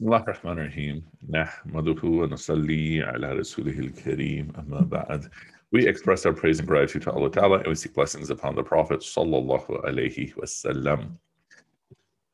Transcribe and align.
بسم 0.00 0.04
الله 0.04 0.22
الرحمن 0.22 0.52
الرحيم 0.52 1.04
نحمده 1.30 2.04
ونصلي 2.04 3.02
على 3.02 3.32
رسوله 3.32 3.78
الكريم 3.78 4.52
أما 4.58 4.80
بعد 4.80 5.30
We 5.72 5.86
express 5.86 6.24
our 6.26 6.32
praise 6.32 6.58
and 6.60 6.68
gratitude 6.68 7.02
to 7.02 7.12
Allah 7.12 7.30
Ta'ala 7.30 7.58
and 7.58 7.66
we 7.66 7.74
seek 7.74 7.94
blessings 7.94 8.30
upon 8.30 8.54
the 8.54 8.62
Prophet 8.62 9.00
Sallallahu 9.00 9.84
Alaihi 9.84 10.34
Wasallam. 10.36 11.16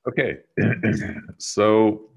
Okay, 0.09 0.39
so 1.39 2.11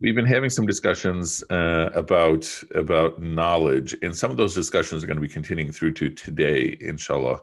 we've 0.00 0.14
been 0.14 0.26
having 0.26 0.50
some 0.50 0.66
discussions 0.66 1.42
uh, 1.50 1.90
about 1.94 2.44
about 2.74 3.20
knowledge, 3.20 3.96
and 4.02 4.14
some 4.14 4.30
of 4.30 4.36
those 4.36 4.54
discussions 4.54 5.02
are 5.02 5.06
going 5.06 5.16
to 5.16 5.28
be 5.28 5.28
continuing 5.28 5.72
through 5.72 5.92
to 5.94 6.10
today, 6.10 6.76
inshallah, 6.80 7.40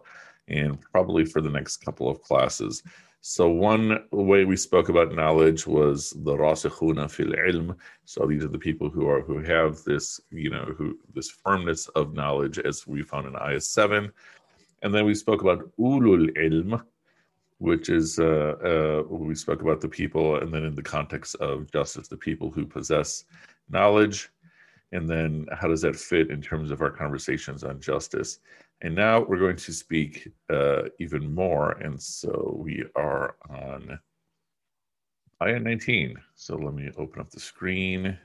and 0.47 0.79
probably 0.79 1.25
for 1.25 1.41
the 1.41 1.49
next 1.49 1.77
couple 1.77 2.07
of 2.09 2.21
classes. 2.21 2.83
So 3.20 3.48
one 3.48 4.04
way 4.12 4.44
we 4.44 4.56
spoke 4.56 4.88
about 4.88 5.14
knowledge 5.14 5.66
was 5.66 6.10
the 6.10 6.36
rasikhuna 6.36 7.10
fil 7.10 7.32
ilm. 7.32 7.76
So 8.04 8.26
these 8.26 8.44
are 8.44 8.48
the 8.48 8.58
people 8.58 8.88
who 8.88 9.08
are 9.08 9.22
who 9.22 9.42
have 9.42 9.82
this, 9.84 10.20
you 10.30 10.50
know, 10.50 10.72
who 10.76 10.98
this 11.14 11.30
firmness 11.30 11.88
of 11.88 12.14
knowledge, 12.14 12.58
as 12.58 12.86
we 12.86 13.02
found 13.02 13.26
in 13.26 13.36
ayah 13.36 13.60
seven. 13.60 14.12
And 14.82 14.94
then 14.94 15.04
we 15.04 15.14
spoke 15.14 15.42
about 15.42 15.70
ulul 15.78 16.30
ilm, 16.36 16.80
which 17.58 17.88
is 17.88 18.18
uh, 18.20 19.02
uh, 19.02 19.02
we 19.08 19.34
spoke 19.34 19.62
about 19.62 19.80
the 19.80 19.88
people, 19.88 20.36
and 20.36 20.54
then 20.54 20.64
in 20.64 20.76
the 20.76 20.82
context 20.82 21.34
of 21.36 21.70
justice, 21.72 22.06
the 22.06 22.16
people 22.16 22.50
who 22.50 22.64
possess 22.64 23.24
knowledge. 23.68 24.30
And 24.92 25.10
then 25.10 25.46
how 25.52 25.68
does 25.68 25.82
that 25.82 25.96
fit 25.96 26.30
in 26.30 26.40
terms 26.40 26.70
of 26.70 26.80
our 26.80 26.90
conversations 26.90 27.62
on 27.62 27.80
justice? 27.80 28.38
And 28.80 28.94
now 28.94 29.20
we're 29.24 29.38
going 29.38 29.56
to 29.56 29.72
speak 29.72 30.28
uh, 30.50 30.82
even 31.00 31.34
more. 31.34 31.72
And 31.72 32.00
so 32.00 32.54
we 32.58 32.84
are 32.94 33.36
on 33.50 33.98
ayah 35.42 35.58
19. 35.60 36.16
So 36.34 36.56
let 36.56 36.74
me 36.74 36.90
open 36.96 37.20
up 37.20 37.30
the 37.30 37.40
screen. 37.40 38.18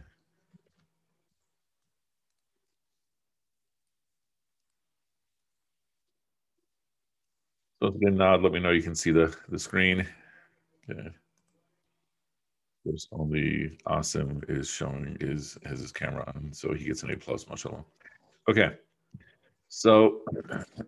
So 7.81 7.89
again, 7.89 8.16
nod, 8.17 8.41
let 8.41 8.52
me 8.53 8.59
know 8.59 8.72
you 8.72 8.81
can 8.81 8.95
see 8.95 9.11
the, 9.11 9.35
the 9.50 9.59
screen. 9.59 10.08
Okay. 10.89 11.09
There's 12.85 13.08
only 13.11 13.78
Asim 13.88 14.44
is 14.50 14.69
showing 14.69 15.17
is 15.22 15.58
has 15.66 15.80
his 15.80 15.91
camera 15.91 16.23
on, 16.35 16.52
so 16.53 16.73
he 16.73 16.85
gets 16.85 17.03
an 17.03 17.11
A 17.11 17.17
plus, 17.17 17.47
mashallah. 17.50 17.85
Okay. 18.50 18.78
So, 19.75 20.21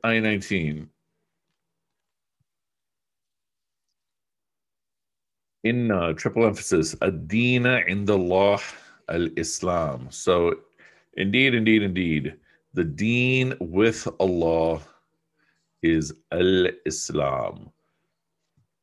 I 0.04 0.20
19. 0.20 0.88
In 5.64 5.92
uh, 5.92 6.14
triple 6.14 6.46
emphasis, 6.46 6.96
Adina 7.02 7.82
in 7.88 8.06
the 8.06 8.16
law 8.16 8.60
al 9.10 9.28
Islam. 9.38 10.06
So, 10.12 10.54
indeed, 11.18 11.56
indeed, 11.56 11.82
indeed, 11.82 12.36
the 12.76 12.84
deen 12.84 13.56
with 13.60 14.08
Allah 14.20 14.82
is 15.82 16.14
al 16.32 16.68
Islam. 16.86 17.72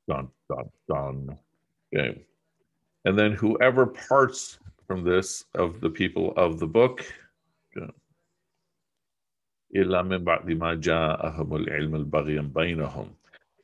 Dun, 0.09 0.29
dun, 0.51 0.69
dun. 0.89 1.39
Okay. 1.95 2.25
And 3.05 3.17
then 3.17 3.33
whoever 3.35 3.87
parts 3.87 4.59
from 4.89 5.05
this 5.05 5.45
of 5.55 5.81
the 5.81 5.91
people 5.91 6.35
of 6.37 6.59
the 6.59 6.67
book, 6.67 7.07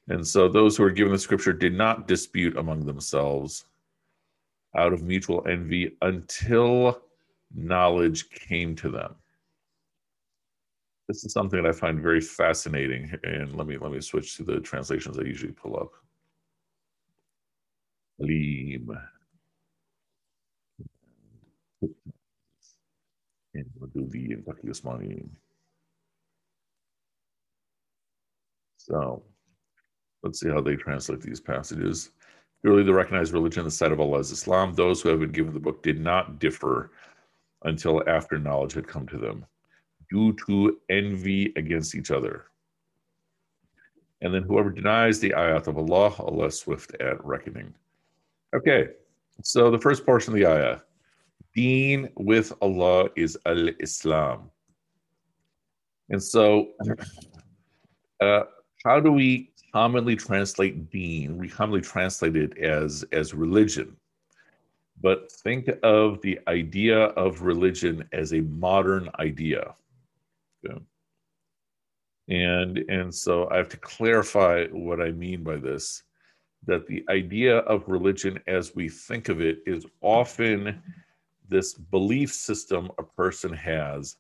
and 0.09 0.27
so 0.27 0.49
those 0.49 0.77
who 0.77 0.83
were 0.83 0.91
given 0.91 1.13
the 1.13 1.19
scripture 1.19 1.53
did 1.53 1.75
not 1.75 2.09
dispute 2.09 2.57
among 2.57 2.87
themselves 2.87 3.67
out 4.77 4.93
of 4.93 5.03
mutual 5.03 5.47
envy 5.47 5.97
until 6.03 7.03
knowledge 7.55 8.31
came 8.31 8.75
to 8.77 8.91
them. 8.91 9.15
This 11.09 11.25
is 11.25 11.33
something 11.33 11.63
that 11.63 11.69
I 11.69 11.73
find 11.73 12.01
very 12.01 12.21
fascinating. 12.21 13.13
And 13.25 13.55
let 13.57 13.67
me 13.67 13.79
let 13.79 13.93
me 13.93 14.01
switch 14.01 14.37
to 14.37 14.45
the 14.45 14.61
translations 14.61 15.19
I 15.19 15.23
usually 15.23 15.53
pull 15.53 15.77
up. 15.77 15.93
Alim. 18.21 18.99
And 23.55 23.65
we'll 23.79 23.91
do 23.91 24.07
the. 24.07 24.37
So 28.89 29.23
let's 30.23 30.41
see 30.41 30.49
how 30.49 30.61
they 30.61 30.77
translate 30.77 31.21
these 31.21 31.41
passages. 31.41 32.11
Purely 32.63 32.83
the 32.83 32.93
recognized 32.93 33.33
religion, 33.33 33.65
the 33.65 33.71
side 33.71 33.93
of 33.93 34.01
Allah 34.01 34.19
is 34.19 34.33
Islam. 34.33 34.75
Those 34.75 35.01
who 35.01 35.11
have 35.11 35.21
been 35.21 35.31
given 35.31 35.55
the 35.55 35.61
book 35.61 35.83
did 35.83 36.01
not 36.01 36.39
differ 36.39 36.91
until 37.65 38.03
after 38.09 38.39
knowledge 38.39 38.73
had 38.73 38.87
come 38.87 39.07
to 39.09 39.19
them, 39.19 39.45
due 40.11 40.33
to 40.47 40.79
envy 40.89 41.53
against 41.57 41.95
each 41.95 42.11
other. 42.11 42.47
And 44.21 44.35
then 44.35 44.43
whoever 44.43 44.71
denies 44.71 45.21
the 45.21 45.31
ayat 45.31 45.69
of 45.69 45.79
Allah, 45.79 46.15
Allah 46.19 46.47
is 46.47 46.59
swift 46.59 46.95
at 47.01 47.25
reckoning. 47.25 47.73
Okay, 48.55 48.89
so 49.43 49.71
the 49.71 49.79
first 49.79 50.05
portion 50.05 50.33
of 50.33 50.41
the 50.41 50.47
ayah, 50.47 50.79
deen 51.55 52.09
with 52.17 52.53
Allah 52.61 53.11
is 53.17 53.39
al-Islam. 53.47 54.51
And 56.11 56.23
so 56.23 56.71
uh, 58.21 58.43
how 58.89 58.99
do 58.99 59.13
we 59.13 59.51
commonly 59.71 60.17
translate 60.17 60.91
deen? 60.91 61.37
We 61.37 61.47
commonly 61.47 61.83
translate 61.83 62.37
it 62.37 62.57
as 62.57 63.05
as 63.13 63.35
religion. 63.35 63.95
But 65.03 65.31
think 65.31 65.69
of 65.83 66.23
the 66.23 66.41
idea 66.49 66.99
of 67.25 67.43
religion 67.43 68.09
as 68.13 68.33
a 68.33 68.41
modern 68.41 69.11
idea. 69.19 69.75
Okay. 70.65 70.81
And 72.31 72.79
and 72.89 73.15
so 73.15 73.47
I 73.51 73.59
have 73.59 73.69
to 73.69 73.77
clarify 73.77 74.65
what 74.69 75.03
I 75.03 75.11
mean 75.11 75.43
by 75.43 75.57
this 75.57 76.03
that 76.67 76.87
the 76.87 77.05
idea 77.11 77.59
of 77.73 77.89
religion 77.89 78.41
as 78.47 78.75
we 78.75 78.89
think 78.89 79.29
of 79.29 79.43
it 79.43 79.59
is 79.67 79.85
often 80.01 80.83
this 81.47 81.75
belief 81.75 82.33
system 82.33 82.91
a 82.99 83.03
person 83.03 83.53
has 83.53 84.17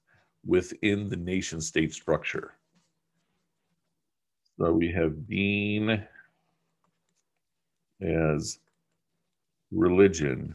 within 0.46 1.08
the 1.08 1.16
nation 1.16 1.60
state 1.60 1.94
structure. 1.94 2.57
So 4.58 4.72
we 4.72 4.90
have 4.90 5.28
deen 5.28 6.04
as 8.00 8.58
religion. 9.70 10.54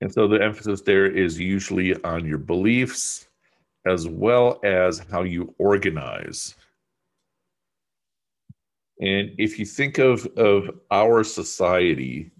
And 0.00 0.12
so 0.12 0.26
the 0.26 0.42
emphasis 0.42 0.80
there 0.80 1.06
is 1.06 1.38
usually 1.38 1.94
on 2.02 2.26
your 2.26 2.38
beliefs 2.38 3.28
as 3.86 4.08
well 4.08 4.58
as 4.64 4.98
how 5.10 5.22
you 5.22 5.54
organize. 5.58 6.56
And 9.00 9.30
if 9.38 9.58
you 9.58 9.64
think 9.64 9.98
of, 9.98 10.26
of 10.36 10.70
our 10.90 11.22
society, 11.22 12.30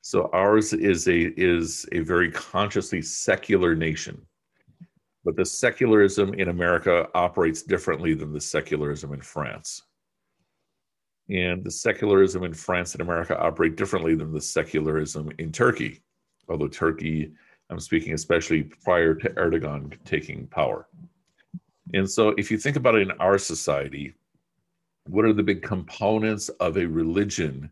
so 0.00 0.28
ours 0.32 0.72
is 0.72 1.06
a 1.06 1.32
is 1.40 1.86
a 1.92 2.00
very 2.00 2.30
consciously 2.32 3.00
secular 3.02 3.76
nation. 3.76 4.26
But 5.24 5.36
the 5.36 5.44
secularism 5.44 6.34
in 6.34 6.48
America 6.48 7.08
operates 7.14 7.62
differently 7.62 8.14
than 8.14 8.32
the 8.32 8.40
secularism 8.40 9.12
in 9.12 9.20
France. 9.20 9.82
And 11.30 11.62
the 11.62 11.70
secularism 11.70 12.42
in 12.42 12.52
France 12.52 12.92
and 12.92 13.00
America 13.00 13.38
operate 13.38 13.76
differently 13.76 14.14
than 14.14 14.32
the 14.32 14.40
secularism 14.40 15.30
in 15.38 15.52
Turkey, 15.52 16.02
although 16.48 16.68
Turkey, 16.68 17.32
I'm 17.70 17.78
speaking 17.78 18.14
especially 18.14 18.64
prior 18.64 19.14
to 19.14 19.30
Erdogan 19.30 19.96
taking 20.04 20.46
power. 20.48 20.88
And 21.94 22.10
so 22.10 22.30
if 22.30 22.50
you 22.50 22.58
think 22.58 22.76
about 22.76 22.96
it 22.96 23.02
in 23.02 23.12
our 23.12 23.38
society, 23.38 24.14
what 25.06 25.24
are 25.24 25.32
the 25.32 25.42
big 25.42 25.62
components 25.62 26.48
of 26.48 26.76
a 26.76 26.86
religion? 26.86 27.70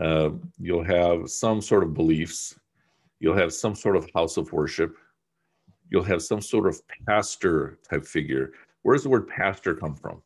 Uh, 0.00 0.30
you'll 0.58 0.84
have 0.84 1.28
some 1.28 1.60
sort 1.60 1.82
of 1.82 1.94
beliefs, 1.94 2.58
you'll 3.20 3.36
have 3.36 3.52
some 3.52 3.74
sort 3.74 3.96
of 3.96 4.08
house 4.14 4.36
of 4.36 4.52
worship, 4.52 4.96
you'll 5.94 6.02
have 6.02 6.22
some 6.22 6.40
sort 6.40 6.66
of 6.66 6.82
pastor 7.06 7.78
type 7.88 8.04
figure. 8.04 8.50
Where 8.82 8.96
does 8.96 9.04
the 9.04 9.10
word 9.10 9.28
pastor 9.28 9.76
come 9.76 9.94
from? 9.94 10.22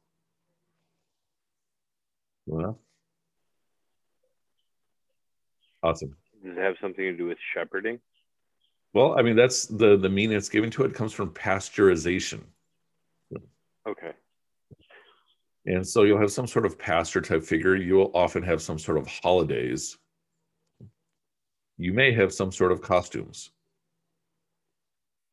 Well, 2.47 2.81
awesome. 5.83 6.17
Does 6.43 6.57
it 6.57 6.59
have 6.59 6.77
something 6.81 7.05
to 7.05 7.15
do 7.15 7.27
with 7.27 7.37
shepherding? 7.53 8.01
Well, 8.95 9.19
I 9.19 9.21
mean, 9.21 9.37
that's 9.37 9.67
the 9.67 9.99
the 9.99 10.09
meaning 10.09 10.37
that's 10.39 10.49
given 10.49 10.71
to 10.71 10.85
it 10.85 10.95
comes 10.95 11.13
from 11.13 11.35
pasteurization. 11.35 12.41
Okay. 13.87 14.13
And 15.67 15.87
so 15.87 16.05
you'll 16.05 16.21
have 16.21 16.33
some 16.33 16.47
sort 16.47 16.65
of 16.65 16.79
pastor 16.79 17.21
type 17.21 17.45
figure. 17.45 17.77
You'll 17.77 18.11
often 18.15 18.43
have 18.43 18.63
some 18.63 18.79
sort 18.79 18.97
of 18.97 19.07
holidays. 19.07 19.99
You 21.77 21.93
may 21.93 22.11
have 22.13 22.33
some 22.33 22.51
sort 22.53 22.73
of 22.73 22.81
costumes 22.81 23.51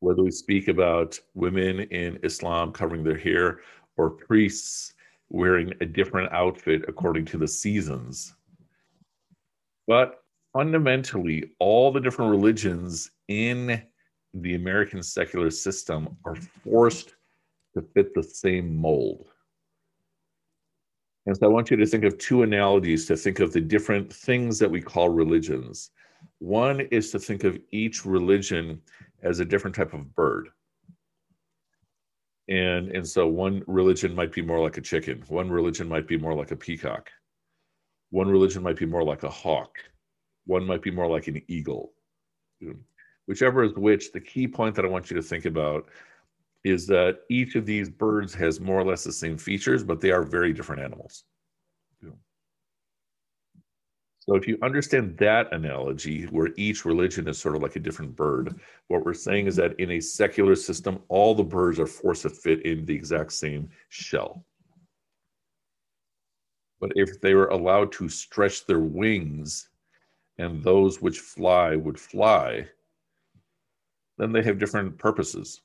whether 0.06 0.22
we 0.22 0.30
speak 0.30 0.68
about 0.68 1.20
women 1.34 1.80
in 1.80 2.20
Islam 2.22 2.72
covering 2.72 3.04
their 3.04 3.18
hair 3.18 3.62
or 3.98 4.12
priests 4.12 4.94
wearing 5.30 5.74
a 5.82 5.86
different 5.86 6.32
outfit 6.32 6.86
according 6.88 7.26
to 7.26 7.40
the 7.40 7.48
seasons. 7.48 8.36
But 9.88 10.24
fundamentally, 10.54 11.52
all 11.58 11.92
the 11.92 12.00
different 12.00 12.30
religions 12.30 13.10
in 13.30 13.82
the 14.36 14.54
American 14.54 15.02
secular 15.02 15.50
system 15.50 16.16
are 16.24 16.36
forced 16.36 17.16
to 17.74 17.82
fit 17.82 18.14
the 18.14 18.22
same 18.22 18.76
mold. 18.76 19.30
And 21.26 21.36
so 21.36 21.48
I 21.48 21.50
want 21.50 21.72
you 21.72 21.78
to 21.78 21.86
think 21.88 22.04
of 22.04 22.20
two 22.20 22.44
analogies 22.44 23.08
to 23.08 23.18
think 23.18 23.40
of 23.40 23.52
the 23.52 23.62
different 23.62 24.14
things 24.14 24.60
that 24.60 24.70
we 24.70 24.82
call 24.82 25.10
religions. 25.10 25.90
One 26.38 26.82
is 26.92 27.12
to 27.12 27.20
think 27.20 27.44
of 27.44 27.58
each 27.72 28.06
religion 28.06 28.80
as 29.26 29.40
a 29.40 29.46
different 29.46 29.76
type 29.76 29.94
of 29.94 30.16
bird. 30.16 30.50
And, 32.48 32.92
and 32.92 33.06
so 33.06 33.28
one 33.28 33.64
religion 33.66 34.14
might 34.14 34.32
be 34.32 34.44
more 34.44 34.62
like 34.62 34.78
a 34.78 34.82
chicken, 34.82 35.24
one 35.28 35.50
religion 35.50 35.90
might 35.90 36.08
be 36.08 36.18
more 36.18 36.36
like 36.36 36.52
a 36.52 36.56
peacock, 36.56 37.10
one 38.12 38.30
religion 38.30 38.62
might 38.62 38.78
be 38.78 38.86
more 38.86 39.04
like 39.04 39.24
a 39.24 39.30
hawk, 39.30 39.80
one 40.46 40.66
might 40.66 40.84
be 40.84 40.92
more 40.92 41.08
like 41.08 41.28
an 41.28 41.42
eagle. 41.48 41.94
Whichever 43.28 43.64
is 43.64 43.74
which, 43.74 44.12
the 44.12 44.22
key 44.22 44.48
point 44.48 44.76
that 44.76 44.86
I 44.86 44.90
want 44.90 45.10
you 45.10 45.16
to 45.16 45.24
think 45.24 45.46
about 45.46 45.90
is 46.64 46.86
that 46.88 47.22
each 47.30 47.56
of 47.56 47.66
these 47.66 47.90
birds 47.90 48.34
has 48.36 48.60
more 48.60 48.80
or 48.80 48.86
less 48.86 49.04
the 49.04 49.12
same 49.12 49.38
features, 49.38 49.84
but 49.84 50.00
they 50.00 50.12
are 50.12 50.24
very 50.24 50.54
different 50.54 50.84
animals. 50.84 51.24
So 54.28 54.36
if 54.36 54.48
you 54.48 54.58
understand 54.64 55.18
that 55.18 55.54
analogy, 55.54 56.24
where 56.26 56.50
each 56.58 56.84
religion 56.84 57.28
is 57.28 57.38
sort 57.38 57.56
of 57.56 57.62
like 57.62 57.76
a 57.76 57.80
different 57.80 58.16
bird, 58.16 58.60
what 58.88 59.06
we're 59.06 59.14
saying 59.14 59.46
is 59.46 59.56
that 59.58 59.80
in 59.80 59.92
a 59.92 60.00
secular 60.00 60.56
system, 60.56 61.00
all 61.10 61.36
the 61.36 61.44
birds 61.44 61.80
are 61.80 61.86
forced 61.86 62.24
to 62.24 62.30
fit 62.30 62.66
in 62.66 62.86
the 62.86 62.96
exact 62.96 63.34
same 63.34 63.70
shell. 63.90 64.44
But 66.80 66.92
if 66.96 67.22
they 67.22 67.36
were 67.36 67.48
allowed 67.48 67.92
to 67.94 68.10
stretch 68.10 68.66
their 68.66 68.80
wings 68.80 69.70
and 70.40 70.62
those 70.64 71.02
which 71.02 71.20
fly 71.20 71.76
would 71.76 72.00
fly, 72.00 72.68
then 74.18 74.32
they 74.32 74.42
have 74.44 74.60
different 74.60 74.98
purposes 74.98 75.62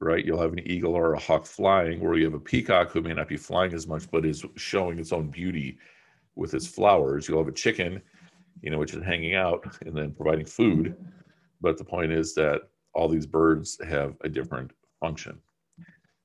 right? 0.00 0.24
You'll 0.24 0.40
have 0.40 0.52
an 0.52 0.68
eagle 0.68 0.94
or 0.94 1.14
a 1.14 1.18
hawk 1.18 1.46
flying, 1.46 2.00
where 2.00 2.16
you 2.16 2.24
have 2.24 2.34
a 2.34 2.40
peacock 2.40 2.90
who 2.90 3.00
may 3.00 3.14
not 3.14 3.28
be 3.28 3.36
flying 3.36 3.72
as 3.72 3.86
much, 3.86 4.10
but 4.10 4.26
is 4.26 4.44
showing 4.56 4.98
its 4.98 5.12
own 5.12 5.28
beauty 5.28 5.78
with 6.34 6.54
its 6.54 6.66
flowers. 6.66 7.28
You'll 7.28 7.38
have 7.38 7.48
a 7.48 7.52
chicken, 7.52 8.00
you 8.62 8.70
know, 8.70 8.78
which 8.78 8.94
is 8.94 9.04
hanging 9.04 9.34
out 9.34 9.64
and 9.84 9.96
then 9.96 10.12
providing 10.12 10.46
food. 10.46 10.96
But 11.60 11.78
the 11.78 11.84
point 11.84 12.12
is 12.12 12.34
that 12.34 12.62
all 12.94 13.08
these 13.08 13.26
birds 13.26 13.78
have 13.84 14.16
a 14.22 14.28
different 14.28 14.72
function. 15.00 15.38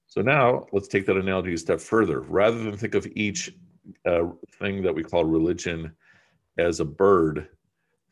So 0.08 0.22
now 0.22 0.66
let's 0.72 0.88
take 0.88 1.06
that 1.06 1.18
analogy 1.18 1.54
a 1.54 1.58
step 1.58 1.80
further. 1.80 2.22
Rather 2.22 2.64
than 2.64 2.78
think 2.78 2.96
of 2.96 3.08
each 3.16 3.54
uh, 4.06 4.24
thing 4.60 4.82
that 4.82 4.94
we 4.94 5.04
call 5.04 5.26
religion 5.26 5.92
as 6.58 6.80
a 6.80 6.86
bird, 6.86 7.50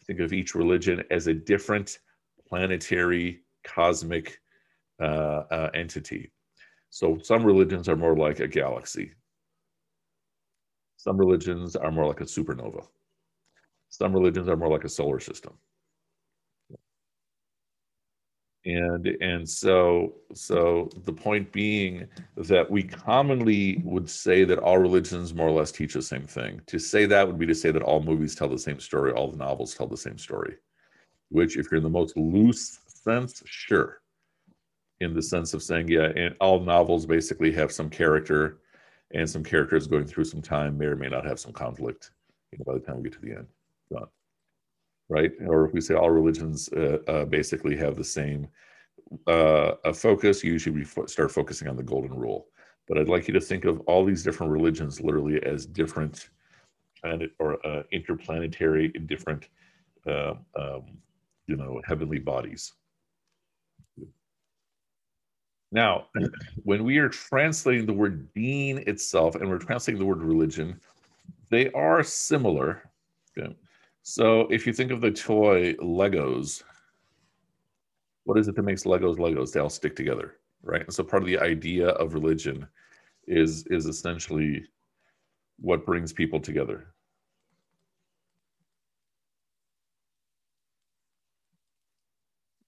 think 0.06 0.19
of 0.19 0.33
each 0.33 0.56
religion 0.56 1.03
as 1.09 1.27
a 1.27 1.33
different 1.33 2.00
planetary 2.47 3.42
cosmic 3.63 4.39
uh, 5.01 5.44
uh, 5.51 5.69
entity. 5.74 6.31
So 6.89 7.18
some 7.21 7.44
religions 7.44 7.89
are 7.89 7.95
more 7.95 8.15
like 8.15 8.39
a 8.39 8.47
galaxy. 8.47 9.12
Some 11.06 11.18
religions 11.18 11.75
are 11.75 11.92
more 11.92 12.07
like 12.07 12.22
a 12.22 12.24
supernova. 12.24 12.84
Some 13.90 14.12
religions 14.12 14.50
are 14.50 14.57
more 14.57 14.72
like 14.72 14.86
a 14.86 14.90
solar 14.90 15.19
system. 15.19 15.54
And 18.66 19.06
and 19.22 19.48
so 19.48 20.16
so 20.34 20.90
the 21.04 21.13
point 21.13 21.52
being 21.52 22.07
that 22.38 22.72
we 22.72 22.81
commonly 22.81 23.84
would 23.86 24.10
say 24.10 24.46
that 24.46 24.57
all 24.57 24.80
religions 24.80 25.36
more 25.36 25.48
or 25.48 25.52
less 25.52 25.72
teach 25.72 25.94
the 25.94 26.02
same 26.02 26.25
thing. 26.25 26.60
To 26.66 26.80
say 26.80 27.06
that 27.06 27.28
would 27.28 27.38
be 27.38 27.46
to 27.46 27.54
say 27.54 27.69
that 27.69 27.84
all 27.84 28.02
movies 28.02 28.34
tell 28.34 28.50
the 28.50 28.57
same 28.57 28.80
story, 28.80 29.12
all 29.12 29.30
the 29.30 29.38
novels 29.38 29.75
tell 29.75 29.86
the 29.88 29.96
same 29.96 30.18
story. 30.18 30.56
Which, 31.30 31.56
if 31.56 31.68
you're 31.69 31.78
in 31.78 31.84
the 31.84 32.00
most 32.02 32.18
loose 32.18 32.80
sense, 32.88 33.44
sure 33.46 34.02
in 35.02 35.13
the 35.13 35.22
sense 35.22 35.54
of 35.54 35.62
saying, 35.62 35.90
yeah, 35.90 36.12
and 36.16 36.36
all 36.40 36.60
novels 36.60 37.06
basically 37.06 37.52
have 37.52 37.72
some 37.72 37.90
character 37.90 38.60
and 39.13 39.30
some 39.30 39.44
characters 39.44 39.88
going 39.88 40.06
through 40.06 40.24
some 40.24 40.42
time 40.42 40.78
may 40.78 40.86
or 40.86 40.96
may 40.96 41.07
not 41.07 41.25
have 41.25 41.40
some 41.40 41.54
conflict 41.54 42.12
you 42.52 42.60
know, 42.60 42.66
by 42.66 42.74
the 42.74 42.86
time 42.86 42.98
we 42.98 43.04
get 43.04 43.13
to 43.13 43.22
the 43.22 43.36
end. 43.36 43.48
Done. 43.92 44.07
Right? 45.10 45.31
Or 45.46 45.66
if 45.66 45.74
we 45.74 45.81
say 45.81 45.94
all 45.94 46.10
religions 46.10 46.69
uh, 46.74 46.98
uh, 47.07 47.25
basically 47.25 47.75
have 47.78 47.96
the 47.96 48.04
same 48.04 48.48
uh, 49.28 49.74
a 49.84 49.94
focus, 49.94 50.44
usually 50.44 50.75
we 50.75 50.84
fo- 50.84 51.06
start 51.06 51.31
focusing 51.31 51.68
on 51.68 51.75
the 51.75 51.84
golden 51.84 52.13
rule. 52.13 52.48
But 52.88 52.98
I'd 52.98 53.10
like 53.10 53.28
you 53.28 53.34
to 53.36 53.42
think 53.42 53.66
of 53.66 53.80
all 53.81 54.04
these 54.04 54.24
different 54.24 54.52
religions 54.52 55.02
literally 55.02 55.42
as 55.44 55.66
different 55.66 56.30
planet 57.00 57.31
or 57.40 57.66
uh, 57.66 57.84
interplanetary, 57.92 58.90
different, 58.90 59.50
uh, 60.07 60.34
um, 60.56 60.98
you 61.48 61.56
know, 61.56 61.81
heavenly 61.86 62.19
bodies 62.19 62.74
now, 65.75 66.07
when 66.63 66.86
we 66.86 67.00
are 67.00 67.10
translating 67.10 67.86
the 67.86 67.92
word 67.92 68.31
deen 68.33 68.77
itself 68.88 69.36
and 69.36 69.50
we're 69.50 69.57
translating 69.57 70.00
the 70.00 70.06
word 70.06 70.22
religion, 70.22 70.80
they 71.50 71.69
are 71.72 72.01
similar. 72.01 72.89
Okay. 73.38 73.54
So 74.01 74.48
if 74.48 74.66
you 74.66 74.72
think 74.72 74.92
of 74.92 75.01
the 75.01 75.12
toy 75.12 75.74
Legos, 75.74 76.63
what 78.24 78.38
is 78.38 78.48
it 78.48 78.56
that 78.56 78.63
makes 78.63 78.86
Legos 78.86 79.18
Legos? 79.18 79.51
They 79.51 79.60
all 79.60 79.69
stick 79.69 79.98
together, 79.98 80.38
right? 80.63 80.81
And 80.81 80.94
so 80.94 81.04
part 81.04 81.22
of 81.24 81.27
the 81.27 81.39
idea 81.39 81.89
of 81.89 82.13
religion 82.13 82.66
is 83.28 83.68
is 83.68 83.86
essentially 83.86 84.63
what 85.60 85.86
brings 85.86 86.13
people 86.13 86.39
together. 86.39 86.88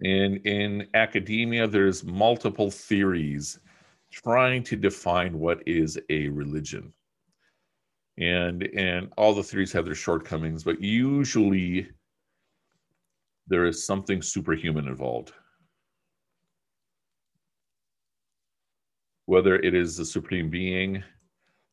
And 0.02 0.38
in 0.46 0.88
academia, 0.94 1.68
there's 1.68 2.04
multiple 2.04 2.70
theories 2.70 3.60
trying 4.12 4.64
to 4.64 4.76
define 4.76 5.38
what 5.40 5.68
is 5.68 5.98
a 6.10 6.28
religion. 6.30 6.94
And, 8.18 8.64
and 8.76 9.12
all 9.18 9.34
the 9.34 9.44
theories 9.44 9.72
have 9.74 9.86
their 9.86 9.96
shortcomings, 9.96 10.64
but 10.64 10.82
usually 10.82 11.90
there 13.48 13.66
is 13.66 13.86
something 13.86 14.22
superhuman 14.22 14.88
involved. 14.88 15.34
Whether 19.26 19.56
it 19.56 19.74
is 19.74 19.98
the 19.98 20.06
supreme 20.06 20.50
being 20.50 21.04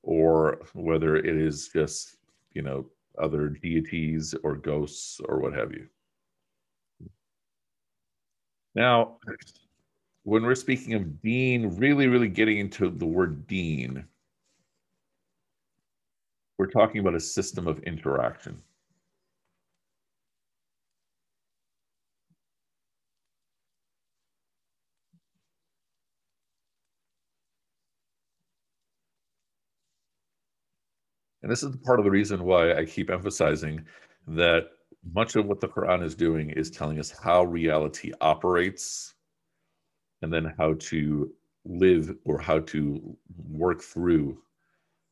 or 0.02 0.60
whether 0.74 1.16
it 1.16 1.36
is 1.36 1.68
just, 1.68 2.16
you 2.52 2.62
know, 2.62 2.86
other 3.20 3.48
deities 3.48 4.34
or 4.42 4.56
ghosts 4.56 5.20
or 5.24 5.40
what 5.40 5.54
have 5.54 5.72
you. 5.72 5.86
Now, 8.74 9.18
when 10.24 10.42
we're 10.42 10.54
speaking 10.56 10.94
of 10.94 11.20
deen, 11.22 11.76
really, 11.76 12.08
really 12.08 12.28
getting 12.28 12.58
into 12.58 12.90
the 12.90 13.06
word 13.06 13.46
deen, 13.46 14.06
we're 16.58 16.66
talking 16.70 17.00
about 17.00 17.14
a 17.14 17.20
system 17.20 17.66
of 17.68 17.78
interaction. 17.80 18.60
And 31.42 31.52
this 31.52 31.62
is 31.62 31.76
part 31.76 31.98
of 31.98 32.04
the 32.04 32.10
reason 32.10 32.42
why 32.44 32.72
I 32.74 32.84
keep 32.86 33.10
emphasizing 33.10 33.84
that 34.26 34.70
much 35.12 35.36
of 35.36 35.46
what 35.46 35.60
the 35.60 35.68
Quran 35.68 36.02
is 36.02 36.14
doing 36.14 36.50
is 36.50 36.70
telling 36.70 36.98
us 36.98 37.10
how 37.10 37.44
reality 37.44 38.12
operates 38.20 39.14
and 40.22 40.32
then 40.32 40.54
how 40.56 40.74
to 40.78 41.30
live 41.64 42.16
or 42.24 42.38
how 42.38 42.60
to 42.60 43.16
work 43.48 43.82
through 43.82 44.38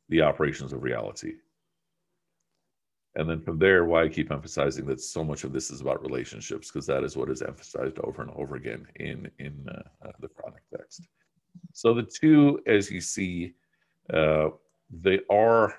the 0.08 0.22
operations 0.22 0.72
of 0.72 0.82
reality. 0.82 1.34
And 3.14 3.28
then 3.28 3.42
from 3.42 3.58
there, 3.58 3.84
why 3.84 4.04
I 4.04 4.08
keep 4.08 4.32
emphasizing 4.32 4.86
that 4.86 5.00
so 5.00 5.22
much 5.22 5.44
of 5.44 5.52
this 5.52 5.70
is 5.70 5.82
about 5.82 6.02
relationships, 6.02 6.70
because 6.70 6.86
that 6.86 7.04
is 7.04 7.16
what 7.16 7.28
is 7.28 7.42
emphasized 7.42 7.98
over 7.98 8.22
and 8.22 8.30
over 8.34 8.56
again 8.56 8.86
in, 8.96 9.30
in 9.38 9.66
uh, 9.68 10.08
uh, 10.08 10.12
the 10.20 10.28
Quranic 10.28 10.64
text. 10.74 11.06
So 11.74 11.92
the 11.92 12.02
two, 12.02 12.60
as 12.66 12.90
you 12.90 13.02
see, 13.02 13.52
uh, 14.12 14.48
they 14.90 15.20
are, 15.30 15.74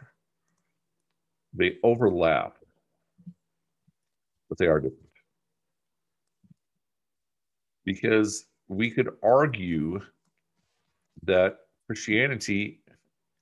they 1.54 1.78
overlap 1.84 2.58
but 4.54 4.64
they 4.64 4.70
are 4.70 4.80
different. 4.80 5.10
Because 7.86 8.46
we 8.68 8.92
could 8.92 9.10
argue 9.24 10.00
that 11.24 11.62
Christianity, 11.88 12.82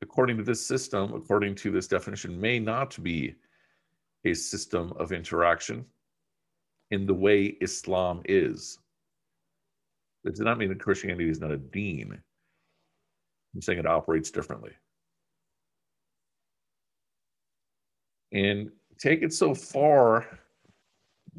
according 0.01 0.37
to 0.37 0.43
this 0.43 0.65
system, 0.65 1.13
according 1.13 1.55
to 1.55 1.69
this 1.69 1.89
definition, 1.89 2.39
may 2.39 2.59
not 2.59 2.97
be 3.03 3.35
a 4.23 4.33
system 4.33 4.93
of 4.97 5.11
interaction 5.11 5.83
in 6.91 7.05
the 7.05 7.13
way 7.13 7.57
Islam 7.59 8.21
is. 8.23 8.79
That 10.23 10.35
does 10.35 10.45
not 10.45 10.57
mean 10.57 10.69
that 10.69 10.79
Christianity 10.79 11.29
is 11.29 11.41
not 11.41 11.51
a 11.51 11.57
deen. 11.57 12.17
I'm 13.53 13.61
saying 13.61 13.79
it 13.79 13.85
operates 13.85 14.31
differently. 14.31 14.71
And 18.31 18.71
take 18.97 19.23
it 19.23 19.33
so 19.33 19.53
far 19.53 20.39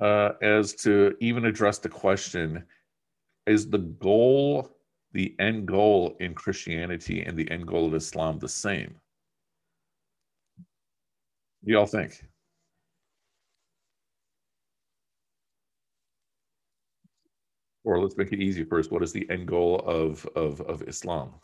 uh, 0.00 0.30
as 0.40 0.74
to 0.74 1.14
even 1.20 1.44
address 1.44 1.78
the 1.78 1.88
question 1.88 2.64
is 3.46 3.68
the 3.68 3.78
goal 3.78 4.70
the 5.12 5.34
end 5.38 5.66
goal 5.66 6.16
in 6.20 6.34
christianity 6.34 7.22
and 7.22 7.36
the 7.36 7.50
end 7.50 7.66
goal 7.66 7.86
of 7.86 7.94
islam 7.94 8.38
the 8.38 8.48
same? 8.48 8.94
Do 11.64 11.72
y'all 11.72 11.86
think? 11.86 12.24
Or 17.84 18.00
let's 18.00 18.16
make 18.16 18.32
it 18.32 18.40
easy 18.40 18.64
first. 18.64 18.90
What 18.90 19.02
is 19.02 19.12
the 19.12 19.28
end 19.30 19.46
goal 19.48 19.80
of 19.80 20.26
of, 20.34 20.60
of 20.62 20.82
islam 20.88 21.34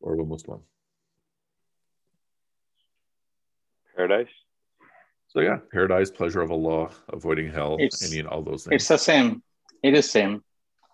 or 0.00 0.14
of 0.14 0.20
a 0.20 0.24
muslim? 0.24 0.60
Paradise. 3.94 4.28
So 5.34 5.40
yeah 5.40 5.58
paradise 5.72 6.10
pleasure 6.10 6.40
of 6.40 6.50
allah 6.50 6.90
avoiding 7.12 7.50
hell 7.50 7.76
It's- 7.80 8.08
any 8.10 8.20
and 8.20 8.28
all 8.28 8.42
those 8.42 8.64
things 8.64 8.74
It's 8.82 8.88
the 8.88 8.96
same. 8.98 9.42
It 9.82 9.94
is 9.94 10.10
same. 10.10 10.42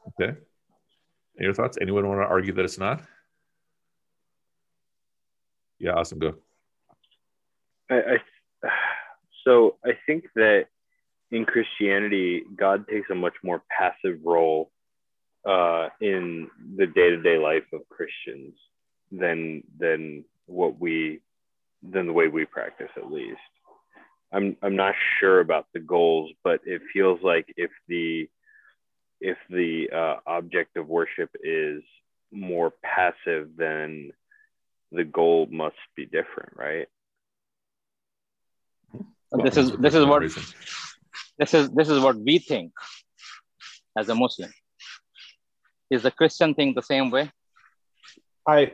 okay 0.08 0.36
Any 1.38 1.44
your 1.46 1.54
thoughts 1.54 1.78
anyone 1.80 2.08
want 2.08 2.20
to 2.20 2.26
argue 2.26 2.52
that 2.54 2.64
it's 2.64 2.78
not 2.78 3.02
yeah 5.78 5.92
awesome 5.92 6.18
go 6.18 6.34
I, 7.90 7.96
I 7.96 8.68
so 9.44 9.76
I 9.84 9.92
think 10.06 10.24
that 10.36 10.66
in 11.32 11.44
Christianity, 11.44 12.42
God 12.56 12.86
takes 12.88 13.08
a 13.10 13.14
much 13.14 13.34
more 13.44 13.62
passive 13.76 14.18
role 14.24 14.70
uh, 15.48 15.88
in 16.00 16.48
the 16.76 16.86
day-to-day 16.86 17.38
life 17.38 17.64
of 17.72 17.88
Christians 17.88 18.54
than 19.12 19.62
than 19.78 20.24
what 20.46 20.78
we 20.78 21.20
than 21.82 22.06
the 22.06 22.12
way 22.12 22.26
we 22.28 22.44
practice 22.44 22.90
at 22.96 23.10
least. 23.10 23.40
I'm 24.32 24.56
I'm 24.62 24.76
not 24.76 24.94
sure 25.18 25.40
about 25.40 25.66
the 25.74 25.80
goals, 25.80 26.30
but 26.44 26.60
it 26.64 26.82
feels 26.92 27.20
like 27.22 27.52
if 27.56 27.70
the 27.88 28.28
if 29.20 29.36
the 29.48 29.90
uh, 29.94 30.16
object 30.26 30.76
of 30.76 30.88
worship 30.88 31.30
is 31.42 31.82
more 32.32 32.72
passive, 32.82 33.50
then 33.56 34.12
the 34.92 35.04
goal 35.04 35.46
must 35.50 35.76
be 35.96 36.06
different, 36.06 36.52
right? 36.56 36.86
Well, 39.30 39.44
this 39.44 39.56
is 39.56 39.72
this 39.72 39.94
is 39.94 40.04
what 40.04 40.22
reason. 40.22 40.42
this 41.38 41.54
is 41.54 41.70
this 41.70 41.88
is 41.88 42.00
what 42.00 42.16
we 42.16 42.38
think 42.38 42.72
as 43.96 44.08
a 44.08 44.14
Muslim. 44.14 44.50
Is 45.90 46.02
the 46.02 46.10
Christian 46.10 46.54
thing 46.54 46.74
the 46.74 46.82
same 46.82 47.10
way? 47.10 47.30
I, 48.46 48.72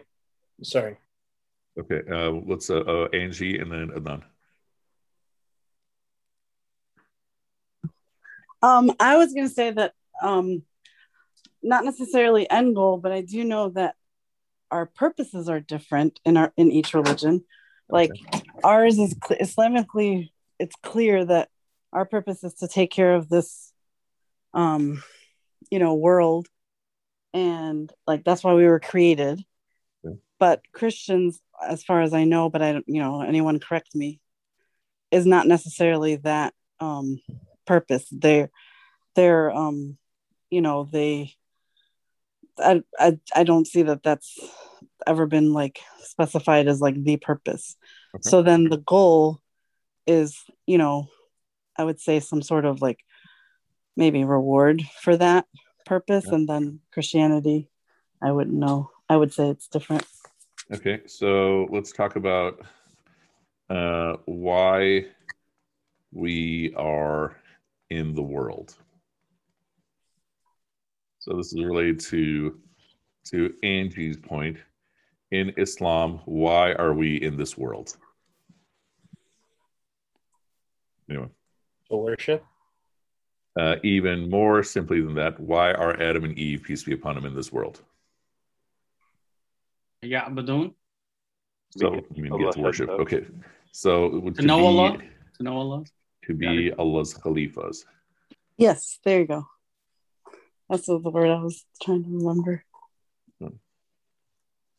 sorry. 0.63 0.97
okay 1.79 2.01
uh 2.11 2.31
let's 2.51 2.71
uh, 2.71 2.81
uh 2.95 3.09
angie 3.13 3.59
and 3.59 3.71
then 3.71 3.89
adnan 3.89 4.23
Um, 8.63 8.93
I 8.99 9.17
was 9.17 9.33
going 9.33 9.49
to 9.49 9.55
say 9.55 9.71
that 9.71 9.93
um, 10.23 10.63
not 11.63 11.85
necessarily 11.85 12.49
end 12.49 12.75
goal, 12.75 12.99
but 12.99 13.13
I 13.13 13.21
do 13.21 13.45
know 13.45 13.71
that 13.71 13.95
our 14.71 14.87
purposes 14.87 15.49
are 15.49 15.61
different 15.61 16.21
in 16.25 16.37
our 16.37 16.53
in 16.57 16.73
each 16.73 16.95
religion. 16.95 17.45
Like 17.89 18.11
ours 18.65 18.99
is 18.99 19.15
cl- 19.25 19.41
Islamically, 19.41 20.31
it's 20.59 20.75
clear 20.83 21.25
that 21.25 21.49
our 21.93 22.05
purpose 22.05 22.43
is 22.43 22.55
to 22.55 22.69
take 22.69 22.91
care 22.91 23.15
of 23.15 23.29
this, 23.29 23.73
um, 24.55 25.03
you 25.71 25.79
know, 25.79 25.95
world, 25.95 26.49
and 27.33 27.93
like 28.07 28.25
that's 28.25 28.43
why 28.43 28.55
we 28.55 28.67
were 28.67 28.81
created. 28.81 29.45
Okay. 30.05 30.19
But 30.39 30.63
Christians, 30.73 31.41
as 31.65 31.85
far 31.85 32.03
as 32.03 32.13
I 32.13 32.25
know, 32.25 32.51
but 32.51 32.63
I 32.63 32.73
don't, 32.73 32.89
you 32.89 33.01
know, 33.01 33.23
anyone 33.23 33.61
correct 33.61 33.95
me, 33.95 34.21
is 35.11 35.27
not 35.27 35.47
necessarily 35.47 36.17
that 36.17 36.55
um 36.81 37.21
purpose. 37.67 38.07
They're 38.11 38.51
they're 39.15 39.51
um 39.51 39.99
you 40.51 40.61
know 40.61 40.89
they 40.91 41.35
I, 42.59 42.83
I 42.99 43.19
I 43.35 43.45
don't 43.45 43.67
see 43.67 43.83
that 43.83 44.03
that's 44.03 44.39
ever 45.07 45.27
been 45.27 45.53
like 45.53 45.81
specified 46.03 46.69
as 46.69 46.81
like 46.81 47.03
the 47.03 47.17
purpose. 47.17 47.77
Okay. 48.15 48.31
So 48.31 48.43
then 48.43 48.65
the 48.65 48.79
goal 48.79 49.41
is, 50.07 50.39
you 50.67 50.79
know, 50.79 51.09
I 51.77 51.85
would 51.85 52.01
say 52.01 52.21
some 52.21 52.43
sort 52.43 52.65
of 52.65 52.81
like 52.81 53.01
maybe 53.97 54.25
reward 54.25 54.83
for 55.03 55.17
that 55.17 55.47
purpose 55.85 56.27
Yeah. 56.27 56.35
and 56.35 56.49
then 56.49 56.81
Christianity 56.93 57.69
I 58.23 58.33
wouldn't 58.33 58.57
know. 58.57 58.91
I 59.09 59.17
would 59.17 59.33
say 59.33 59.51
it's 59.51 59.69
different. 59.69 60.05
Okay, 60.73 61.01
so 61.07 61.69
let's 61.71 61.93
talk 61.93 62.17
about 62.17 62.65
uh, 63.71 64.15
why 64.25 65.07
we 66.13 66.75
are 66.77 67.37
in 67.91 68.15
the 68.15 68.23
world. 68.23 68.75
So 71.19 71.37
this 71.37 71.53
is 71.53 71.65
related 71.65 72.01
to 72.01 72.61
to 73.31 73.53
Angie's 73.63 74.17
point. 74.17 74.59
In 75.33 75.53
Islam, 75.57 76.21
why 76.25 76.73
are 76.75 76.95
we 76.95 77.17
in 77.17 77.37
this 77.37 77.59
world? 77.59 77.97
Anyway. 81.11 81.29
to 81.91 81.97
worship. 81.97 82.45
Uh, 83.59 83.77
even 83.83 84.29
more 84.29 84.63
simply 84.63 85.01
than 85.01 85.15
that, 85.15 85.41
why 85.41 85.73
are 85.73 86.01
Adam 86.01 86.25
and 86.25 86.39
Eve, 86.39 86.63
peace 86.63 86.85
be 86.85 86.93
upon 86.93 87.15
them, 87.15 87.25
in 87.25 87.35
this 87.35 87.51
world? 87.51 87.81
Ya'budun. 90.05 90.75
So 91.71 91.95
you 92.15 92.23
mean 92.23 92.33
Allah 92.33 92.45
get 92.45 92.53
to 92.53 92.61
worship. 92.61 92.89
Okay. 92.91 93.27
So 93.73 94.21
to, 94.21 94.31
to 94.31 94.43
know 94.43 94.59
be, 94.59 94.67
Allah. 94.67 94.99
To 95.39 95.43
know 95.43 95.57
Allah 95.57 95.85
to 96.27 96.35
be 96.35 96.73
Allah's 96.73 97.15
Khalifas. 97.15 97.85
Yes, 98.57 98.99
there 99.05 99.21
you 99.21 99.27
go. 99.27 99.47
That's 100.69 100.87
the 100.87 100.99
word 100.99 101.31
I 101.31 101.41
was 101.43 101.65
trying 101.83 102.05
to 102.05 102.11
remember. 102.11 102.65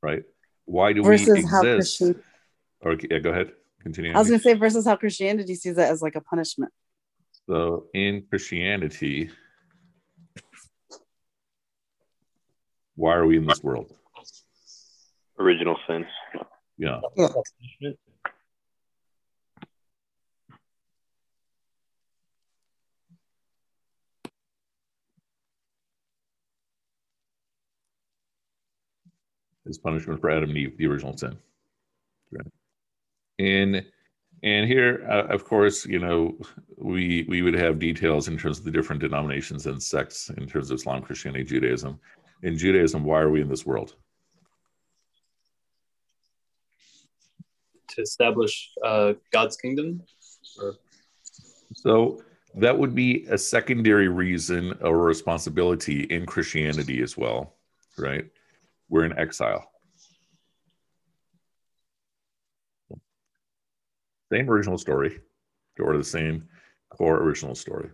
right? 0.01 0.24
Why 0.66 0.94
do 0.94 1.04
Versus 1.04 1.30
we 1.30 1.44
how 1.44 1.62
exist? 1.63 2.00
Christian 2.00 2.24
Or 2.82 2.98
yeah, 3.10 3.20
go 3.20 3.30
ahead. 3.32 3.54
Continue. 3.82 4.13
I 4.13 4.20
was 4.20 4.27
gonna 4.27 4.39
say 4.39 4.54
versus 4.54 4.86
how 4.86 4.96
Christianity 4.98 5.56
sees 5.56 5.75
that 5.75 5.89
as 5.92 6.01
like 6.01 6.16
a 6.16 6.22
punishment. 6.22 6.74
so 7.48 7.86
in 7.94 8.25
Christianity, 8.30 9.30
why 12.96 13.16
are 13.16 13.25
we 13.25 13.38
in 13.38 13.46
this 13.46 13.63
world? 13.63 13.94
Original 15.39 15.77
sin. 15.88 16.06
Yeah. 16.77 17.00
Punishment. 17.16 17.98
As 29.68 29.78
punishment 29.78 30.22
for 30.22 30.30
Adam 30.30 30.50
and 30.50 30.58
Eve, 30.58 30.78
the 30.78 30.88
original 30.88 31.18
sin. 31.18 31.38
Right. 32.32 32.48
And 33.40 33.86
and 34.44 34.68
here, 34.68 35.06
uh, 35.10 35.34
of 35.34 35.44
course, 35.46 35.86
you 35.86 36.00
know, 36.00 36.38
we 36.78 37.26
we 37.28 37.42
would 37.42 37.56
have 37.56 37.80
details 37.80 38.28
in 38.28 38.38
terms 38.38 38.60
of 38.60 38.66
the 38.66 38.72
different 38.72 39.02
denominations 39.02 39.66
and 39.66 39.82
sects 39.82 40.30
in 40.30 40.48
terms 40.48 40.72
of 40.72 40.76
Islam, 40.76 41.02
Christianity, 41.02 41.44
Judaism. 41.44 42.00
In 42.44 42.58
Judaism, 42.58 43.04
why 43.04 43.20
are 43.20 43.30
we 43.30 43.42
in 43.42 43.50
this 43.50 43.66
world? 43.66 43.96
to 47.98 48.02
establish 48.02 48.72
uh, 48.84 49.14
God's 49.32 49.58
kingdom. 49.58 50.02
Or 50.62 50.76
So 51.74 52.24
that 52.56 52.78
would 52.78 52.96
be 52.96 53.26
a 53.30 53.38
secondary 53.38 54.08
reason 54.08 54.74
or 54.82 55.00
responsibility 55.00 56.04
in 56.04 56.26
Christianity 56.26 57.02
as 57.02 57.18
well, 57.18 57.54
right? 57.98 58.26
We're 58.89 59.06
in 59.06 59.17
exile. 59.17 59.70
Same 64.32 64.50
original 64.50 64.77
story, 64.77 65.20
or 65.79 65.98
the 65.98 66.03
same 66.03 66.48
core 66.89 67.17
original 67.22 67.56
story. 67.56 67.89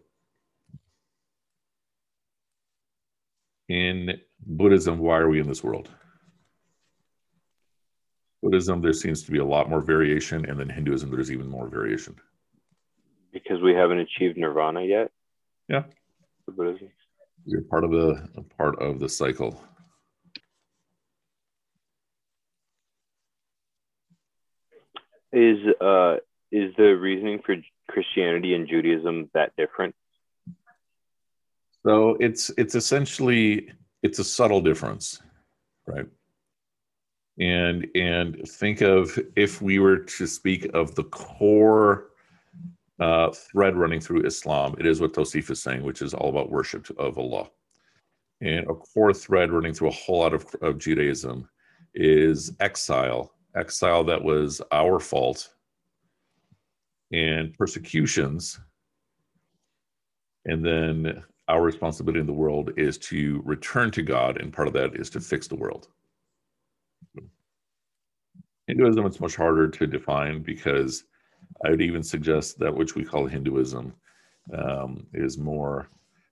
In 3.69 4.19
Buddhism, 4.45 4.99
why 4.99 5.17
are 5.17 5.29
we 5.29 5.39
in 5.39 5.47
this 5.47 5.63
world? 5.63 5.89
Buddhism, 8.41 8.81
there 8.81 8.93
seems 8.93 9.23
to 9.23 9.31
be 9.31 9.39
a 9.39 9.45
lot 9.45 9.69
more 9.69 9.79
variation, 9.79 10.45
and 10.49 10.59
then 10.59 10.69
Hinduism, 10.69 11.09
there's 11.09 11.31
even 11.31 11.47
more 11.47 11.67
variation. 11.67 12.15
Because 13.31 13.61
we 13.61 13.73
haven't 13.73 13.99
achieved 13.99 14.37
nirvana 14.37 14.81
yet. 14.81 15.11
Yeah. 15.69 15.83
For 16.45 16.51
Buddhism. 16.51 16.89
You're 17.45 17.61
part 17.61 17.83
of 17.83 17.91
the 17.91 18.27
a 18.35 18.41
part 18.41 18.81
of 18.81 18.99
the 18.99 19.09
cycle. 19.09 19.63
Is 25.33 25.57
uh 25.81 26.17
is 26.51 26.73
the 26.77 26.95
reasoning 26.95 27.41
for 27.45 27.55
Christianity 27.89 28.53
and 28.53 28.67
Judaism 28.67 29.29
that 29.33 29.51
different? 29.57 29.95
So 31.85 32.15
it's 32.19 32.51
it's 32.57 32.75
essentially 32.75 33.71
it's 34.03 34.19
a 34.19 34.23
subtle 34.23 34.61
difference, 34.61 35.21
right? 35.87 36.05
And 37.39 37.87
and 37.95 38.47
think 38.47 38.81
of 38.81 39.17
if 39.35 39.61
we 39.61 39.79
were 39.79 39.97
to 39.97 40.27
speak 40.27 40.69
of 40.73 40.95
the 40.95 41.03
core 41.05 42.11
uh, 42.99 43.31
thread 43.31 43.75
running 43.75 43.99
through 43.99 44.25
Islam. 44.25 44.75
It 44.79 44.85
is 44.85 45.01
what 45.01 45.13
Tosif 45.13 45.49
is 45.49 45.61
saying, 45.61 45.83
which 45.83 46.01
is 46.01 46.13
all 46.13 46.29
about 46.29 46.51
worship 46.51 46.89
of 46.97 47.17
Allah. 47.17 47.49
And 48.41 48.65
a 48.69 48.73
core 48.73 49.13
thread 49.13 49.51
running 49.51 49.73
through 49.73 49.89
a 49.89 49.91
whole 49.91 50.19
lot 50.19 50.33
of, 50.33 50.45
of 50.61 50.77
Judaism 50.77 51.49
is 51.95 52.53
exile, 52.59 53.33
exile 53.55 54.03
that 54.05 54.23
was 54.23 54.61
our 54.71 54.99
fault, 54.99 55.49
and 57.11 57.53
persecutions. 57.53 58.59
And 60.45 60.65
then 60.65 61.23
our 61.47 61.61
responsibility 61.61 62.19
in 62.19 62.25
the 62.25 62.33
world 62.33 62.71
is 62.77 62.97
to 62.99 63.41
return 63.45 63.91
to 63.91 64.01
God, 64.01 64.41
and 64.41 64.51
part 64.51 64.67
of 64.67 64.73
that 64.73 64.95
is 64.95 65.09
to 65.11 65.21
fix 65.21 65.47
the 65.47 65.55
world. 65.55 65.87
Hinduism, 68.67 69.05
it's 69.05 69.19
much 69.19 69.35
harder 69.35 69.67
to 69.67 69.87
define 69.87 70.41
because 70.41 71.03
I 71.65 71.69
would 71.69 71.81
even 71.81 72.01
suggest 72.01 72.59
that 72.59 72.73
which 72.73 72.95
we 72.95 73.03
call 73.03 73.27
Hinduism 73.27 73.93
um, 74.57 75.05
is 75.13 75.37
more 75.37 75.89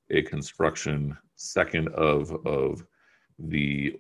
a 0.09 0.21
construction 0.23 1.17
second 1.35 1.87
of 1.89 2.31
of 2.45 2.85
the 3.39 3.97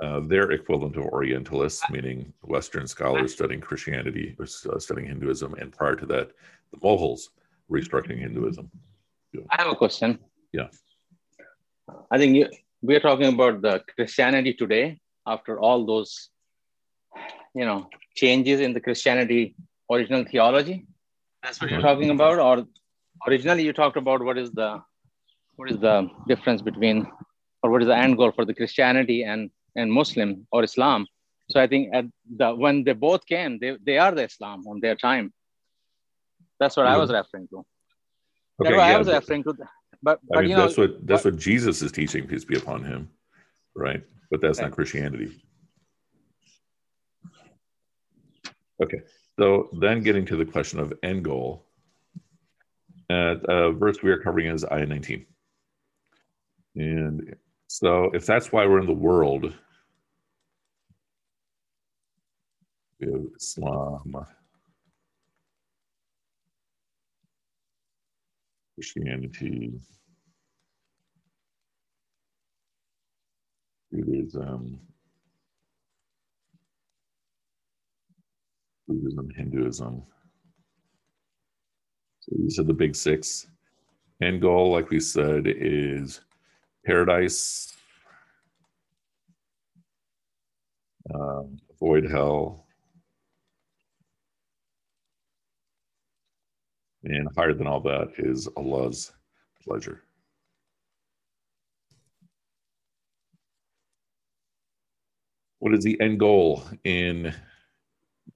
uh, 0.00 0.20
their 0.20 0.50
equivalent 0.50 0.96
of 0.96 1.04
Orientalists, 1.04 1.82
meaning 1.90 2.32
Western 2.42 2.86
scholars 2.86 3.32
studying 3.32 3.60
Christianity 3.60 4.34
or 4.38 4.44
uh, 4.44 4.78
studying 4.78 5.08
Hinduism, 5.08 5.54
and 5.54 5.72
prior 5.72 5.94
to 5.96 6.06
that, 6.06 6.32
the 6.72 6.78
Mughals 6.78 7.28
restructuring 7.70 8.18
Hinduism. 8.18 8.70
I 9.50 9.62
have 9.62 9.70
a 9.70 9.76
question. 9.76 10.18
Yeah. 10.52 10.68
I 12.10 12.18
think 12.18 12.36
you, 12.36 12.48
we 12.82 12.94
are 12.96 13.00
talking 13.00 13.32
about 13.32 13.62
the 13.62 13.82
Christianity 13.94 14.54
today 14.54 15.00
after 15.26 15.58
all 15.58 15.86
those, 15.86 16.30
you 17.54 17.64
know, 17.64 17.88
changes 18.14 18.60
in 18.60 18.72
the 18.72 18.80
Christianity 18.80 19.54
original 19.90 20.24
theology. 20.24 20.86
That's 21.42 21.60
what 21.60 21.70
you're 21.70 21.80
talking 21.80 22.10
about, 22.10 22.38
or 22.38 22.66
originally 23.28 23.64
you 23.64 23.72
talked 23.72 23.96
about 23.96 24.22
what 24.22 24.38
is 24.38 24.50
the 24.52 24.82
what 25.56 25.70
is 25.70 25.78
the 25.78 26.08
difference 26.26 26.62
between 26.62 27.06
or 27.62 27.70
what 27.70 27.82
is 27.82 27.88
the 27.88 27.96
end 27.96 28.16
goal 28.16 28.32
for 28.32 28.44
the 28.44 28.54
Christianity 28.54 29.22
and 29.22 29.50
and 29.76 29.92
Muslim 29.92 30.46
or 30.52 30.64
Islam. 30.64 31.06
So 31.50 31.60
I 31.60 31.66
think 31.66 31.94
at 31.94 32.06
the 32.36 32.54
when 32.54 32.84
they 32.84 32.92
both 32.94 33.26
came, 33.26 33.58
they, 33.58 33.76
they 33.84 33.98
are 33.98 34.12
the 34.12 34.24
Islam 34.24 34.66
on 34.66 34.80
their 34.80 34.96
time. 34.96 35.32
That's 36.58 36.76
what 36.76 36.86
I 36.86 36.96
was 36.96 37.10
referring 37.10 37.48
to. 37.48 37.64
That's 38.58 38.68
Okay, 38.68 38.76
what 38.76 38.88
yeah, 38.88 38.94
I 38.94 38.98
was 38.98 39.08
but- 39.08 39.14
referring 39.20 39.44
to. 39.44 39.54
But 40.02 40.20
I 40.34 40.40
mean, 40.40 40.50
you 40.50 40.56
know 40.56 40.62
that's 40.62 40.76
what 40.76 41.06
that's 41.06 41.24
what 41.24 41.36
Jesus 41.36 41.80
is 41.80 41.90
teaching, 41.90 42.26
peace 42.26 42.44
be 42.44 42.56
upon 42.56 42.84
him, 42.84 43.08
right? 43.74 44.02
But 44.30 44.40
that's 44.42 44.60
not 44.60 44.72
Christianity. 44.72 45.40
Okay, 48.82 49.00
so 49.38 49.70
then 49.80 50.02
getting 50.02 50.26
to 50.26 50.36
the 50.36 50.44
question 50.44 50.78
of 50.80 50.92
end 51.02 51.24
goal, 51.24 51.64
uh, 53.10 53.36
uh, 53.48 53.70
verse 53.72 54.02
we 54.02 54.10
are 54.10 54.18
covering 54.18 54.46
is 54.48 54.64
Ayah 54.64 54.86
19. 54.86 55.24
And 56.76 57.36
so 57.68 58.10
if 58.14 58.26
that's 58.26 58.52
why 58.52 58.66
we're 58.66 58.80
in 58.80 58.86
the 58.86 58.92
world, 58.92 59.52
Islam, 63.36 64.14
Christianity, 68.74 69.72
Judaism, 73.92 74.80
Buddhism, 78.88 79.30
Hinduism. 79.36 80.02
So 82.20 82.32
these 82.38 82.58
are 82.58 82.64
the 82.64 82.72
big 82.74 82.96
six. 82.96 83.46
End 84.22 84.40
goal, 84.40 84.72
like 84.72 84.90
we 84.90 85.00
said, 85.00 85.44
is 85.46 86.20
paradise, 86.84 87.74
um, 91.14 91.58
avoid 91.70 92.10
hell, 92.10 92.66
and 97.04 97.28
higher 97.36 97.54
than 97.54 97.66
all 97.66 97.80
that 97.80 98.08
is 98.18 98.48
Allah's 98.56 99.12
pleasure. 99.62 100.02
What 105.58 105.74
is 105.74 105.84
the 105.84 105.98
end 106.00 106.20
goal 106.20 106.62
in 106.84 107.32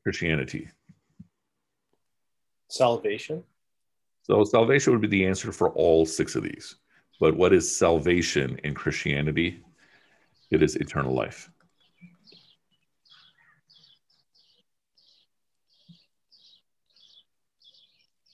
Christianity? 0.02 0.68
Salvation. 2.68 3.44
So 4.22 4.44
salvation 4.44 4.92
would 4.92 5.02
be 5.02 5.08
the 5.08 5.26
answer 5.26 5.52
for 5.52 5.70
all 5.70 6.06
six 6.06 6.36
of 6.36 6.42
these. 6.42 6.76
But 7.20 7.36
what 7.36 7.52
is 7.52 7.76
salvation 7.76 8.60
in 8.62 8.74
Christianity? 8.74 9.62
It 10.50 10.62
is 10.62 10.76
eternal 10.76 11.14
life. 11.14 11.50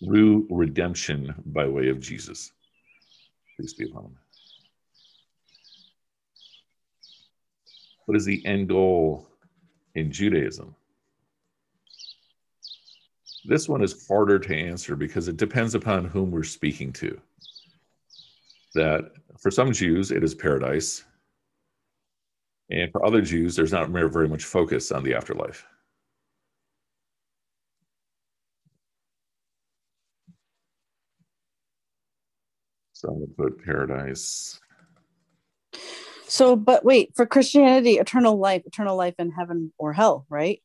Through 0.05 0.47
redemption 0.51 1.35
by 1.47 1.66
way 1.66 1.88
of 1.88 1.99
Jesus. 1.99 2.53
Please 3.57 3.73
be 3.75 3.88
upon 3.88 4.05
him. 4.05 4.18
What 8.07 8.16
is 8.16 8.27
the 8.27 8.44
end 8.44 8.68
goal 8.68 9.27
in 9.94 10.12
Judaism? 10.12 10.75
This 13.47 13.68
one 13.68 13.83
is 13.83 14.07
harder 14.07 14.38
to 14.38 14.57
answer 14.57 14.97
because 14.97 15.29
it 15.29 15.37
depends 15.37 15.75
upon 15.75 16.05
whom 16.05 16.31
we're 16.31 16.42
speaking 16.42 16.92
to. 16.94 17.18
That 18.74 19.10
for 19.40 19.50
some 19.50 19.72
Jews, 19.72 20.10
it 20.10 20.22
is 20.22 20.34
paradise. 20.34 21.04
And 22.70 22.90
for 22.92 23.04
other 23.04 23.20
Jews, 23.20 23.56
there's 23.56 23.72
not 23.72 23.90
very 23.90 24.28
much 24.28 24.44
focus 24.44 24.90
on 24.90 25.04
the 25.04 25.14
afterlife. 25.14 25.66
So 32.92 33.08
I'm 33.08 33.18
going 33.18 33.28
to 33.28 33.34
put 33.34 33.64
paradise. 33.64 34.58
So, 36.26 36.56
but 36.56 36.84
wait, 36.84 37.14
for 37.14 37.26
Christianity, 37.26 37.98
eternal 37.98 38.38
life, 38.38 38.62
eternal 38.64 38.96
life 38.96 39.14
in 39.18 39.30
heaven 39.30 39.72
or 39.78 39.92
hell, 39.92 40.26
right? 40.28 40.62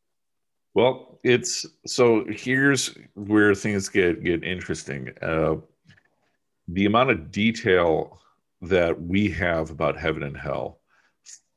Well, 0.73 1.19
it's 1.23 1.65
so 1.85 2.25
here's 2.29 2.95
where 3.15 3.53
things 3.53 3.89
get 3.89 4.23
get 4.23 4.43
interesting. 4.43 5.09
Uh, 5.21 5.55
the 6.73 6.85
amount 6.85 7.09
of 7.09 7.31
detail 7.31 8.19
that 8.61 8.99
we 9.01 9.29
have 9.29 9.69
about 9.71 9.97
heaven 9.97 10.23
and 10.23 10.37
hell 10.37 10.79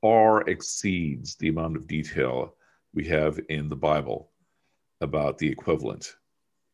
far 0.00 0.42
exceeds 0.48 1.36
the 1.36 1.48
amount 1.48 1.76
of 1.76 1.86
detail 1.86 2.54
we 2.94 3.06
have 3.06 3.38
in 3.48 3.68
the 3.68 3.76
Bible 3.76 4.30
about 5.00 5.38
the 5.38 5.48
equivalent, 5.48 6.16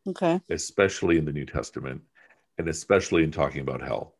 Okay. 0.07 0.40
especially 0.51 1.18
in 1.18 1.24
the 1.24 1.33
New 1.33 1.44
Testament, 1.46 2.01
and 2.59 2.68
especially 2.68 3.22
in 3.24 3.31
talking 3.31 3.61
about 3.61 3.83
hell. 3.83 4.14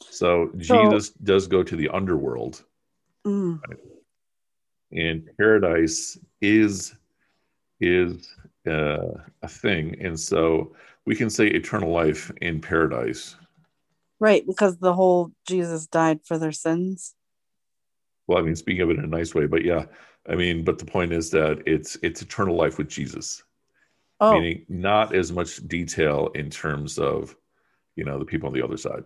So 0.00 0.50
So- 0.52 0.58
Jesus 0.58 1.10
does 1.10 1.46
go 1.46 1.62
to 1.62 1.76
the 1.76 1.88
underworld 1.88 2.64
Mm. 3.24 3.60
and 4.92 5.28
paradise 5.36 6.16
is 6.40 6.94
is 7.80 8.32
uh, 8.66 9.14
a 9.42 9.48
thing 9.48 10.00
and 10.00 10.18
so 10.18 10.74
we 11.06 11.14
can 11.14 11.30
say 11.30 11.46
eternal 11.46 11.90
life 11.90 12.30
in 12.42 12.60
paradise 12.60 13.36
Right, 14.18 14.46
because 14.46 14.78
the 14.78 14.94
whole 14.94 15.30
Jesus 15.46 15.86
died 15.86 16.20
for 16.24 16.38
their 16.38 16.52
sins. 16.52 17.14
well 18.26 18.38
i 18.38 18.42
mean 18.42 18.56
speaking 18.56 18.82
of 18.82 18.90
it 18.90 18.98
in 18.98 19.04
a 19.04 19.08
nice 19.18 19.34
way 19.34 19.46
but 19.46 19.64
yeah 19.64 19.84
i 20.28 20.34
mean 20.34 20.64
but 20.64 20.78
the 20.78 20.84
point 20.84 21.12
is 21.12 21.30
that 21.30 21.62
it's 21.66 21.96
it's 22.02 22.22
eternal 22.22 22.56
life 22.56 22.78
with 22.78 22.88
jesus 22.88 23.42
Oh, 24.18 24.32
meaning 24.32 24.64
not 24.70 25.14
as 25.14 25.30
much 25.30 25.56
detail 25.68 26.28
in 26.34 26.48
terms 26.48 26.98
of 26.98 27.36
you 27.96 28.04
know 28.04 28.18
the 28.18 28.24
people 28.24 28.48
on 28.48 28.54
the 28.54 28.64
other 28.64 28.78
side 28.78 29.04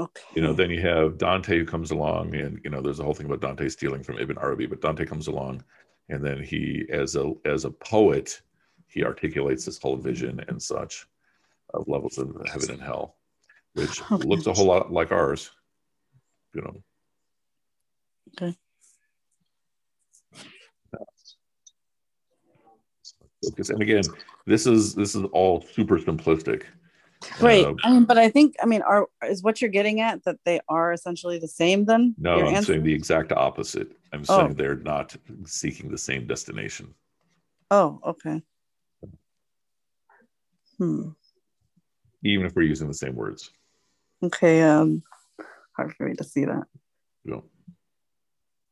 okay. 0.00 0.22
you 0.34 0.42
know 0.42 0.52
then 0.52 0.68
you 0.70 0.80
have 0.80 1.16
dante 1.16 1.56
who 1.58 1.64
comes 1.64 1.92
along 1.92 2.34
and 2.34 2.60
you 2.64 2.70
know 2.70 2.80
there's 2.82 2.98
a 2.98 3.04
whole 3.04 3.14
thing 3.14 3.26
about 3.26 3.40
dante 3.40 3.68
stealing 3.68 4.02
from 4.02 4.18
ibn 4.18 4.36
arabi 4.38 4.66
but 4.66 4.80
dante 4.80 5.04
comes 5.06 5.28
along 5.28 5.62
and 6.08 6.24
then 6.24 6.42
he 6.42 6.84
as 6.90 7.14
a 7.14 7.32
as 7.44 7.64
a 7.64 7.70
poet 7.70 8.40
he 8.94 9.04
articulates 9.04 9.64
this 9.64 9.78
whole 9.78 9.96
vision 9.96 10.40
and 10.48 10.62
such 10.62 11.06
of 11.74 11.86
levels 11.88 12.16
of 12.16 12.28
heaven 12.46 12.70
and 12.70 12.80
hell 12.80 13.16
which 13.74 14.00
Okay. 14.12 14.24
looks 14.24 14.46
a 14.46 14.52
whole 14.52 14.66
lot 14.66 14.92
like 14.92 15.10
ours 15.10 15.50
you 16.54 16.62
know 16.62 16.82
Okay. 18.42 18.56
Focus. 23.42 23.68
and 23.70 23.82
again 23.82 24.04
this 24.46 24.66
is 24.66 24.94
this 24.94 25.14
is 25.14 25.24
all 25.32 25.60
super 25.60 25.98
simplistic 25.98 26.62
Right. 27.40 27.64
Uh, 27.64 27.72
I 27.84 27.90
mean, 27.90 28.04
but 28.04 28.18
I 28.18 28.28
think 28.28 28.54
I 28.62 28.66
mean, 28.66 28.82
are 28.82 29.06
is 29.26 29.42
what 29.42 29.60
you're 29.62 29.70
getting 29.70 30.00
at 30.00 30.22
that 30.24 30.36
they 30.44 30.60
are 30.68 30.92
essentially 30.92 31.38
the 31.38 31.48
same? 31.48 31.86
Then 31.86 32.14
no 32.18 32.38
i'm 32.38 32.54
answer? 32.54 32.72
saying 32.72 32.84
the 32.84 32.92
exact 32.92 33.32
opposite 33.32 33.92
i'm 34.12 34.24
Oh. 34.28 34.36
saying 34.36 34.54
they're 34.54 34.76
not 34.76 35.16
seeking 35.46 35.90
the 35.90 35.98
same 35.98 36.26
destination 36.26 36.94
Oh, 37.70 37.98
okay. 38.04 38.42
Hmm. 40.78 41.10
even 42.24 42.46
if 42.46 42.54
we're 42.54 42.62
using 42.62 42.88
the 42.88 42.94
same 42.94 43.14
words. 43.14 43.50
Okay. 44.22 44.62
Um, 44.62 45.02
hard 45.76 45.94
for 45.94 46.08
me 46.08 46.14
to 46.16 46.24
see 46.24 46.44
that. 46.44 46.64
Know, 47.24 47.44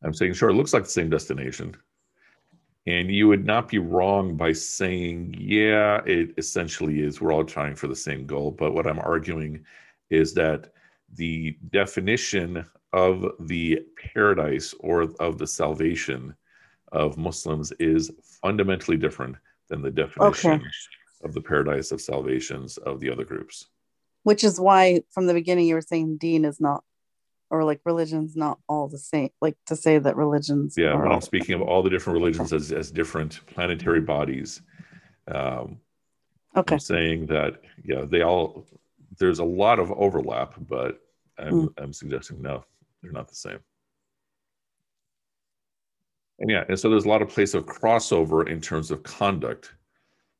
I'm 0.03 0.15
saying, 0.15 0.35
sure, 0.35 0.51
it 0.51 0.55
looks 0.55 0.73
like 0.73 0.85
the 0.85 0.91
same 0.91 1.11
destination. 1.11 1.77
And 2.87 3.11
you 3.11 3.29
would 3.29 3.45
not 3.45 3.69
be 3.69 3.79
wrong 3.79 4.37
by 4.37 4.53
saying, 4.53 5.37
yeah, 5.39 6.01
it 6.05 6.35
essentially 6.37 7.01
is. 7.03 7.21
We're 7.21 7.33
all 7.33 7.45
trying 7.45 7.77
for 7.77 7.87
the 7.87 7.97
same 7.97 8.27
goal. 8.27 8.51
But 8.51 8.73
what 8.73 8.87
I'm 8.87 8.99
arguing 8.99 9.65
is 10.11 10.35
that 10.35 10.73
the 11.15 11.57
definition 11.71 12.65
of 12.93 13.25
the 13.41 13.87
paradise 14.13 14.75
or 14.81 15.03
of 15.21 15.39
the 15.39 15.47
salvation 15.47 16.35
of 16.91 17.17
Muslims 17.17 17.73
is 17.73 18.11
fundamentally 18.43 18.97
different 18.97 19.37
than 19.69 19.81
the 19.81 19.91
definition 19.91 20.53
Okay. 20.53 20.65
Of 21.23 21.35
the 21.35 21.41
paradise 21.41 21.93
of 21.93 22.01
salvations 22.01 22.79
of 22.79 23.01
the 23.01 23.11
other 23.11 23.25
groups. 23.25 23.69
Which 24.25 24.45
is 24.45 24.61
why 24.61 25.03
from 25.11 25.27
the 25.27 25.35
beginning 25.35 25.67
you 25.67 25.75
were 25.75 25.81
saying 25.81 26.19
Deen 26.19 26.45
is 26.45 26.61
not, 26.61 26.85
or 27.51 27.65
like 27.65 27.81
religion's 27.85 28.37
not 28.37 28.59
all 28.69 28.89
the 28.89 28.99
same. 28.99 29.31
Like 29.41 29.57
to 29.67 29.77
say 29.77 29.99
that 29.99 30.17
religions. 30.17 30.75
Yeah, 30.77 30.95
when 30.95 31.13
I'm 31.13 31.21
speaking 31.21 31.55
of 31.55 31.63
all 31.63 31.83
the 31.83 31.91
different 31.91 32.19
religions 32.19 32.53
as, 32.53 32.73
as 32.73 32.91
different 32.91 33.41
planetary 33.47 34.01
bodies, 34.01 34.63
um, 35.29 35.79
Okay. 36.57 36.75
I'm 36.75 36.81
saying 36.81 37.27
that 37.27 37.63
yeah, 37.85 38.05
they 38.05 38.23
all 38.23 38.67
there's 39.19 39.39
a 39.39 39.45
lot 39.45 39.79
of 39.79 39.91
overlap, 39.93 40.55
but 40.69 41.01
I'm 41.39 41.71
I'm 41.79 41.93
suggesting 41.93 42.43
no, 42.43 42.65
they're 43.03 43.13
not 43.13 43.29
the 43.29 43.35
same. 43.35 43.59
And 46.41 46.51
yeah, 46.51 46.65
and 46.69 46.79
so 46.79 46.91
there's 46.91 47.05
a 47.05 47.09
lot 47.09 47.23
of 47.23 47.29
place 47.29 47.55
of 47.55 47.67
crossover 47.67 48.49
in 48.49 48.61
terms 48.61 48.91
of 48.91 49.03
conduct, 49.03 49.73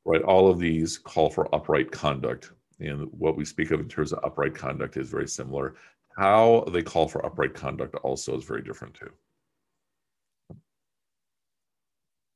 right? 0.05 0.21
All 0.21 0.49
of 0.49 0.59
these 0.59 0.97
call 0.97 1.29
for 1.29 1.53
upright 1.53 1.91
conduct, 1.91 2.51
and 2.79 3.07
what 3.11 3.37
we 3.37 3.45
speak 3.45 3.71
of 3.71 3.79
in 3.79 3.87
terms 3.87 4.13
of 4.13 4.23
upright 4.23 4.55
conduct 4.55 4.97
is 4.97 5.09
very 5.09 5.27
similar. 5.27 5.75
How 6.17 6.65
they 6.71 6.83
call 6.83 7.07
for 7.07 7.25
upright 7.25 7.53
conduct 7.53 7.95
also 8.03 8.37
is 8.37 8.43
very 8.43 8.61
different 8.61 8.93
too. 8.93 9.11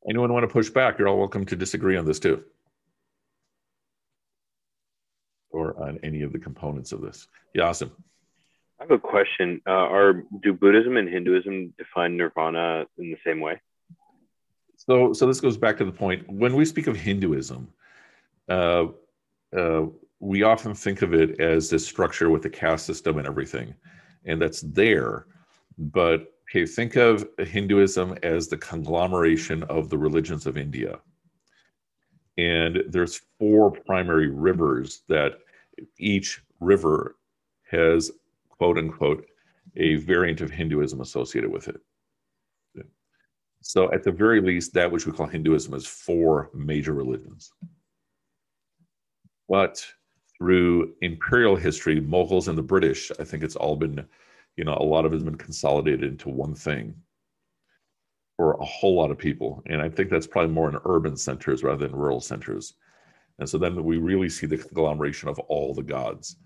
Anyone 0.09 0.31
want 0.31 0.43
to 0.43 0.53
push 0.53 0.69
back? 0.69 0.97
You're 0.97 1.09
all 1.09 1.19
welcome 1.19 1.45
to 1.45 1.55
disagree 1.55 1.97
on 1.97 2.05
this 2.05 2.19
too 2.19 2.43
or 5.57 5.81
on 5.81 5.99
any 6.03 6.21
of 6.21 6.31
the 6.31 6.39
components 6.39 6.91
of 6.91 7.01
this. 7.01 7.27
Yeah, 7.53 7.63
awesome. 7.63 7.91
I 8.79 8.83
have 8.83 8.91
a 8.91 8.99
question. 8.99 9.61
Uh, 9.65 9.71
are 9.71 10.23
do 10.43 10.53
Buddhism 10.53 10.97
and 10.97 11.09
Hinduism 11.09 11.73
define 11.77 12.15
nirvana 12.15 12.85
in 12.97 13.09
the 13.09 13.17
same 13.25 13.39
way? 13.39 13.59
So, 14.87 15.11
so 15.11 15.27
this 15.27 15.41
goes 15.41 15.57
back 15.57 15.77
to 15.77 15.85
the 15.85 15.91
point 15.91 16.27
when 16.29 16.55
we 16.55 16.63
speak 16.63 16.87
of 16.87 16.95
Hinduism, 16.95 17.67
uh, 18.49 18.85
uh, 19.55 19.85
we 20.19 20.43
often 20.43 20.73
think 20.73 21.01
of 21.01 21.13
it 21.13 21.39
as 21.41 21.69
this 21.69 21.85
structure 21.85 22.29
with 22.29 22.41
the 22.41 22.49
caste 22.49 22.85
system 22.85 23.17
and 23.17 23.27
everything, 23.27 23.75
and 24.25 24.41
that's 24.41 24.61
there. 24.61 25.27
But 25.77 26.33
okay, 26.49 26.65
think 26.65 26.95
of 26.95 27.27
Hinduism 27.37 28.17
as 28.23 28.47
the 28.47 28.57
conglomeration 28.57 29.63
of 29.63 29.89
the 29.89 29.97
religions 29.97 30.47
of 30.47 30.57
India, 30.57 30.99
and 32.37 32.83
there's 32.87 33.21
four 33.37 33.71
primary 33.71 34.29
rivers 34.29 35.01
that 35.09 35.39
each 35.99 36.41
river 36.61 37.17
has 37.69 38.09
quote 38.49 38.77
unquote 38.77 39.25
a 39.75 39.95
variant 39.95 40.39
of 40.39 40.49
Hinduism 40.49 41.01
associated 41.01 41.51
with 41.51 41.67
it. 41.67 41.81
So, 43.67 43.91
at 43.91 44.01
the 44.01 44.13
very 44.13 44.39
least, 44.39 44.73
that 44.75 44.89
which 44.89 45.05
we 45.05 45.11
call 45.11 45.27
Hinduism 45.27 45.73
is 45.73 45.85
four 45.85 46.49
major 46.53 46.93
religions. 46.93 47.51
But 49.49 49.85
through 50.37 50.93
imperial 51.01 51.57
history, 51.57 51.99
Mughals 51.99 52.47
and 52.47 52.57
the 52.57 52.63
British, 52.63 53.11
I 53.19 53.25
think 53.25 53.43
it's 53.43 53.57
all 53.57 53.75
been, 53.75 54.05
you 54.55 54.63
know, 54.63 54.77
a 54.79 54.85
lot 54.85 55.03
of 55.03 55.11
it 55.11 55.17
has 55.17 55.23
been 55.25 55.35
consolidated 55.35 56.05
into 56.05 56.29
one 56.29 56.55
thing 56.55 56.95
for 58.37 58.53
a 58.53 58.63
whole 58.63 58.95
lot 58.95 59.11
of 59.11 59.17
people. 59.17 59.61
And 59.65 59.81
I 59.81 59.89
think 59.89 60.09
that's 60.09 60.27
probably 60.27 60.53
more 60.53 60.69
in 60.69 60.79
urban 60.85 61.17
centers 61.17 61.61
rather 61.61 61.89
than 61.89 61.97
rural 61.97 62.21
centers. 62.21 62.75
And 63.39 63.49
so 63.49 63.57
then 63.57 63.83
we 63.83 63.97
really 63.97 64.29
see 64.29 64.47
the 64.47 64.57
conglomeration 64.57 65.27
of 65.27 65.39
all 65.39 65.73
the 65.73 65.83
gods. 65.83 66.37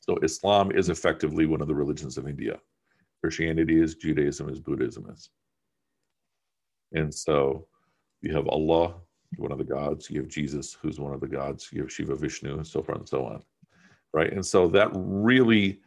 So 0.00 0.16
Islam 0.24 0.72
is 0.72 0.88
effectively 0.88 1.46
one 1.46 1.60
of 1.60 1.68
the 1.68 1.74
religions 1.74 2.18
of 2.18 2.26
India. 2.26 2.58
Christianity 3.22 3.80
is, 3.80 3.94
Judaism 3.94 4.48
is, 4.48 4.58
Buddhism 4.58 5.08
is. 5.08 5.30
And 6.94 7.12
so 7.12 7.66
you 8.22 8.34
have 8.34 8.48
Allah, 8.48 8.94
one 9.36 9.52
of 9.52 9.58
the 9.58 9.64
gods, 9.64 10.10
you 10.10 10.20
have 10.20 10.30
Jesus, 10.30 10.72
who's 10.80 10.98
one 10.98 11.12
of 11.12 11.20
the 11.20 11.28
gods, 11.28 11.68
you 11.72 11.82
have 11.82 11.92
Shiva 11.92 12.16
Vishnu, 12.16 12.56
and 12.56 12.66
so 12.66 12.82
forth 12.82 12.98
and 12.98 13.08
so 13.08 13.26
on. 13.26 13.42
Right. 14.12 14.32
And 14.32 14.46
so 14.46 14.68
that 14.68 14.90
really 14.94 15.80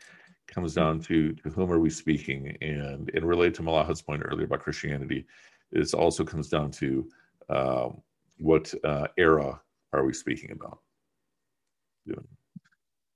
comes 0.48 0.74
down 0.74 1.00
to, 1.02 1.34
to 1.34 1.50
whom 1.50 1.72
are 1.72 1.80
we 1.80 1.90
speaking? 1.90 2.58
And 2.62 3.10
in 3.10 3.26
relate 3.26 3.54
to 3.56 3.64
Malahat's 3.64 4.02
point 4.02 4.22
earlier 4.24 4.46
about 4.46 4.62
Christianity, 4.62 5.26
it 5.72 5.94
also 5.94 6.24
comes 6.24 6.50
down 6.50 6.72
to 6.72 7.08
um, 7.50 8.02
what 8.40 8.74
uh, 8.84 9.08
era 9.18 9.60
are 9.94 10.06
we 10.06 10.14
speaking 10.14 10.52
about? 10.52 10.80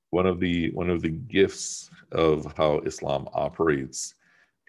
One 0.10 0.26
of 0.26 0.40
the 0.42 0.72
one 0.72 0.90
of 0.90 1.02
the 1.02 1.10
gifts 1.10 1.90
of 2.12 2.54
how 2.58 2.80
Islam 2.80 3.30
operates 3.34 4.16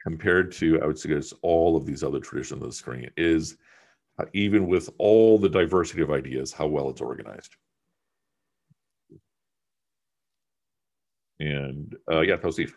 compared 0.03 0.53
to, 0.53 0.81
I 0.83 0.87
would 0.87 0.99
suggest, 0.99 1.33
all 1.43 1.77
of 1.77 1.87
these 1.87 2.03
other 2.03 2.21
traditions 2.21 2.63
on 2.63 2.69
the 2.69 2.75
screen 2.75 3.11
is 3.17 3.57
uh, 4.19 4.25
even 4.33 4.67
with 4.67 4.91
all 4.99 5.39
the 5.39 5.49
diversity 5.49 6.03
of 6.03 6.11
ideas, 6.11 6.53
how 6.53 6.67
well 6.67 6.91
it's 6.91 7.01
organized. 7.01 7.57
And 11.41 11.97
uh, 12.11 12.21
yeah, 12.21 12.37
Tosif. 12.37 12.73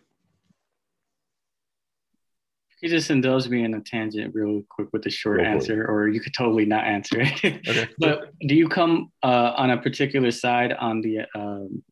You 2.81 2.89
just 2.89 3.09
indulge 3.09 3.47
me 3.47 3.63
in 3.63 3.73
a 3.73 3.79
tangent 3.79 4.35
real 4.35 4.61
quick 4.69 4.89
with 4.93 5.05
a 5.05 5.09
short 5.09 5.39
Go 5.39 5.45
answer, 5.45 5.85
or 5.85 6.07
you 6.07 6.19
could 6.19 6.33
totally 6.33 6.65
not 6.65 6.83
answer 6.83 7.21
it. 7.21 7.33
Okay. 7.67 7.89
but 7.97 8.31
do 8.41 8.53
you 8.53 8.67
come 8.67 9.11
uh, 9.23 9.53
on 9.55 9.71
a 9.71 9.81
particular 9.81 10.29
side 10.31 10.73
on 10.73 11.01
the 11.01 11.21
um, 11.33 11.83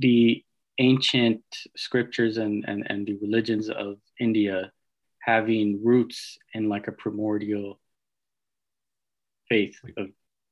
the 0.00 0.44
ancient 0.80 1.42
scriptures 1.76 2.38
and, 2.38 2.64
and, 2.66 2.84
and 2.88 3.06
the 3.06 3.16
religions 3.20 3.68
of 3.68 3.98
India 4.18 4.72
having 5.20 5.78
roots 5.84 6.38
in 6.54 6.68
like 6.68 6.88
a 6.88 6.92
primordial 6.92 7.78
faith 9.48 9.78
of 9.98 10.08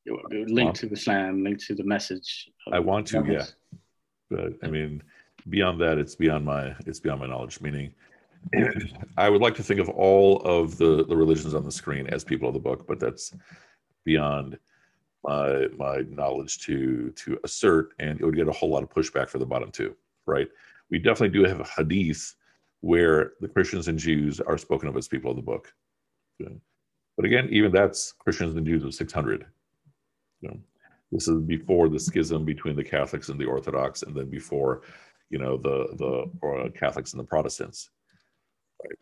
linked 0.06 0.80
to 0.80 0.92
Islam, 0.92 1.42
linked 1.42 1.64
to 1.66 1.74
the 1.74 1.84
message. 1.84 2.50
of 2.66 2.74
I 2.74 2.78
want 2.78 3.06
to, 3.08 3.24
yeah. 3.26 3.46
But 4.30 4.52
I 4.62 4.68
mean, 4.68 5.02
beyond 5.48 5.80
that, 5.80 5.98
it's 5.98 6.14
beyond 6.14 6.44
my 6.44 6.74
it's 6.86 7.00
beyond 7.00 7.20
my 7.20 7.26
knowledge. 7.26 7.60
Meaning, 7.60 7.94
I 9.16 9.30
would 9.30 9.40
like 9.40 9.54
to 9.56 9.62
think 9.62 9.80
of 9.80 9.88
all 9.88 10.42
of 10.42 10.76
the 10.76 11.04
the 11.04 11.16
religions 11.16 11.54
on 11.54 11.64
the 11.64 11.72
screen 11.72 12.06
as 12.08 12.24
people 12.24 12.48
of 12.48 12.54
the 12.54 12.60
book, 12.60 12.86
but 12.86 13.00
that's 13.00 13.34
beyond 14.04 14.58
my 15.24 15.68
my 15.76 16.02
knowledge 16.10 16.58
to 16.66 17.10
to 17.12 17.38
assert, 17.44 17.94
and 17.98 18.20
it 18.20 18.24
would 18.24 18.36
get 18.36 18.48
a 18.48 18.52
whole 18.52 18.70
lot 18.70 18.82
of 18.82 18.90
pushback 18.90 19.28
for 19.30 19.38
the 19.38 19.46
bottom 19.46 19.70
two. 19.70 19.96
Right? 20.28 20.48
We 20.90 20.98
definitely 20.98 21.38
do 21.38 21.44
have 21.44 21.60
a 21.60 21.64
hadith 21.64 22.34
where 22.80 23.32
the 23.40 23.48
Christians 23.48 23.88
and 23.88 23.98
Jews 23.98 24.40
are 24.40 24.58
spoken 24.58 24.88
of 24.88 24.96
as 24.96 25.08
people 25.08 25.30
of 25.30 25.36
the 25.36 25.42
book. 25.42 25.72
Okay. 26.40 26.54
But 27.16 27.26
again, 27.26 27.48
even 27.50 27.72
that's 27.72 28.12
Christians 28.12 28.54
and 28.56 28.64
Jews 28.64 28.84
of 28.84 28.94
600. 28.94 29.44
You 30.40 30.50
know, 30.50 30.58
this 31.10 31.26
is 31.26 31.40
before 31.42 31.88
the 31.88 31.98
schism 31.98 32.44
between 32.44 32.76
the 32.76 32.84
Catholics 32.84 33.28
and 33.28 33.40
the 33.40 33.46
Orthodox, 33.46 34.02
and 34.02 34.14
then 34.14 34.30
before, 34.30 34.82
you 35.30 35.38
know, 35.38 35.56
the 35.56 35.88
the 35.96 36.48
uh, 36.48 36.68
Catholics 36.78 37.12
and 37.12 37.20
the 37.20 37.24
Protestants. 37.26 37.90
Right. 38.84 38.98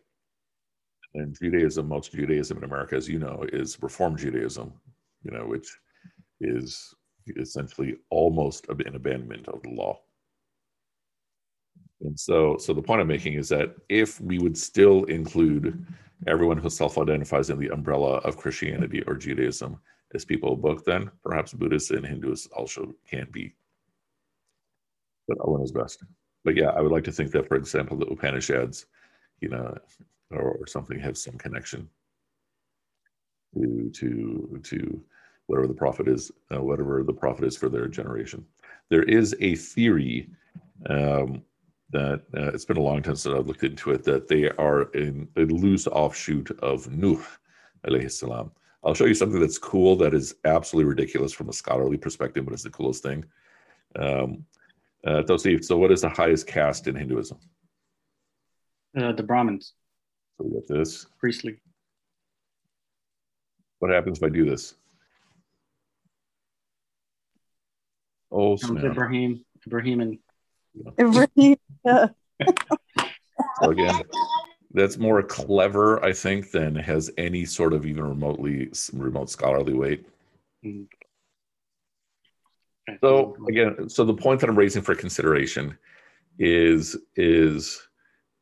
And 1.13 1.37
Judaism, 1.39 1.87
most 1.87 2.11
Judaism 2.11 2.57
in 2.57 2.63
America, 2.63 2.95
as 2.95 3.07
you 3.07 3.19
know, 3.19 3.45
is 3.53 3.81
Reform 3.83 4.17
Judaism. 4.17 4.73
You 5.23 5.31
know, 5.31 5.45
which 5.45 5.67
is 6.41 6.95
essentially 7.37 7.97
almost 8.09 8.67
an 8.69 8.95
abandonment 8.95 9.47
of 9.49 9.61
the 9.61 9.69
law. 9.69 9.99
And 12.01 12.19
so, 12.19 12.57
so 12.57 12.73
the 12.73 12.81
point 12.81 13.01
I'm 13.01 13.07
making 13.07 13.33
is 13.33 13.49
that 13.49 13.75
if 13.89 14.21
we 14.21 14.39
would 14.39 14.57
still 14.57 15.03
include 15.05 15.85
everyone 16.27 16.57
who 16.57 16.69
self-identifies 16.69 17.49
in 17.49 17.59
the 17.59 17.69
umbrella 17.69 18.17
of 18.19 18.37
Christianity 18.37 19.03
or 19.07 19.15
Judaism 19.15 19.79
as 20.13 20.25
people 20.25 20.53
of 20.53 20.61
book, 20.61 20.85
then 20.85 21.09
perhaps 21.23 21.53
Buddhists 21.53 21.91
and 21.91 22.05
Hindus 22.05 22.47
also 22.47 22.93
can 23.09 23.27
be. 23.31 23.55
But 25.27 25.39
Allah 25.39 25.59
knows 25.59 25.71
best. 25.71 26.03
But 26.43 26.55
yeah, 26.55 26.69
I 26.69 26.81
would 26.81 26.91
like 26.91 27.03
to 27.05 27.11
think 27.11 27.31
that, 27.31 27.47
for 27.47 27.55
example, 27.55 27.97
the 27.97 28.05
Upanishads, 28.05 28.85
you 29.41 29.49
know, 29.49 29.77
or, 30.31 30.51
or 30.51 30.67
something 30.67 30.99
have 30.99 31.17
some 31.17 31.37
connection 31.37 31.89
to 33.55 33.89
to 33.93 34.59
to 34.63 35.03
whatever 35.47 35.67
the 35.67 35.73
prophet 35.73 36.07
is, 36.07 36.31
uh, 36.53 36.61
whatever 36.61 37.03
the 37.03 37.13
prophet 37.13 37.45
is 37.45 37.57
for 37.57 37.69
their 37.69 37.87
generation. 37.87 38.45
There 38.89 39.03
is 39.03 39.35
a 39.39 39.55
theory 39.55 40.29
um, 40.89 41.41
that 41.91 42.23
uh, 42.35 42.51
it's 42.53 42.65
been 42.65 42.77
a 42.77 42.81
long 42.81 43.01
time 43.01 43.15
since 43.15 43.33
I've 43.33 43.47
looked 43.47 43.63
into 43.63 43.91
it 43.91 44.03
that 44.03 44.27
they 44.27 44.49
are 44.51 44.83
in 44.91 45.27
a 45.37 45.41
loose 45.41 45.87
offshoot 45.87 46.51
of 46.59 46.89
Nuh, 46.91 47.23
alayhi 47.87 48.11
salam, 48.11 48.51
I'll 48.83 48.93
show 48.93 49.05
you 49.05 49.13
something 49.13 49.39
that's 49.39 49.57
cool 49.57 49.95
that 49.97 50.13
is 50.13 50.35
absolutely 50.45 50.89
ridiculous 50.89 51.33
from 51.33 51.49
a 51.49 51.53
scholarly 51.53 51.97
perspective, 51.97 52.45
but 52.45 52.53
it's 52.53 52.63
the 52.63 52.69
coolest 52.69 53.03
thing. 53.03 53.25
Um, 53.97 54.45
uh, 55.05 55.23
Tosif, 55.23 55.63
so 55.63 55.77
what 55.77 55.91
is 55.91 56.01
the 56.01 56.09
highest 56.09 56.47
caste 56.47 56.87
in 56.87 56.95
Hinduism? 56.95 57.37
Uh, 58.97 59.11
the 59.13 59.23
Brahmins, 59.23 59.73
So 60.37 60.45
we 60.45 60.53
got 60.53 60.67
this. 60.67 61.05
priestly. 61.19 61.59
What 63.79 63.91
happens 63.91 64.17
if 64.17 64.23
I 64.23 64.29
do 64.29 64.45
this? 64.49 64.73
Oh. 68.31 68.57
Ibrahim, 68.63 69.45
Ibrahim, 69.65 70.01
and 70.01 70.19
Ibrahim, 70.99 71.57
yeah. 71.85 72.07
So 73.61 73.71
again, 73.71 74.01
that's 74.73 74.97
more 74.97 75.21
clever, 75.23 76.03
I 76.03 76.13
think, 76.13 76.51
than 76.51 76.75
has 76.75 77.09
any 77.17 77.45
sort 77.45 77.73
of 77.73 77.85
even 77.85 78.03
remotely 78.03 78.69
remote 78.93 79.29
scholarly 79.29 79.73
weight. 79.73 80.07
Mm-hmm. 80.65 80.83
So 83.01 83.35
again, 83.49 83.89
so 83.89 84.05
the 84.05 84.13
point 84.13 84.39
that 84.41 84.49
I'm 84.49 84.57
raising 84.57 84.81
for 84.81 84.95
consideration 84.95 85.77
is 86.39 86.95
is 87.15 87.87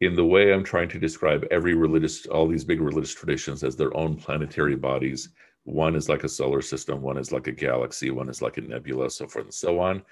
in 0.02 0.16
the 0.16 0.26
way 0.26 0.54
I'm 0.54 0.64
trying 0.64 0.90
to 0.90 1.00
describe 1.00 1.46
every 1.52 1.74
religious, 1.74 2.26
all 2.26 2.48
these 2.48 2.66
big 2.66 2.82
religious 2.82 3.14
traditions 3.14 3.64
as 3.64 3.76
their 3.76 3.96
own 3.96 4.16
planetary 4.16 4.76
bodies. 4.76 5.30
One 5.64 5.96
is 5.96 6.10
like 6.10 6.24
a 6.24 6.30
solar 6.30 6.62
system, 6.62 7.02
one 7.02 7.18
is 7.18 7.32
like 7.32 7.48
a 7.48 7.52
galaxy, 7.52 8.12
one 8.12 8.30
is 8.30 8.42
like 8.42 8.58
a 8.58 8.62
nebula, 8.62 9.10
so 9.10 9.28
forth 9.28 9.46
and 9.46 9.54
so 9.54 9.80
on. 9.80 10.04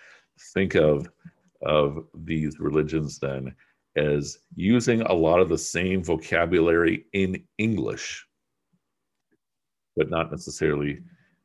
Think 0.53 0.75
of 0.75 1.07
of 1.65 2.05
these 2.13 2.59
religions 2.59 3.19
then 3.19 3.55
as 3.95 4.39
using 4.55 5.01
a 5.01 5.13
lot 5.13 5.39
of 5.39 5.49
the 5.49 5.57
same 5.57 6.03
vocabulary 6.03 7.05
in 7.13 7.43
English, 7.57 8.25
but 9.95 10.09
not 10.09 10.31
necessarily 10.31 10.99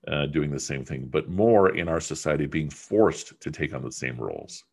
uh, 0.07 0.27
doing 0.27 0.51
the 0.51 0.59
same 0.59 0.85
thing, 0.85 1.07
but 1.07 1.29
more 1.29 1.77
in 1.77 1.89
our 1.89 2.01
society 2.01 2.47
being 2.47 2.71
forced 2.71 3.39
to 3.41 3.51
take 3.51 3.75
on 3.75 3.83
the 3.83 3.93
same 3.93 4.17
roles. 4.17 4.65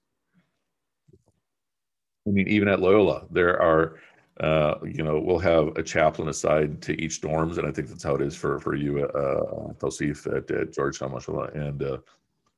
I 2.28 2.32
mean, 2.32 2.48
even 2.48 2.68
at 2.68 2.80
Loyola, 2.80 3.26
there 3.30 3.62
are, 3.62 4.00
uh, 4.40 4.76
you 4.84 5.04
know, 5.04 5.20
we'll 5.20 5.40
have 5.40 5.76
a 5.78 5.84
chaplain 5.84 6.30
assigned 6.30 6.82
to 6.84 7.00
each 7.02 7.22
dorms, 7.22 7.58
and 7.58 7.68
I 7.68 7.72
think 7.72 7.90
that's 7.90 8.04
how 8.04 8.16
it 8.16 8.22
is 8.22 8.36
for 8.36 8.60
for 8.60 8.76
you, 8.76 9.06
uh, 9.06 9.74
Tausif 9.74 10.26
at, 10.36 10.50
at 10.50 10.74
Georgetown, 10.74 11.12
mashallah, 11.12 11.52
and 11.54 11.84
uh, 11.84 11.98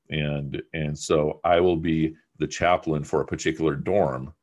and 0.10 0.62
and 0.74 0.98
so 0.98 1.40
I 1.44 1.60
will 1.60 1.76
be 1.76 2.16
the 2.40 2.48
chaplain 2.48 3.04
for 3.04 3.22
a 3.22 3.26
particular 3.26 3.76
dorm, 3.76 4.34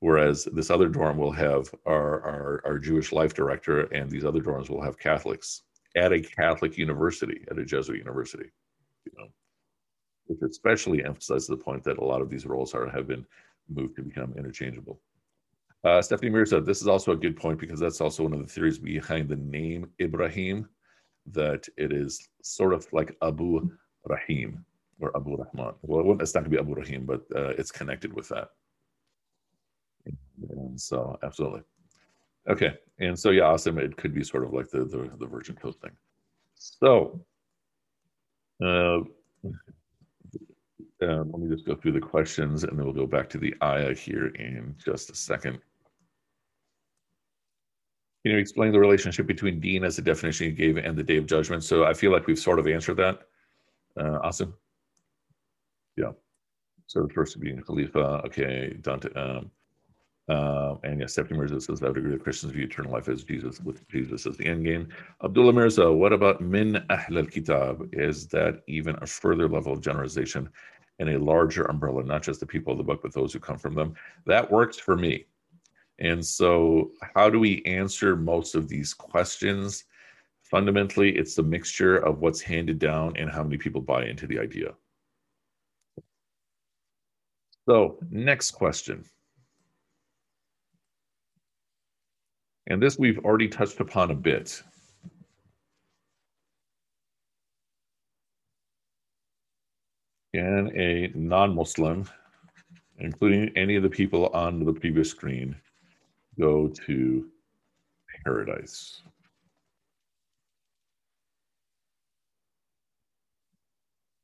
whereas 0.00 0.44
this 0.52 0.70
other 0.70 0.88
dorm 0.88 1.16
will 1.16 1.32
have 1.32 1.72
our 1.86 2.22
our, 2.22 2.62
our 2.64 2.78
Jewish 2.78 3.12
life 3.12 3.34
director, 3.34 3.82
and 3.92 4.10
these 4.10 4.24
other 4.24 4.40
dorms 4.40 4.70
will 4.70 4.82
have 4.82 4.98
Catholics 4.98 5.62
at 5.96 6.12
a 6.12 6.20
Catholic 6.20 6.78
university, 6.78 7.44
at 7.50 7.58
a 7.58 7.64
Jesuit 7.64 7.98
university, 7.98 8.50
you 9.04 9.12
know, 9.18 9.28
which 10.26 10.38
especially 10.48 11.04
emphasizes 11.04 11.48
the 11.48 11.56
point 11.56 11.82
that 11.84 11.98
a 11.98 12.04
lot 12.04 12.22
of 12.22 12.30
these 12.30 12.46
roles 12.46 12.74
are 12.74 12.88
have 12.88 13.08
been 13.08 13.26
moved 13.68 13.96
to 13.96 14.02
become 14.02 14.34
interchangeable. 14.36 15.00
Uh, 15.82 16.02
Stephanie 16.02 16.30
Mirza, 16.30 16.60
this 16.60 16.82
is 16.82 16.88
also 16.88 17.12
a 17.12 17.16
good 17.16 17.36
point 17.36 17.58
because 17.58 17.80
that's 17.80 18.00
also 18.00 18.22
one 18.22 18.34
of 18.34 18.40
the 18.40 18.46
theories 18.46 18.78
behind 18.78 19.28
the 19.28 19.36
name 19.36 19.88
Ibrahim, 20.00 20.68
that 21.26 21.66
it 21.78 21.92
is 21.92 22.28
sort 22.42 22.74
of 22.74 22.86
like 22.92 23.16
Abu 23.22 23.70
Rahim 24.04 24.64
or 25.00 25.16
Abu 25.16 25.36
Rahman. 25.36 25.74
Well, 25.82 26.16
it's 26.20 26.34
not 26.34 26.44
going 26.44 26.50
to 26.52 26.56
be 26.56 26.58
Abu 26.58 26.74
Rahim, 26.74 27.06
but 27.06 27.22
uh, 27.34 27.50
it's 27.50 27.72
connected 27.72 28.12
with 28.12 28.28
that. 28.28 28.50
And 30.50 30.80
so, 30.80 31.18
absolutely. 31.22 31.62
Okay, 32.48 32.74
and 32.98 33.18
so 33.18 33.30
yeah, 33.30 33.44
awesome. 33.44 33.78
It 33.78 33.96
could 33.96 34.14
be 34.14 34.24
sort 34.24 34.44
of 34.44 34.52
like 34.52 34.70
the 34.70 34.84
the, 34.84 35.10
the 35.18 35.26
Virgin 35.26 35.56
Coast 35.56 35.80
thing. 35.80 35.90
So, 36.54 37.20
uh, 38.62 39.00
uh, 41.02 41.24
let 41.24 41.38
me 41.38 41.48
just 41.48 41.66
go 41.66 41.74
through 41.74 41.92
the 41.92 42.00
questions, 42.00 42.64
and 42.64 42.78
then 42.78 42.84
we'll 42.84 42.94
go 42.94 43.06
back 43.06 43.28
to 43.30 43.38
the 43.38 43.54
ayah 43.62 43.94
here 43.94 44.28
in 44.28 44.74
just 44.82 45.10
a 45.10 45.14
second. 45.14 45.60
Can 48.22 48.32
you 48.32 48.38
explain 48.38 48.72
the 48.72 48.80
relationship 48.80 49.26
between 49.26 49.60
Deen 49.60 49.82
as 49.82 49.96
the 49.96 50.02
definition 50.02 50.46
you 50.46 50.52
gave 50.52 50.76
and 50.76 50.96
the 50.96 51.02
Day 51.02 51.16
of 51.16 51.26
Judgment? 51.26 51.64
So 51.64 51.84
I 51.84 51.94
feel 51.94 52.12
like 52.12 52.26
we've 52.26 52.38
sort 52.38 52.58
of 52.58 52.66
answered 52.66 52.98
that. 52.98 53.22
Uh, 53.96 54.18
Asim? 54.28 54.52
Yeah. 55.96 56.12
So 56.86 57.02
the 57.02 57.12
first 57.12 57.38
being 57.40 57.60
Khalifa, 57.60 58.22
okay, 58.26 58.76
Dante, 58.80 59.12
um, 59.14 59.50
uh, 60.30 60.76
and 60.84 61.00
yes, 61.00 61.12
Stephanie 61.12 61.38
Mirza 61.38 61.60
says, 61.60 61.82
I 61.82 61.88
would 61.88 61.96
agree 61.96 62.12
with 62.12 62.22
Christians 62.22 62.52
view 62.52 62.64
eternal 62.64 62.92
life 62.92 63.08
as 63.08 63.24
Jesus, 63.24 63.60
with 63.60 63.86
Jesus 63.88 64.26
as 64.26 64.36
the 64.36 64.46
end 64.46 64.64
game. 64.64 64.88
Abdullah 65.24 65.52
Mirza, 65.52 65.90
what 65.90 66.12
about 66.12 66.40
min 66.40 66.76
ahl 66.88 67.18
al 67.18 67.26
kitab? 67.26 67.88
Is 67.92 68.28
that 68.28 68.62
even 68.68 68.96
a 69.02 69.06
further 69.06 69.48
level 69.48 69.72
of 69.72 69.80
generalization 69.80 70.48
and 71.00 71.08
a 71.10 71.18
larger 71.18 71.64
umbrella, 71.64 72.04
not 72.04 72.22
just 72.22 72.38
the 72.38 72.46
people 72.46 72.72
of 72.72 72.78
the 72.78 72.84
book, 72.84 73.00
but 73.02 73.12
those 73.12 73.32
who 73.32 73.40
come 73.40 73.58
from 73.58 73.74
them? 73.74 73.94
That 74.26 74.48
works 74.48 74.78
for 74.78 74.96
me. 74.96 75.26
And 75.98 76.24
so, 76.24 76.92
how 77.14 77.28
do 77.28 77.40
we 77.40 77.62
answer 77.64 78.14
most 78.14 78.54
of 78.54 78.68
these 78.68 78.94
questions? 78.94 79.84
Fundamentally, 80.42 81.16
it's 81.16 81.34
the 81.34 81.42
mixture 81.42 81.96
of 81.98 82.20
what's 82.20 82.40
handed 82.40 82.78
down 82.78 83.16
and 83.16 83.30
how 83.30 83.42
many 83.42 83.58
people 83.58 83.80
buy 83.80 84.04
into 84.06 84.26
the 84.26 84.38
idea. 84.38 84.74
So, 87.70 87.98
next 88.10 88.50
question. 88.50 89.04
And 92.66 92.82
this 92.82 92.98
we've 92.98 93.20
already 93.20 93.46
touched 93.46 93.78
upon 93.78 94.10
a 94.10 94.14
bit. 94.16 94.60
Can 100.34 100.76
a 100.76 101.12
non 101.14 101.54
Muslim, 101.54 102.08
including 102.98 103.52
any 103.56 103.76
of 103.76 103.84
the 103.84 103.88
people 103.88 104.26
on 104.34 104.64
the 104.64 104.72
previous 104.72 105.08
screen, 105.08 105.54
go 106.40 106.66
to 106.86 107.28
paradise? 108.24 109.00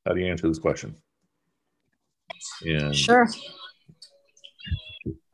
How 0.05 0.15
do 0.15 0.21
you 0.21 0.27
answer 0.27 0.49
this 0.49 0.59
question? 0.59 0.97
And 2.63 2.95
Sure. 2.95 3.29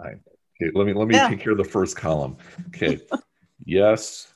I, 0.00 0.08
okay, 0.08 0.70
let 0.74 0.86
me 0.86 0.92
let 0.92 1.08
me 1.08 1.14
Yeah. 1.14 1.28
take 1.28 1.40
care 1.40 1.52
of 1.52 1.58
the 1.58 1.64
first 1.64 1.96
column. 1.96 2.36
Okay, 2.68 2.98
yes, 3.64 4.32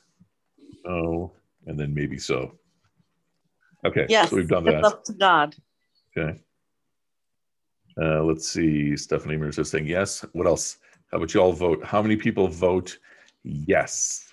no, 0.85 1.31
and 1.65 1.79
then 1.79 1.93
maybe 1.93 2.17
so. 2.17 2.57
Okay, 3.85 4.05
Yes. 4.09 4.29
so 4.29 4.35
we've 4.35 4.47
done 4.47 4.65
that. 4.65 4.83
up 4.83 5.03
to 5.05 5.13
God. 5.13 5.55
Okay. 6.17 6.39
Uh, 8.01 8.23
let's 8.23 8.47
see. 8.47 8.95
Stephanie 8.97 9.37
Mirza 9.37 9.61
is 9.61 9.69
saying 9.69 9.87
yes. 9.87 10.23
What 10.33 10.45
else? 10.47 10.77
How 11.11 11.17
about 11.17 11.33
you 11.33 11.41
all 11.41 11.53
vote? 11.53 11.83
How 11.83 12.01
many 12.01 12.15
people 12.15 12.47
vote 12.47 12.97
yes? 13.43 14.26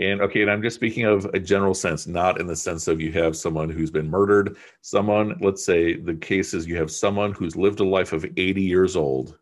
And 0.00 0.22
okay, 0.22 0.40
and 0.40 0.50
I'm 0.50 0.62
just 0.62 0.76
speaking 0.76 1.04
of 1.04 1.26
a 1.26 1.38
general 1.38 1.74
sense, 1.74 2.06
not 2.06 2.40
in 2.40 2.46
the 2.46 2.56
sense 2.56 2.88
of 2.88 3.02
you 3.02 3.12
have 3.12 3.36
someone 3.36 3.68
who's 3.68 3.90
been 3.90 4.08
murdered. 4.08 4.56
Someone, 4.80 5.36
let's 5.42 5.64
say 5.64 5.94
the 5.94 6.14
case 6.14 6.54
is 6.54 6.66
you 6.66 6.76
have 6.78 6.90
someone 6.90 7.32
who's 7.32 7.54
lived 7.54 7.80
a 7.80 7.84
life 7.84 8.14
of 8.14 8.24
80 8.24 8.62
years 8.62 8.96
old 8.96 9.36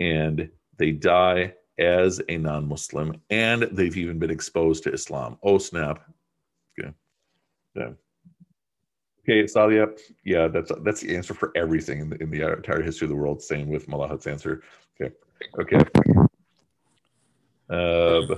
and 0.00 0.50
they 0.76 0.92
die 0.92 1.54
as 1.78 2.20
a 2.28 2.36
non 2.36 2.68
Muslim 2.68 3.18
and 3.30 3.62
they've 3.72 3.96
even 3.96 4.18
been 4.18 4.30
exposed 4.30 4.82
to 4.84 4.92
Islam. 4.92 5.38
Oh, 5.42 5.56
snap. 5.56 6.00
Okay. 6.78 6.92
Yeah. 7.74 7.90
Okay, 9.24 9.44
Sadia. 9.44 9.98
Yeah, 10.24 10.46
that's 10.46 10.70
that's 10.82 11.00
the 11.00 11.16
answer 11.16 11.34
for 11.34 11.52
everything 11.56 12.00
in 12.00 12.10
the, 12.10 12.22
in 12.22 12.30
the 12.30 12.52
entire 12.52 12.82
history 12.82 13.06
of 13.06 13.10
the 13.10 13.16
world. 13.16 13.42
Same 13.42 13.68
with 13.68 13.88
Malahat's 13.88 14.26
answer. 14.26 14.62
Okay, 15.00 15.12
okay. 15.58 15.78
Uh, 17.68 18.36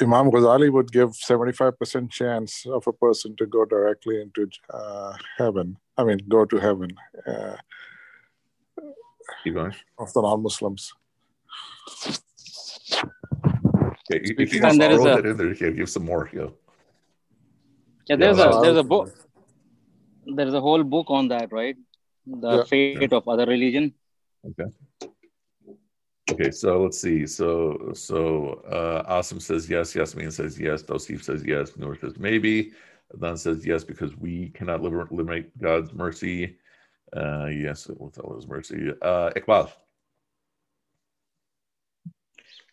Imam 0.00 0.30
Ghazali 0.30 0.72
would 0.72 0.90
give 0.92 1.10
75% 1.10 2.10
chance 2.10 2.64
of 2.66 2.86
a 2.86 2.92
person 2.92 3.36
to 3.36 3.46
go 3.46 3.64
directly 3.66 4.20
into 4.20 4.48
uh, 4.72 5.12
heaven. 5.36 5.76
I 5.98 6.04
mean, 6.04 6.20
go 6.28 6.44
to 6.46 6.56
heaven 6.56 6.90
uh, 7.26 7.56
keep 9.44 9.54
going. 9.54 9.74
of 9.98 10.12
the 10.14 10.22
non-Muslims. 10.22 10.92
Okay, 14.10 14.20
you, 14.24 14.34
you 14.38 14.46
can 14.46 14.64
And 14.64 14.78
just 14.78 14.78
there 14.78 14.92
is 14.92 15.04
a- 15.04 15.18
in 15.28 15.36
there. 15.36 15.52
Yeah, 15.54 15.70
give 15.70 15.90
some 15.90 16.04
more. 16.06 16.30
Yeah. 16.32 16.46
Yeah, 18.08 18.16
there's 18.16 18.38
Yeah, 18.38 18.58
a 18.58 18.62
there's 18.62 18.78
a 18.78 18.82
book. 18.82 19.12
There's 20.26 20.54
a 20.54 20.60
whole 20.60 20.82
book 20.82 21.06
on 21.10 21.28
that, 21.28 21.52
right? 21.52 21.76
The 22.26 22.56
Yeah. 22.58 22.64
fate 22.64 23.12
of 23.12 23.28
other 23.28 23.46
religion. 23.46 23.94
Okay, 24.48 24.64
so 26.52 26.82
let's 26.82 27.00
see. 27.00 27.26
So 27.26 27.92
so 27.94 28.62
uh 28.70 29.18
Asim 29.18 29.40
says 29.40 29.68
yes, 29.68 29.94
Yasmin 29.94 30.30
says 30.30 30.58
yes, 30.58 30.82
Tosif 30.82 31.22
says 31.22 31.44
yes, 31.44 31.76
Noor 31.76 31.96
says 31.96 32.18
maybe, 32.18 32.72
Adnan 33.14 33.38
says 33.38 33.66
yes 33.66 33.84
because 33.84 34.16
we 34.16 34.50
cannot 34.50 34.82
limit 34.82 35.58
God's 35.58 35.92
mercy. 35.92 36.56
Uh 37.16 37.46
yes, 37.46 37.88
with 37.88 38.18
all 38.18 38.36
his 38.36 38.46
mercy. 38.46 38.90
Uh 39.02 39.30
Iqbal. 39.36 39.70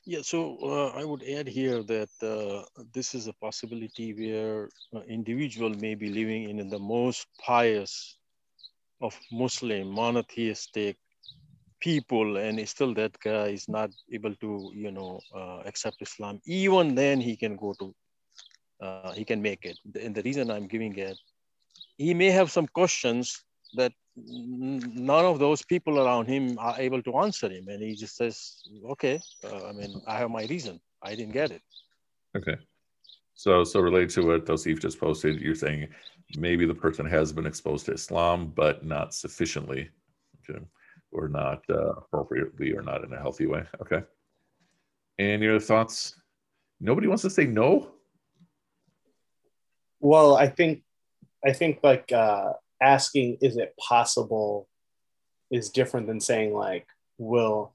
Yeah, 0.06 0.22
so 0.22 0.58
uh, 0.64 0.98
I 0.98 1.04
would 1.04 1.22
add 1.22 1.50
here 1.50 1.84
that 1.84 2.10
uh, 2.24 2.64
this 2.94 3.14
is 3.14 3.28
a 3.28 3.34
possibility 3.34 4.14
where 4.14 4.70
an 4.94 5.04
individual 5.10 5.70
may 5.70 5.96
be 5.96 6.08
living 6.08 6.50
in 6.50 6.70
the 6.70 6.80
most 6.80 7.28
pious 7.46 8.18
of 9.02 9.20
Muslim 9.34 9.90
monotheistic 9.90 10.96
people, 11.80 12.38
and 12.38 12.68
still 12.68 12.94
that 12.96 13.18
guy 13.20 13.48
is 13.48 13.68
not 13.68 13.92
able 14.12 14.36
to, 14.36 14.72
you 14.76 14.92
know, 14.92 15.20
uh, 15.36 15.62
accept 15.66 16.02
Islam. 16.02 16.40
Even 16.46 16.96
then, 16.96 17.22
he 17.22 17.36
can 17.36 17.56
go 17.56 17.74
to, 17.80 17.96
uh, 18.82 19.12
he 19.14 19.24
can 19.24 19.42
make 19.42 19.66
it. 19.66 19.78
And 20.02 20.16
the 20.16 20.24
reason 20.24 20.52
I'm 20.52 20.68
giving 20.68 20.96
it, 20.98 21.18
he 21.98 22.14
may 22.14 22.32
have 22.32 22.52
some 22.52 22.68
questions 22.68 23.44
that 23.76 23.92
none 24.16 25.26
of 25.26 25.40
those 25.40 25.64
people 25.64 26.00
around 26.00 26.28
him 26.28 26.58
are 26.60 26.76
able 26.80 27.02
to 27.04 27.18
answer 27.18 27.50
him. 27.50 27.68
And 27.68 27.82
he 27.82 27.96
just 27.96 28.16
says 28.16 28.64
okay 28.90 29.20
uh, 29.44 29.68
i 29.68 29.72
mean 29.72 30.02
i 30.08 30.18
have 30.18 30.32
my 30.32 30.46
reason. 30.46 30.80
I 31.04 31.14
didn't 31.16 31.34
get 31.34 31.52
it. 31.52 31.62
Okay. 32.36 32.58
So 33.36 33.64
so 33.64 33.80
related 33.80 34.10
to 34.12 34.26
what 34.26 34.46
Tosif 34.46 34.80
just 34.80 35.00
posted 35.00 35.40
you're 35.40 35.56
saying 35.56 35.88
maybe 36.38 36.66
the 36.66 36.74
person 36.74 37.06
has 37.06 37.32
been 37.32 37.46
exposed 37.46 37.86
to 37.86 37.94
islam 37.94 38.52
but 38.56 38.84
not 38.84 39.14
sufficiently. 39.14 39.90
Okay 40.42 40.60
or 41.12 41.28
not 41.28 41.64
uh, 41.70 41.92
appropriately 41.92 42.74
or 42.74 42.82
not 42.82 43.04
in 43.04 43.14
a 43.14 43.18
healthy 43.18 43.46
way 43.46 43.64
okay? 43.82 44.04
And 45.20 45.42
your 45.42 45.60
thoughts? 45.60 46.20
Nobody 46.80 47.08
wants 47.08 47.24
to 47.24 47.30
say 47.30 47.46
no? 47.46 47.92
Well 50.00 50.36
i 50.36 50.48
think 50.48 50.84
i 51.46 51.52
think 51.52 51.80
like 51.84 52.12
uh 52.12 52.54
asking 52.82 53.38
is 53.42 53.58
it 53.58 53.74
possible 53.78 54.68
is 55.50 55.70
different 55.70 56.08
than 56.08 56.20
saying 56.20 56.54
like 56.54 56.86
will 57.18 57.74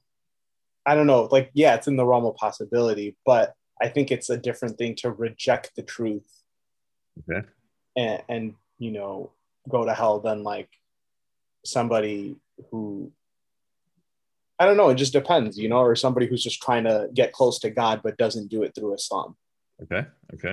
i 0.85 0.95
don't 0.95 1.07
know 1.07 1.27
like 1.31 1.49
yeah 1.53 1.75
it's 1.75 1.87
in 1.87 1.97
the 1.97 2.05
realm 2.05 2.25
of 2.25 2.35
possibility 2.35 3.17
but 3.25 3.53
i 3.81 3.87
think 3.89 4.11
it's 4.11 4.29
a 4.29 4.37
different 4.37 4.77
thing 4.77 4.95
to 4.95 5.11
reject 5.11 5.71
the 5.75 5.83
truth. 5.83 6.27
Okay. 7.29 7.45
And, 7.95 8.23
and 8.29 8.53
you 8.79 8.91
know 8.91 9.31
go 9.69 9.85
to 9.85 9.93
hell 9.93 10.19
than 10.19 10.43
like 10.43 10.69
somebody 11.65 12.37
who 12.69 13.11
i 14.63 14.65
don't 14.65 14.77
know 14.77 14.89
it 14.89 14.95
just 14.95 15.13
depends 15.13 15.57
you 15.57 15.69
know 15.69 15.77
or 15.77 15.95
somebody 15.95 16.25
who's 16.25 16.43
just 16.43 16.61
trying 16.61 16.83
to 16.85 17.09
get 17.13 17.33
close 17.33 17.59
to 17.59 17.69
god 17.69 18.01
but 18.03 18.17
doesn't 18.17 18.49
do 18.49 18.63
it 18.63 18.73
through 18.73 18.93
islam 18.93 19.35
okay 19.81 20.07
okay 20.33 20.51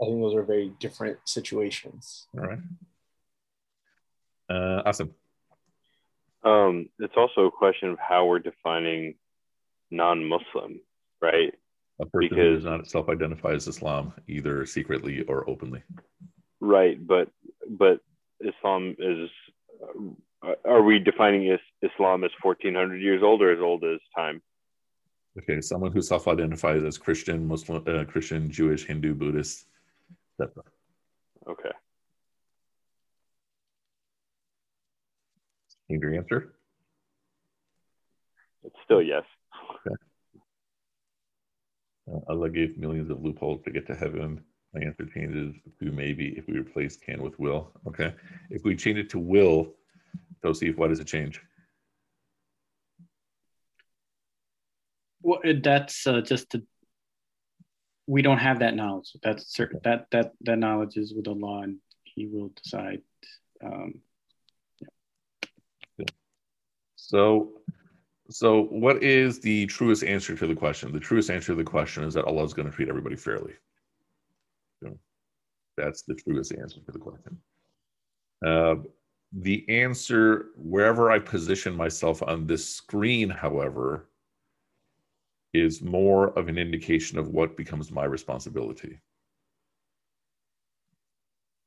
i 0.00 0.04
think 0.04 0.20
those 0.20 0.34
are 0.34 0.42
very 0.42 0.72
different 0.80 1.16
situations 1.24 2.26
all 2.36 2.44
right 2.44 2.58
uh, 4.52 4.82
awesome. 4.84 5.14
Um, 6.44 6.88
it's 6.98 7.14
also 7.16 7.46
a 7.46 7.50
question 7.50 7.90
of 7.90 7.98
how 7.98 8.26
we're 8.26 8.40
defining 8.40 9.14
non-Muslim, 9.90 10.80
right? 11.20 11.54
A 12.00 12.06
person 12.06 12.28
because, 12.28 12.36
who 12.36 12.54
does 12.56 12.64
not 12.64 12.86
self-identify 12.86 13.52
as 13.52 13.68
Islam, 13.68 14.12
either 14.28 14.66
secretly 14.66 15.22
or 15.22 15.48
openly. 15.48 15.82
Right, 16.60 17.04
but 17.04 17.28
but 17.68 18.00
Islam 18.40 18.96
is. 18.98 19.30
Uh, 20.42 20.54
are 20.64 20.82
we 20.82 20.98
defining 20.98 21.56
Islam 21.82 22.24
as 22.24 22.30
1400 22.42 23.00
years 23.00 23.22
old 23.22 23.42
or 23.42 23.52
as 23.52 23.60
old 23.60 23.84
as 23.84 24.00
time? 24.16 24.42
Okay, 25.38 25.60
someone 25.60 25.92
who 25.92 26.02
self-identifies 26.02 26.82
as 26.82 26.98
Christian, 26.98 27.46
Muslim, 27.46 27.82
uh, 27.86 28.04
Christian, 28.04 28.50
Jewish, 28.50 28.84
Hindu, 28.84 29.14
Buddhist, 29.14 29.66
etc. 30.40 30.62
Okay. 31.48 31.70
Need 35.88 36.02
your 36.02 36.14
answer? 36.14 36.54
It's 38.64 38.76
still 38.84 39.02
yes. 39.02 39.24
Okay. 39.86 39.96
Uh, 42.10 42.18
Allah 42.28 42.50
gave 42.50 42.78
millions 42.78 43.10
of 43.10 43.22
loopholes 43.22 43.62
to 43.64 43.70
get 43.70 43.86
to 43.86 43.94
heaven. 43.94 44.42
My 44.74 44.80
answer 44.80 45.06
changes 45.14 45.54
to 45.80 45.90
maybe 45.90 46.34
if 46.36 46.46
we 46.46 46.58
replace 46.58 46.96
can 46.96 47.22
with 47.22 47.38
will. 47.38 47.72
Okay. 47.86 48.14
If 48.50 48.64
we 48.64 48.76
change 48.76 48.98
it 48.98 49.10
to 49.10 49.18
will, 49.18 49.74
Tosif, 50.44 50.76
why 50.76 50.88
does 50.88 51.00
it 51.00 51.06
change? 51.06 51.40
Well, 55.22 55.40
that's 55.62 56.06
uh, 56.06 56.20
just 56.20 56.56
we 58.06 58.22
don't 58.22 58.38
have 58.38 58.58
that 58.58 58.74
knowledge. 58.74 59.16
That's 59.22 59.54
certain. 59.54 59.80
That 59.84 60.06
that 60.10 60.32
that 60.42 60.58
knowledge 60.58 60.96
is 60.96 61.14
with 61.14 61.28
Allah, 61.28 61.62
and 61.62 61.78
He 62.04 62.26
will 62.26 62.50
decide. 62.62 63.02
Um, 63.64 64.00
So, 67.12 67.52
so 68.30 68.62
what 68.62 69.02
is 69.02 69.38
the 69.40 69.66
truest 69.66 70.02
answer 70.02 70.34
to 70.34 70.46
the 70.46 70.54
question? 70.54 70.92
The 70.92 71.00
truest 71.00 71.30
answer 71.30 71.48
to 71.48 71.56
the 71.56 71.64
question 71.64 72.04
is 72.04 72.14
that 72.14 72.24
Allah 72.24 72.44
is 72.44 72.54
going 72.54 72.70
to 72.70 72.74
treat 72.74 72.88
everybody 72.88 73.16
fairly. 73.16 73.52
So 74.82 74.98
that's 75.76 76.02
the 76.02 76.14
truest 76.14 76.54
answer 76.54 76.80
to 76.80 76.90
the 76.92 76.98
question. 76.98 77.38
Uh, 78.46 78.76
the 79.32 79.64
answer, 79.68 80.46
wherever 80.56 81.10
I 81.10 81.18
position 81.18 81.74
myself 81.74 82.22
on 82.22 82.46
this 82.46 82.68
screen, 82.68 83.30
however, 83.30 84.08
is 85.54 85.82
more 85.82 86.38
of 86.38 86.48
an 86.48 86.58
indication 86.58 87.18
of 87.18 87.28
what 87.28 87.56
becomes 87.56 87.90
my 87.90 88.04
responsibility. 88.04 89.00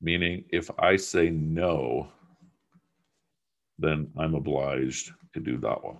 Meaning, 0.01 0.45
if 0.51 0.69
I 0.77 0.95
say 0.95 1.29
no, 1.29 2.07
then 3.79 4.11
I'm 4.17 4.35
obliged 4.35 5.11
to 5.33 5.39
do 5.39 5.57
that 5.57 5.83
one. 5.83 5.97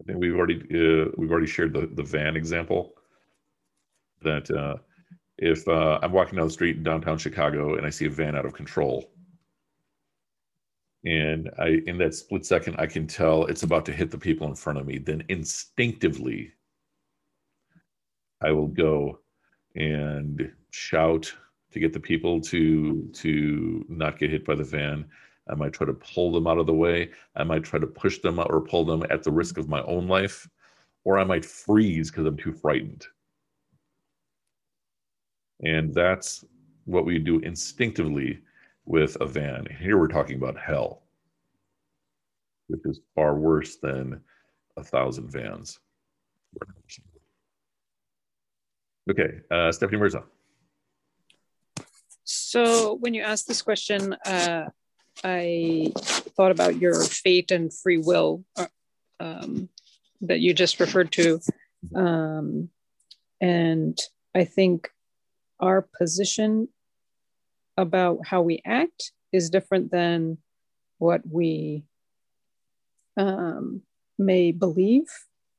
I 0.00 0.04
think 0.06 0.18
we've 0.18 0.34
already 0.34 0.56
uh, 0.56 1.10
we've 1.16 1.30
already 1.30 1.46
shared 1.46 1.72
the, 1.72 1.86
the 1.86 2.02
van 2.02 2.36
example. 2.36 2.94
That 4.24 4.50
uh, 4.50 4.76
if 5.38 5.66
uh, 5.68 6.00
I'm 6.02 6.12
walking 6.12 6.36
down 6.36 6.48
the 6.48 6.52
street 6.52 6.76
in 6.76 6.82
downtown 6.82 7.18
Chicago 7.18 7.76
and 7.76 7.86
I 7.86 7.90
see 7.90 8.06
a 8.06 8.10
van 8.10 8.36
out 8.36 8.46
of 8.46 8.54
control, 8.54 9.10
and 11.04 11.50
I 11.58 11.82
in 11.86 11.98
that 11.98 12.14
split 12.14 12.44
second 12.46 12.76
I 12.78 12.86
can 12.86 13.06
tell 13.06 13.46
it's 13.46 13.62
about 13.62 13.84
to 13.86 13.92
hit 13.92 14.10
the 14.10 14.18
people 14.18 14.48
in 14.48 14.54
front 14.54 14.78
of 14.78 14.86
me, 14.86 14.98
then 14.98 15.24
instinctively 15.28 16.52
I 18.42 18.52
will 18.52 18.68
go 18.68 19.20
and 19.76 20.52
shout 20.70 21.32
to 21.72 21.80
get 21.80 21.92
the 21.92 22.00
people 22.00 22.40
to 22.40 23.08
to 23.12 23.84
not 23.88 24.18
get 24.18 24.30
hit 24.30 24.44
by 24.44 24.54
the 24.54 24.64
van. 24.64 25.04
I 25.50 25.54
might 25.54 25.72
try 25.72 25.86
to 25.86 25.92
pull 25.92 26.32
them 26.32 26.46
out 26.46 26.58
of 26.58 26.66
the 26.66 26.74
way. 26.74 27.10
I 27.36 27.44
might 27.44 27.64
try 27.64 27.78
to 27.78 27.86
push 27.86 28.18
them 28.20 28.38
or 28.38 28.60
pull 28.62 28.84
them 28.84 29.04
at 29.10 29.22
the 29.22 29.32
risk 29.32 29.58
of 29.58 29.68
my 29.68 29.82
own 29.82 30.08
life, 30.08 30.48
or 31.04 31.18
I 31.18 31.24
might 31.24 31.44
freeze 31.44 32.10
because 32.10 32.26
I'm 32.26 32.36
too 32.36 32.52
frightened. 32.52 33.06
And 35.62 35.94
that's 35.94 36.44
what 36.84 37.04
we 37.04 37.18
do 37.18 37.38
instinctively 37.40 38.40
with 38.84 39.16
a 39.20 39.26
van. 39.26 39.66
Here 39.80 39.98
we're 39.98 40.08
talking 40.08 40.36
about 40.36 40.58
hell, 40.58 41.02
which 42.68 42.80
is 42.84 43.00
far 43.14 43.36
worse 43.36 43.76
than 43.76 44.20
a 44.76 44.84
thousand 44.84 45.30
vans. 45.30 45.78
Okay, 49.10 49.40
uh, 49.50 49.70
Stephanie 49.70 49.98
Mirza. 49.98 50.24
So 52.24 52.94
when 52.94 53.14
you 53.14 53.22
asked 53.22 53.46
this 53.46 53.62
question, 53.62 54.14
uh, 54.24 54.68
I 55.22 55.92
thought 55.94 56.50
about 56.50 56.78
your 56.80 57.02
fate 57.04 57.50
and 57.50 57.72
free 57.72 57.98
will 57.98 58.44
uh, 58.56 58.66
um, 59.20 59.68
that 60.22 60.40
you 60.40 60.54
just 60.54 60.80
referred 60.80 61.12
to. 61.12 61.40
Um, 61.94 62.70
and 63.40 63.98
I 64.34 64.44
think 64.44 64.88
our 65.64 65.82
position 65.98 66.68
about 67.76 68.18
how 68.24 68.42
we 68.42 68.62
act 68.64 69.12
is 69.32 69.50
different 69.50 69.90
than 69.90 70.38
what 70.98 71.22
we 71.28 71.84
um, 73.16 73.82
may 74.18 74.52
believe 74.52 75.08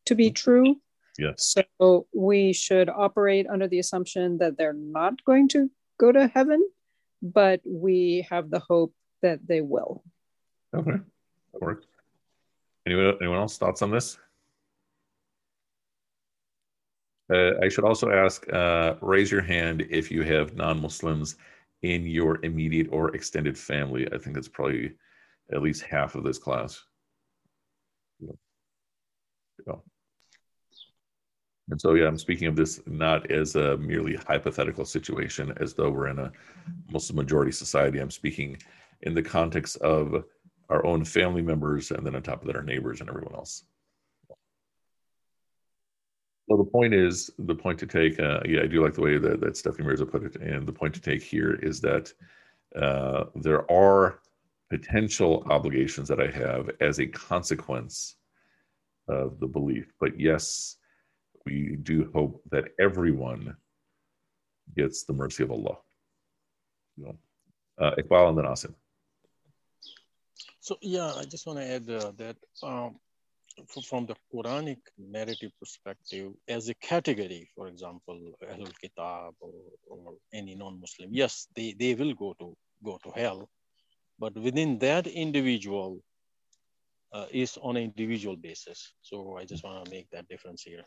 to 0.06 0.16
be 0.16 0.32
true 0.32 0.78
Yes. 1.18 1.56
So 1.70 2.08
we 2.14 2.54
should 2.54 2.90
operate 2.90 3.48
under 3.48 3.68
the 3.68 3.80
assumption 3.80 4.38
that 4.40 4.58
they're 4.58 4.74
not 4.74 5.24
going 5.24 5.48
to 5.50 5.70
go 5.98 6.12
to 6.12 6.28
heaven, 6.28 6.68
but 7.22 7.62
we 7.66 8.28
have 8.30 8.50
the 8.50 8.60
hope 8.60 8.94
that 9.22 9.40
they 9.48 9.62
will. 9.62 10.04
Okay, 10.76 10.92
that 11.54 11.62
works. 11.62 11.86
Anyone, 12.86 13.18
anyone 13.22 13.40
else 13.40 13.58
thoughts 13.58 13.82
on 13.82 13.92
this? 13.92 14.18
Uh, 17.34 17.58
I 17.62 17.70
should 17.70 17.86
also 17.86 18.12
ask, 18.12 18.48
uh, 18.54 18.96
raise 19.02 19.32
your 19.32 19.42
hand 19.42 19.86
if 19.90 20.12
you 20.12 20.24
have 20.24 20.56
non-Muslims 20.56 21.38
in 21.82 22.06
your 22.06 22.44
immediate 22.44 22.88
or 22.92 23.16
extended 23.16 23.58
family. 23.58 24.08
I 24.14 24.18
think 24.18 24.36
that's 24.36 24.48
probably 24.48 24.94
at 25.52 25.62
least 25.62 25.84
half 25.84 26.16
of 26.16 26.24
this 26.24 26.38
class. 26.38 26.84
Yeah. 28.20 29.76
And 31.70 31.82
so, 31.82 31.96
yeah, 31.96 32.06
I'm 32.06 32.18
speaking 32.18 32.48
of 32.48 32.56
this 32.56 32.80
not 32.86 33.32
as 33.32 33.56
a 33.56 33.78
merely 33.78 34.16
hypothetical 34.28 34.86
situation, 34.86 35.52
as 35.60 35.74
though 35.74 35.90
we're 35.90 36.10
in 36.10 36.20
a 36.20 36.32
Muslim 36.92 37.16
majority 37.16 37.52
society. 37.52 37.98
I'm 38.00 38.12
speaking 38.12 38.58
in 39.02 39.16
the 39.16 39.24
context 39.24 39.78
of 39.78 40.24
our 40.70 40.86
own 40.86 41.04
family 41.04 41.42
members, 41.42 41.90
and 41.90 42.06
then 42.06 42.16
on 42.16 42.22
top 42.22 42.42
of 42.42 42.48
that, 42.48 42.56
our 42.56 42.62
neighbors 42.62 43.02
and 43.02 43.10
everyone 43.10 43.34
else. 43.34 43.64
Well, 46.48 46.60
the 46.64 46.70
point 46.70 46.94
is, 46.94 47.32
the 47.40 47.56
point 47.56 47.80
to 47.80 47.88
take, 47.88 48.20
uh, 48.20 48.40
yeah, 48.46 48.62
I 48.62 48.68
do 48.68 48.84
like 48.84 48.94
the 48.94 49.02
way 49.02 49.18
that, 49.18 49.40
that 49.42 49.58
Stephanie 49.58 49.88
Mirza 49.88 50.06
put 50.06 50.24
it. 50.24 50.36
And 50.36 50.68
the 50.68 50.74
point 50.74 50.94
to 50.94 51.02
take 51.02 51.24
here 51.24 51.56
is 51.56 51.82
that 51.82 52.14
uh, 52.76 53.26
there 53.36 53.70
are 53.72 54.20
potential 54.70 55.44
obligations 55.50 56.08
that 56.08 56.20
I 56.20 56.28
have 56.28 56.70
as 56.82 57.00
a 57.00 57.08
consequence 57.08 58.18
of 59.08 59.40
the 59.40 59.48
belief. 59.48 59.92
But 60.00 60.20
yes, 60.20 60.78
we 61.46 61.78
do 61.82 62.12
hope 62.14 62.44
that 62.52 62.66
everyone 62.80 63.56
gets 64.76 65.04
the 65.04 65.14
mercy 65.14 65.44
of 65.44 65.52
Allah. 65.52 65.78
You 66.98 67.06
know, 67.06 67.16
uh, 67.80 67.92
Iqbal 67.96 68.30
and 68.30 68.38
then 68.38 68.46
Asim. 68.46 68.74
So 70.60 70.78
yeah, 70.82 71.14
I 71.16 71.24
just 71.26 71.46
want 71.46 71.60
to 71.60 71.66
add 71.66 71.90
uh, 71.90 72.12
that 72.18 72.38
um, 72.64 72.96
from 73.88 74.06
the 74.06 74.16
Quranic 74.34 74.80
narrative 74.98 75.52
perspective, 75.60 76.34
as 76.48 76.70
a 76.70 76.74
category, 76.76 77.50
for 77.56 77.68
example, 77.68 78.34
Ahlul 78.44 78.74
Kitab 78.80 79.34
or, 79.40 79.54
or 79.88 80.16
any 80.34 80.56
non-Muslim, 80.56 81.10
yes, 81.14 81.48
they, 81.56 81.74
they 81.78 81.94
will 81.96 82.14
go 82.14 82.36
to 82.40 82.56
go 82.84 83.00
to 83.04 83.12
hell, 83.12 83.50
but 84.20 84.36
within 84.36 84.78
that 84.80 85.08
individual 85.08 86.02
uh, 87.14 87.26
is 87.32 87.58
on 87.62 87.78
an 87.78 87.84
individual 87.84 88.36
basis. 88.36 88.94
So 89.02 89.38
I 89.38 89.46
just 89.46 89.64
want 89.64 89.86
to 89.86 89.92
make 89.92 90.10
that 90.12 90.28
difference 90.28 90.62
here. 90.62 90.84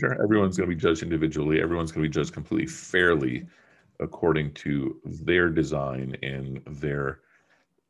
Sure, 0.00 0.22
everyone's 0.22 0.56
going 0.56 0.68
to 0.68 0.74
be 0.74 0.80
judged 0.80 1.02
individually. 1.02 1.60
Everyone's 1.60 1.92
going 1.92 2.04
to 2.04 2.08
be 2.08 2.12
judged 2.12 2.32
completely 2.32 2.66
fairly 2.66 3.46
according 4.00 4.52
to 4.52 5.00
their 5.04 5.48
design 5.48 6.16
and 6.22 6.60
their 6.66 7.20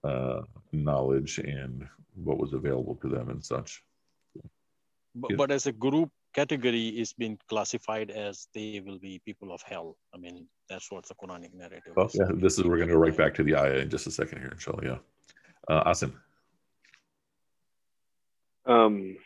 uh, 0.04 0.42
knowledge 0.72 1.38
and 1.38 1.88
what 2.14 2.38
was 2.38 2.52
available 2.52 2.94
to 2.96 3.08
them 3.08 3.30
and 3.30 3.44
such. 3.44 3.82
But, 5.14 5.30
yeah. 5.30 5.36
but 5.36 5.50
as 5.50 5.66
a 5.66 5.72
group 5.72 6.10
category 6.34 6.88
is 6.88 7.12
being 7.12 7.38
classified 7.48 8.10
as 8.10 8.48
they 8.54 8.82
will 8.84 8.98
be 8.98 9.20
people 9.24 9.52
of 9.52 9.62
hell. 9.62 9.96
I 10.12 10.18
mean, 10.18 10.48
that's 10.68 10.90
what 10.90 11.06
the 11.06 11.14
Quranic 11.14 11.54
narrative 11.54 11.92
well, 11.96 12.06
is. 12.06 12.16
Yeah, 12.16 12.26
this 12.34 12.58
is, 12.58 12.64
we're 12.64 12.76
going 12.76 12.88
to 12.88 12.94
go 12.94 13.00
right 13.00 13.16
back 13.16 13.34
to 13.34 13.44
the 13.44 13.54
ayah 13.56 13.78
in 13.78 13.90
just 13.90 14.06
a 14.06 14.10
second 14.10 14.40
here, 14.40 14.50
inshallah. 14.50 14.82
Yeah. 14.82 14.98
Uh, 15.68 15.84
Asim. 15.84 16.12
Um, 18.66 19.16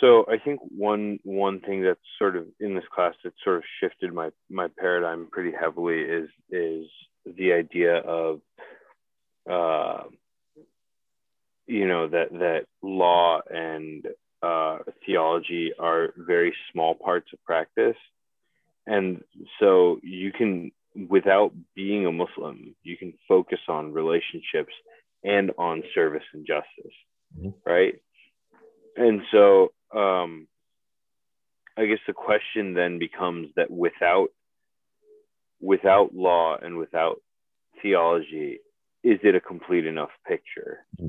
so 0.00 0.24
I 0.28 0.38
think 0.38 0.60
one 0.76 1.18
one 1.24 1.60
thing 1.60 1.82
that's 1.82 2.00
sort 2.18 2.36
of 2.36 2.46
in 2.60 2.74
this 2.74 2.84
class 2.94 3.14
that 3.24 3.32
sort 3.42 3.56
of 3.56 3.64
shifted 3.80 4.12
my 4.12 4.30
my 4.50 4.68
paradigm 4.78 5.28
pretty 5.30 5.52
heavily 5.58 6.00
is 6.00 6.28
is 6.50 6.86
the 7.24 7.52
idea 7.52 7.96
of 7.96 8.40
uh, 9.50 10.04
you 11.66 11.88
know 11.88 12.08
that 12.08 12.32
that 12.32 12.66
law 12.82 13.40
and 13.50 14.06
uh, 14.42 14.78
theology 15.06 15.72
are 15.78 16.12
very 16.16 16.54
small 16.72 16.94
parts 16.94 17.28
of 17.32 17.42
practice. 17.44 17.96
And 18.86 19.22
so 19.60 20.00
you 20.02 20.32
can, 20.32 20.72
without 21.08 21.52
being 21.74 22.06
a 22.06 22.12
Muslim, 22.12 22.74
you 22.82 22.96
can 22.96 23.14
focus 23.28 23.60
on 23.68 23.92
relationships 23.92 24.72
and 25.22 25.52
on 25.56 25.82
service 25.94 26.24
and 26.32 26.46
justice, 26.46 26.96
mm-hmm. 27.38 27.50
right? 27.64 27.94
And 28.96 29.22
so 29.30 29.72
um, 29.94 30.48
I 31.76 31.86
guess 31.86 31.98
the 32.06 32.12
question 32.12 32.74
then 32.74 32.98
becomes 32.98 33.48
that 33.56 33.70
without 33.70 34.28
without 35.60 36.14
law 36.14 36.56
and 36.60 36.76
without 36.76 37.22
theology, 37.80 38.58
is 39.04 39.20
it 39.22 39.36
a 39.36 39.40
complete 39.40 39.86
enough 39.86 40.10
picture? 40.26 40.84
Mm-hmm. 41.00 41.08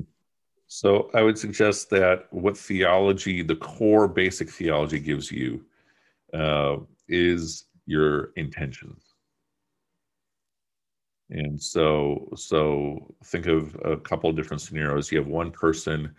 So 0.74 1.08
I 1.14 1.22
would 1.22 1.38
suggest 1.38 1.88
that 1.90 2.26
what 2.32 2.58
theology, 2.58 3.42
the 3.42 3.54
core 3.54 4.08
basic 4.08 4.50
theology 4.50 4.98
gives 4.98 5.30
you, 5.30 5.64
uh, 6.36 6.78
is 7.06 7.66
your 7.86 8.32
intentions. 8.34 9.00
And 11.30 11.62
so, 11.62 12.28
so 12.34 13.14
think 13.26 13.46
of 13.46 13.76
a 13.84 13.96
couple 13.98 14.28
of 14.28 14.34
different 14.34 14.62
scenarios. 14.62 15.12
You 15.12 15.18
have 15.18 15.28
one 15.28 15.52
person 15.52 16.12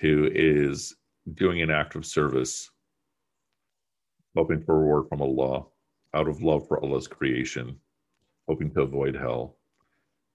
who 0.00 0.30
is 0.32 0.94
doing 1.34 1.60
an 1.60 1.72
act 1.72 1.96
of 1.96 2.06
service, 2.06 2.70
hoping 4.36 4.62
for 4.62 4.78
reward 4.78 5.08
from 5.08 5.20
Allah, 5.20 5.64
out 6.14 6.28
of 6.28 6.42
love 6.42 6.68
for 6.68 6.80
Allah's 6.80 7.08
creation, 7.08 7.76
hoping 8.46 8.70
to 8.74 8.82
avoid 8.82 9.16
hell, 9.16 9.56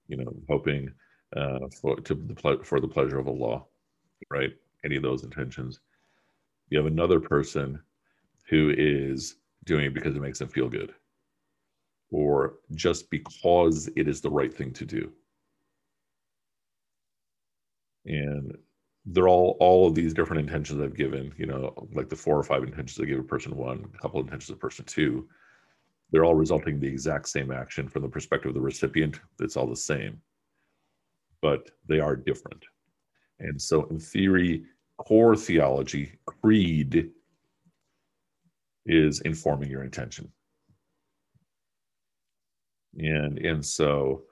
you 0.08 0.18
know, 0.18 0.30
hoping 0.46 0.92
uh, 1.36 1.68
for 1.80 1.96
to 2.00 2.14
the 2.14 2.60
for 2.64 2.80
the 2.80 2.88
pleasure 2.88 3.18
of 3.18 3.28
Allah, 3.28 3.64
right? 4.30 4.52
Any 4.84 4.96
of 4.96 5.02
those 5.02 5.24
intentions. 5.24 5.80
You 6.68 6.78
have 6.78 6.86
another 6.86 7.20
person 7.20 7.80
who 8.48 8.74
is 8.76 9.36
doing 9.64 9.86
it 9.86 9.94
because 9.94 10.16
it 10.16 10.22
makes 10.22 10.38
them 10.38 10.48
feel 10.48 10.68
good, 10.68 10.94
or 12.10 12.54
just 12.74 13.10
because 13.10 13.88
it 13.96 14.08
is 14.08 14.20
the 14.20 14.30
right 14.30 14.52
thing 14.52 14.72
to 14.74 14.84
do. 14.84 15.12
And 18.06 18.56
they're 19.06 19.28
all 19.28 19.56
all 19.60 19.88
of 19.88 19.94
these 19.94 20.14
different 20.14 20.40
intentions 20.40 20.80
I've 20.80 20.96
given, 20.96 21.32
you 21.36 21.46
know, 21.46 21.88
like 21.92 22.08
the 22.08 22.16
four 22.16 22.38
or 22.38 22.42
five 22.42 22.62
intentions 22.62 23.00
I 23.00 23.04
give 23.04 23.18
a 23.18 23.22
person 23.22 23.56
one, 23.56 23.90
a 23.94 23.98
couple 23.98 24.20
of 24.20 24.26
intentions 24.26 24.50
a 24.50 24.56
person 24.56 24.84
two, 24.84 25.28
they're 26.10 26.24
all 26.24 26.34
resulting 26.34 26.74
in 26.74 26.80
the 26.80 26.88
exact 26.88 27.28
same 27.28 27.50
action 27.50 27.88
from 27.88 28.02
the 28.02 28.08
perspective 28.08 28.50
of 28.50 28.54
the 28.54 28.60
recipient. 28.60 29.20
It's 29.40 29.56
all 29.56 29.66
the 29.66 29.76
same 29.76 30.20
but 31.42 31.70
they 31.88 32.00
are 32.00 32.16
different. 32.16 32.64
And 33.40 33.60
so, 33.60 33.84
in 33.86 33.98
theory, 33.98 34.64
core 34.96 35.36
theology, 35.36 36.12
creed, 36.24 37.10
is 38.86 39.20
informing 39.20 39.70
your 39.70 39.82
intention. 39.82 40.30
And, 42.98 43.38
and 43.38 43.64
so, 43.64 44.22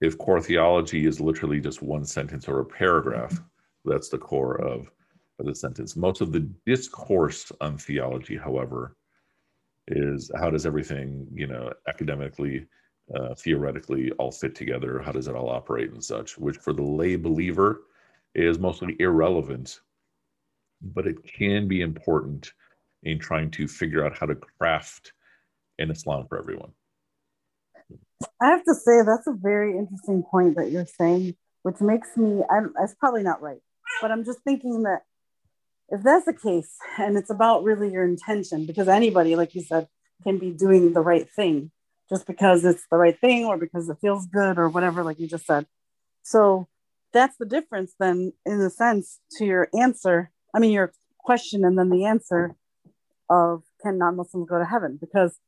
if 0.00 0.16
core 0.18 0.40
theology 0.40 1.06
is 1.06 1.20
literally 1.20 1.60
just 1.60 1.82
one 1.82 2.04
sentence 2.04 2.48
or 2.48 2.60
a 2.60 2.64
paragraph, 2.64 3.40
that's 3.84 4.08
the 4.08 4.18
core 4.18 4.60
of, 4.60 4.90
of 5.38 5.46
the 5.46 5.54
sentence. 5.54 5.96
Most 5.96 6.20
of 6.20 6.32
the 6.32 6.48
discourse 6.66 7.50
on 7.60 7.78
theology, 7.78 8.36
however, 8.36 8.96
is 9.88 10.30
how 10.36 10.50
does 10.50 10.66
everything, 10.66 11.26
you 11.32 11.48
know, 11.48 11.72
academically 11.88 12.66
uh, 13.14 13.34
theoretically 13.34 14.10
all 14.12 14.32
fit 14.32 14.54
together? 14.54 15.00
How 15.00 15.12
does 15.12 15.28
it 15.28 15.34
all 15.34 15.50
operate 15.50 15.90
and 15.92 16.02
such? 16.02 16.38
Which 16.38 16.56
for 16.56 16.72
the 16.72 16.82
lay 16.82 17.16
believer 17.16 17.82
is 18.34 18.58
mostly 18.58 18.96
irrelevant, 18.98 19.80
but 20.80 21.06
it 21.06 21.22
can 21.24 21.68
be 21.68 21.80
important 21.80 22.52
in 23.02 23.18
trying 23.18 23.50
to 23.50 23.66
figure 23.66 24.04
out 24.04 24.16
how 24.16 24.26
to 24.26 24.34
craft 24.34 25.12
an 25.78 25.90
Islam 25.90 26.26
for 26.28 26.38
everyone. 26.38 26.72
I 28.40 28.46
have 28.50 28.64
to 28.64 28.74
say 28.74 29.02
that's 29.04 29.26
a 29.26 29.32
very 29.32 29.76
interesting 29.76 30.22
point 30.22 30.56
that 30.56 30.70
you're 30.70 30.86
saying, 30.86 31.36
which 31.62 31.80
makes 31.80 32.16
me 32.16 32.42
I'm 32.50 32.72
that's 32.78 32.94
probably 32.94 33.22
not 33.22 33.42
right, 33.42 33.60
but 34.00 34.10
I'm 34.10 34.24
just 34.24 34.40
thinking 34.40 34.84
that 34.84 35.02
if 35.88 36.02
that's 36.02 36.24
the 36.24 36.32
case 36.32 36.76
and 36.98 37.16
it's 37.16 37.30
about 37.30 37.64
really 37.64 37.92
your 37.92 38.04
intention, 38.04 38.64
because 38.64 38.88
anybody, 38.88 39.36
like 39.36 39.54
you 39.54 39.62
said, 39.62 39.88
can 40.22 40.38
be 40.38 40.50
doing 40.50 40.92
the 40.92 41.00
right 41.00 41.28
thing 41.28 41.70
just 42.12 42.26
because 42.26 42.62
it's 42.64 42.86
the 42.90 42.98
right 42.98 43.18
thing 43.18 43.46
or 43.46 43.56
because 43.56 43.88
it 43.88 43.96
feels 44.02 44.26
good 44.26 44.58
or 44.58 44.68
whatever, 44.68 45.02
like 45.02 45.18
you 45.18 45.26
just 45.26 45.46
said. 45.46 45.66
So 46.22 46.68
that's 47.12 47.38
the 47.38 47.46
difference, 47.46 47.94
then, 47.98 48.34
in 48.44 48.60
a 48.60 48.68
sense, 48.68 49.20
to 49.38 49.46
your 49.46 49.68
answer. 49.78 50.30
I 50.54 50.58
mean, 50.58 50.72
your 50.72 50.92
question 51.18 51.64
and 51.64 51.78
then 51.78 51.88
the 51.88 52.04
answer 52.04 52.54
of 53.30 53.62
can 53.80 53.96
non 53.96 54.16
Muslims 54.16 54.46
go 54.46 54.58
to 54.58 54.64
heaven? 54.64 54.98
Because 55.00 55.38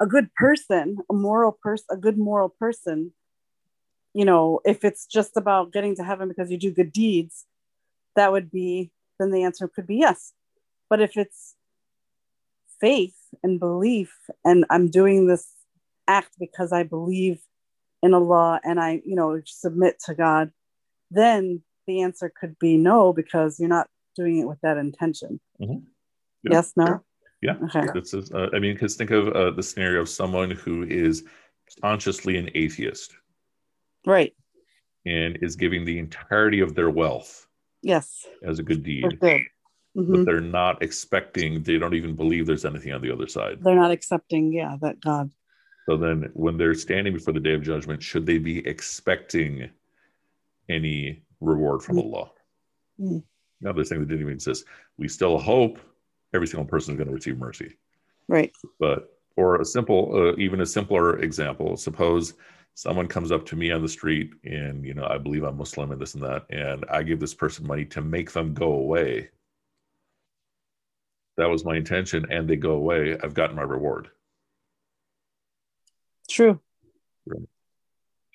a 0.00 0.06
good 0.06 0.34
person, 0.34 0.96
a 1.10 1.14
moral 1.14 1.52
person, 1.52 1.86
a 1.90 1.96
good 1.98 2.16
moral 2.16 2.48
person, 2.48 3.12
you 4.14 4.24
know, 4.24 4.60
if 4.64 4.84
it's 4.84 5.04
just 5.04 5.36
about 5.36 5.70
getting 5.70 5.94
to 5.96 6.02
heaven 6.02 6.28
because 6.28 6.50
you 6.50 6.56
do 6.56 6.72
good 6.72 6.92
deeds, 6.92 7.44
that 8.16 8.32
would 8.32 8.50
be, 8.50 8.90
then 9.18 9.30
the 9.32 9.42
answer 9.42 9.68
could 9.68 9.86
be 9.86 9.96
yes. 9.96 10.32
But 10.88 11.02
if 11.02 11.18
it's 11.18 11.56
faith 12.80 13.16
and 13.42 13.60
belief 13.60 14.14
and 14.42 14.64
I'm 14.70 14.88
doing 14.88 15.26
this 15.26 15.46
act 16.06 16.30
because 16.38 16.72
I 16.72 16.82
believe 16.82 17.40
in 18.02 18.14
Allah 18.14 18.60
and 18.64 18.80
I, 18.80 19.02
you 19.04 19.16
know, 19.16 19.40
submit 19.44 20.00
to 20.06 20.14
God, 20.14 20.50
then 21.10 21.62
the 21.86 22.02
answer 22.02 22.32
could 22.34 22.58
be 22.58 22.76
no 22.76 23.12
because 23.12 23.58
you're 23.58 23.68
not 23.68 23.88
doing 24.16 24.38
it 24.38 24.48
with 24.48 24.60
that 24.62 24.76
intention. 24.76 25.40
Mm-hmm. 25.60 25.84
Yeah. 26.44 26.52
Yes, 26.52 26.72
no. 26.76 27.04
Yeah. 27.42 27.56
Okay. 27.64 27.86
This 27.94 28.14
is, 28.14 28.32
uh, 28.32 28.48
I 28.54 28.58
mean, 28.58 28.74
because 28.74 28.96
think 28.96 29.10
of 29.10 29.28
uh, 29.28 29.50
the 29.50 29.62
scenario 29.62 30.00
of 30.00 30.08
someone 30.08 30.50
who 30.50 30.82
is 30.82 31.24
consciously 31.80 32.36
an 32.36 32.50
atheist, 32.54 33.14
right, 34.06 34.34
and 35.06 35.38
is 35.40 35.56
giving 35.56 35.84
the 35.84 35.98
entirety 35.98 36.60
of 36.60 36.74
their 36.74 36.90
wealth, 36.90 37.46
yes, 37.82 38.26
as 38.42 38.58
a 38.58 38.62
good 38.62 38.82
deed. 38.82 39.04
Mm-hmm. 39.96 40.12
But 40.12 40.24
they're 40.24 40.40
not 40.40 40.82
expecting, 40.82 41.62
they 41.64 41.76
don't 41.76 41.94
even 41.94 42.14
believe 42.14 42.46
there's 42.46 42.64
anything 42.64 42.92
on 42.92 43.00
the 43.00 43.10
other 43.10 43.26
side. 43.26 43.58
They're 43.60 43.74
not 43.74 43.90
accepting, 43.90 44.52
yeah, 44.52 44.76
that 44.82 45.00
God 45.00 45.32
so 45.88 45.96
then, 45.96 46.30
when 46.34 46.56
they're 46.56 46.74
standing 46.74 47.12
before 47.12 47.34
the 47.34 47.40
day 47.40 47.54
of 47.54 47.62
judgment, 47.62 48.02
should 48.02 48.26
they 48.26 48.38
be 48.38 48.66
expecting 48.66 49.70
any 50.70 51.22
reward 51.40 51.82
from 51.82 51.98
Allah. 51.98 52.30
Mm. 52.98 53.22
Now 53.60 53.72
they're 53.72 53.84
saying 53.84 54.00
they 54.00 54.08
didn't 54.08 54.22
even 54.22 54.32
exist. 54.32 54.64
We 54.96 55.08
still 55.08 55.38
hope 55.38 55.78
every 56.32 56.46
single 56.46 56.66
person 56.66 56.94
is 56.94 56.98
going 56.98 57.08
to 57.08 57.14
receive 57.14 57.38
mercy. 57.38 57.76
Right. 58.28 58.52
But 58.78 59.12
for 59.34 59.60
a 59.60 59.64
simple, 59.64 60.10
uh, 60.14 60.36
even 60.36 60.60
a 60.60 60.66
simpler 60.66 61.18
example, 61.20 61.76
suppose 61.76 62.34
someone 62.74 63.08
comes 63.08 63.32
up 63.32 63.44
to 63.46 63.56
me 63.56 63.72
on 63.72 63.82
the 63.82 63.88
street 63.88 64.30
and 64.44 64.84
you 64.84 64.94
know 64.94 65.06
I 65.06 65.18
believe 65.18 65.42
I'm 65.42 65.58
Muslim 65.58 65.90
and 65.90 66.00
this 66.00 66.14
and 66.14 66.22
that, 66.22 66.46
and 66.50 66.84
I 66.90 67.02
give 67.02 67.20
this 67.20 67.34
person 67.34 67.66
money 67.66 67.84
to 67.86 68.00
make 68.00 68.32
them 68.32 68.54
go 68.54 68.72
away. 68.74 69.30
That 71.36 71.48
was 71.48 71.64
my 71.64 71.76
intention, 71.76 72.26
and 72.30 72.48
they 72.48 72.56
go 72.56 72.72
away. 72.72 73.18
I've 73.22 73.34
gotten 73.34 73.56
my 73.56 73.62
reward. 73.62 74.10
True. 76.30 76.60
Right. 77.26 77.48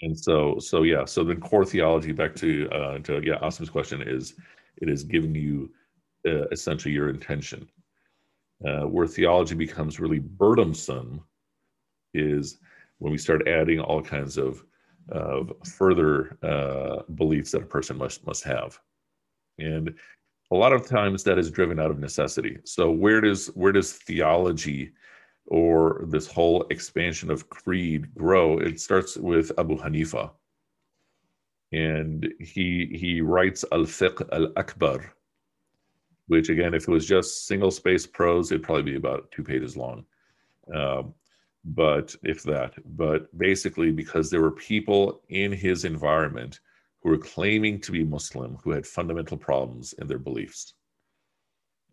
And 0.02 0.20
so, 0.20 0.60
so 0.60 0.84
yeah. 0.84 1.06
So 1.06 1.24
then, 1.24 1.40
core 1.40 1.66
theology. 1.66 2.12
Back 2.12 2.36
to 2.36 2.70
uh, 2.70 3.00
to 3.00 3.22
yeah, 3.24 3.40
Asim's 3.42 3.70
question 3.70 4.02
is, 4.02 4.36
it 4.82 4.90
is 4.90 5.04
giving 5.04 5.34
you 5.34 5.72
uh, 6.28 6.48
essentially 6.52 6.94
your 6.94 7.10
intention. 7.10 7.68
Uh, 8.66 8.84
where 8.84 9.08
theology 9.08 9.54
becomes 9.56 10.00
really 10.00 10.20
burdensome 10.20 11.22
is 12.14 12.58
when 13.00 13.12
we 13.12 13.18
start 13.18 13.48
adding 13.48 13.80
all 13.80 14.02
kinds 14.02 14.38
of 14.38 14.64
of 15.10 15.52
further 15.66 16.38
uh, 16.42 17.04
beliefs 17.16 17.52
that 17.52 17.64
a 17.64 17.66
person 17.66 17.98
must 17.98 18.26
must 18.26 18.44
have, 18.44 18.80
and 19.60 19.94
a 20.52 20.56
lot 20.56 20.74
of 20.74 20.88
times 20.88 21.24
that 21.24 21.38
is 21.38 21.52
driven 21.52 21.80
out 21.80 21.92
of 21.92 22.00
necessity. 22.00 22.58
So 22.66 22.92
where 22.92 23.22
does 23.22 23.48
where 23.48 23.72
does 23.72 23.94
theology 23.94 24.92
or 25.48 26.06
this 26.08 26.28
whole 26.28 26.66
expansion 26.70 27.32
of 27.32 27.50
creed 27.50 28.14
grow? 28.16 28.58
It 28.58 28.80
starts 28.80 29.18
with 29.18 29.52
Abu 29.58 29.78
Hanifa, 29.78 30.32
and 31.72 32.28
he 32.40 32.90
he 32.94 33.22
writes 33.22 33.66
Al 33.72 33.86
Fiqh 33.86 34.28
Al 34.32 34.52
Akbar, 34.58 35.14
which 36.28 36.50
again, 36.50 36.74
if 36.74 36.88
it 36.88 36.92
was 36.92 37.08
just 37.08 37.48
single 37.48 37.72
space 37.72 38.06
prose, 38.06 38.52
it'd 38.52 38.64
probably 38.64 38.92
be 38.92 38.96
about 38.96 39.32
two 39.32 39.44
pages 39.44 39.78
long. 39.78 40.06
Um, 40.74 41.14
but 41.64 42.16
if 42.24 42.44
that, 42.44 42.74
but 42.96 43.36
basically, 43.38 43.92
because 43.92 44.30
there 44.30 44.42
were 44.42 44.52
people 44.52 45.22
in 45.30 45.52
his 45.52 45.84
environment 45.84 46.60
who 47.02 47.10
were 47.10 47.18
claiming 47.18 47.80
to 47.82 47.92
be 47.92 48.04
Muslim 48.04 48.58
who 48.64 48.72
had 48.72 48.86
fundamental 48.86 49.38
problems 49.38 49.94
in 49.94 50.08
their 50.08 50.20
beliefs. 50.20 50.74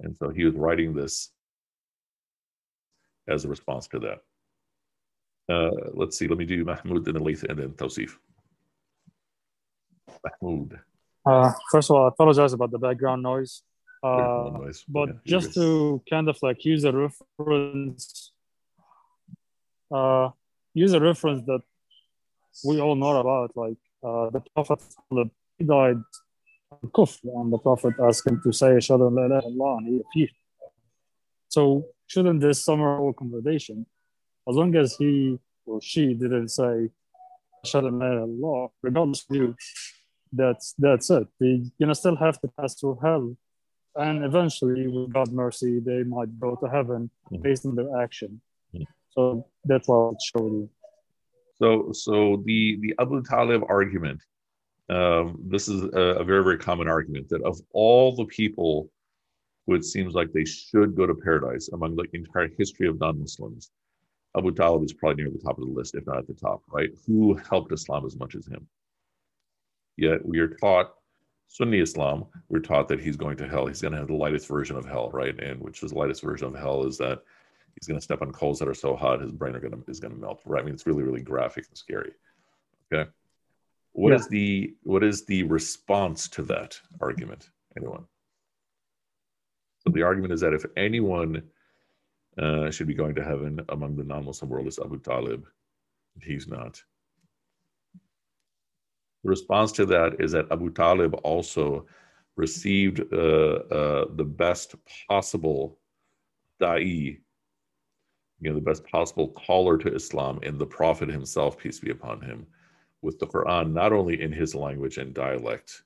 And 0.01 0.17
so 0.17 0.31
he 0.31 0.45
was 0.45 0.55
writing 0.55 0.95
this 0.95 1.31
as 3.29 3.45
a 3.45 3.49
response 3.49 3.89
to 3.89 3.99
that. 4.01 4.19
Uh, 5.53 5.91
let's 5.95 6.17
see, 6.19 6.29
let 6.29 6.39
me 6.39 6.45
do 6.45 6.65
Mahmoud 6.65 7.07
and 7.07 7.17
then 7.17 7.25
Laith 7.25 7.45
and 7.45 7.59
then 7.59 7.71
Tosif. 7.71 8.17
Mahmoud. 10.25 10.79
Uh, 11.25 11.53
first 11.71 11.91
of 11.91 11.97
all, 11.97 12.05
I 12.05 12.09
apologize 12.09 12.53
about 12.53 12.71
the 12.71 12.79
background 12.79 13.23
noise. 13.23 13.63
Uh, 14.03 14.51
noise. 14.53 14.85
but 14.89 15.09
Yeah, 15.09 15.15
just 15.25 15.55
to 15.55 16.03
kind 16.11 16.29
of 16.29 16.37
like 16.43 16.65
use 16.65 16.85
a 16.85 16.93
reference, 16.93 18.33
uh, 19.95 20.31
use 20.75 20.93
a 20.93 21.01
reference 21.01 21.45
that 21.47 21.63
we 22.65 22.81
all 22.81 22.97
know 22.97 23.17
about, 23.21 23.57
like 23.57 23.79
uh, 24.03 24.31
the 24.31 24.43
Prophet 24.55 24.81
he 25.59 25.65
died 25.65 26.03
on 26.73 26.91
kufr, 26.91 27.41
and 27.41 27.53
the 27.53 27.59
Prophet 27.59 27.95
asked 28.03 28.27
him 28.27 28.41
to 28.43 28.53
say 28.53 28.71
"Ashhadu 28.71 29.09
an 29.09 29.15
la 29.15 29.25
ilaha 29.27 29.49
illallah," 29.49 29.79
and 29.79 29.87
he 29.87 29.99
refused. 29.99 30.35
So 31.49 31.87
shouldn't 32.13 32.41
this 32.41 32.63
summer 32.65 32.97
whole 32.99 33.15
conversation, 33.15 33.87
as 34.49 34.55
long 34.61 34.75
as 34.77 34.89
he 34.97 35.39
or 35.65 35.81
she 35.81 36.05
didn't 36.23 36.49
say 36.49 36.75
"Ashhadu 37.65 37.89
an 37.89 37.99
la 38.01 38.07
ilaha 38.13 38.27
illallah," 38.27 38.71
regardless 38.83 39.25
of 39.29 39.37
you, 39.37 39.49
that's 40.41 40.75
that's 40.85 41.09
it. 41.19 41.27
They're 41.39 41.63
gonna 41.81 41.95
still 41.95 42.17
have 42.17 42.39
to 42.43 42.49
pass 42.57 42.73
through 42.79 42.99
hell, 43.07 43.27
and 43.97 44.25
eventually, 44.31 44.89
with 44.89 45.13
God's 45.17 45.33
mercy, 45.45 45.73
they 45.81 46.03
might 46.03 46.33
go 46.39 46.51
to 46.57 46.67
heaven 46.77 47.11
based 47.47 47.65
on 47.67 47.75
their 47.79 47.93
action. 48.05 48.41
Mhm. 48.75 48.87
So 49.15 49.47
that's 49.65 49.89
what 49.89 49.99
I'll 50.03 50.19
show 50.31 50.45
you. 50.57 50.65
So, 51.61 51.93
so 52.05 52.13
the 52.49 52.61
the 52.83 52.95
Abu 53.03 53.23
Talib 53.23 53.63
argument. 53.79 54.21
Um, 54.99 55.27
this 55.55 55.69
is 55.69 55.79
a, 56.03 56.05
a 56.23 56.25
very 56.31 56.45
very 56.49 56.59
common 56.69 56.89
argument 56.97 57.25
that 57.31 57.43
of 57.51 57.57
all 57.73 58.07
the 58.21 58.27
people 58.41 58.75
who 59.67 59.75
it 59.75 59.85
seems 59.85 60.15
like 60.15 60.33
they 60.33 60.45
should 60.45 60.97
go 60.97 61.07
to 61.07 61.15
paradise 61.15 61.69
among 61.73 61.97
the 61.97 62.07
entire 62.13 62.49
history 62.59 62.89
of 62.89 62.99
non-Muslims, 62.99 63.71
Abu 64.37 64.51
Talib 64.53 64.83
is 64.85 64.93
probably 64.93 65.23
near 65.23 65.33
the 65.33 65.39
top 65.39 65.59
of 65.59 65.65
the 65.67 65.73
list, 65.73 65.95
if 65.95 66.07
not 66.07 66.19
at 66.19 66.27
the 66.27 66.35
top. 66.35 66.63
Right? 66.69 66.91
Who 67.07 67.35
helped 67.51 67.73
Islam 67.73 68.07
as 68.07 68.17
much 68.17 68.35
as 68.35 68.47
him? 68.47 68.67
Yet 69.97 70.25
we 70.25 70.39
are 70.39 70.49
taught 70.49 70.95
Sunni 71.49 71.81
Islam. 71.81 72.25
We're 72.49 72.61
taught 72.61 72.89
that 72.89 73.01
he's 73.01 73.17
going 73.17 73.37
to 73.37 73.47
hell. 73.49 73.67
He's 73.67 73.83
going 73.83 73.93
to 73.93 73.99
have 73.99 74.09
the 74.09 74.15
lightest 74.15 74.49
version 74.49 74.77
of 74.77 74.87
hell, 74.87 75.11
right? 75.13 75.39
And 75.39 75.61
which 75.61 75.83
is 75.83 75.91
the 75.91 75.99
lightest 75.99 76.23
version 76.23 76.49
of 76.49 76.55
hell 76.55 76.85
is 76.85 76.97
that 76.99 77.21
he's 77.75 77.87
going 77.87 77.99
to 78.01 78.05
step 78.05 78.23
on 78.23 78.33
coals 78.33 78.59
that 78.59 78.69
are 78.69 78.75
so 78.75 78.97
hot 78.97 79.21
his 79.21 79.33
brain 79.33 79.55
are 79.55 79.61
going 79.61 79.73
to 79.73 79.91
is 79.91 80.01
going 80.01 80.15
to 80.15 80.21
melt. 80.21 80.41
Right? 80.47 80.63
I 80.63 80.65
mean, 80.65 80.75
it's 80.75 80.87
really 80.87 81.03
really 81.03 81.21
graphic 81.21 81.67
and 81.69 81.77
scary. 81.77 82.13
Okay. 82.93 83.11
What 83.93 84.15
is 84.15 84.23
Yeah. 84.23 84.29
the 84.31 84.75
what 84.83 85.05
is 85.05 85.27
the 85.27 85.43
response 85.43 86.27
to 86.31 86.43
that 86.45 86.81
argument? 87.01 87.51
Anyone? 87.77 88.07
So 89.85 89.91
the 89.91 90.03
argument 90.03 90.33
is 90.33 90.41
that 90.41 90.55
if 90.55 90.65
anyone 90.77 91.43
uh, 92.39 92.71
should 92.71 92.87
be 92.87 92.95
going 92.95 93.15
to 93.17 93.25
heaven 93.25 93.61
among 93.71 93.97
the 93.97 94.05
non-Muslim 94.05 94.49
world 94.49 94.69
is 94.69 94.79
Abu 94.79 95.01
Talib, 95.01 95.45
he's 96.23 96.47
not. 96.47 96.81
The 99.25 99.31
response 99.31 99.73
to 99.73 99.87
that 99.87 100.21
is 100.21 100.33
that 100.33 100.51
Abu 100.51 100.71
Talib 100.71 101.15
also 101.25 101.87
received 102.37 103.01
uh, 103.13 103.17
uh, 103.17 104.05
the 104.15 104.25
best 104.25 104.75
possible 105.09 105.79
da'i, 106.61 107.19
you 108.41 108.51
know, 108.51 108.55
the 108.55 108.61
best 108.61 108.85
possible 108.85 109.29
caller 109.29 109.77
to 109.79 109.95
Islam 109.95 110.39
in 110.43 110.59
the 110.59 110.67
Prophet 110.67 111.09
himself, 111.09 111.59
peace 111.59 111.81
be 111.81 111.91
upon 111.91 112.21
him, 112.21 112.47
with 113.03 113.19
the 113.19 113.27
Quran 113.27 113.73
not 113.73 113.93
only 113.93 114.21
in 114.23 114.33
his 114.33 114.55
language 114.55 114.99
and 114.99 115.13
dialect, 115.13 115.83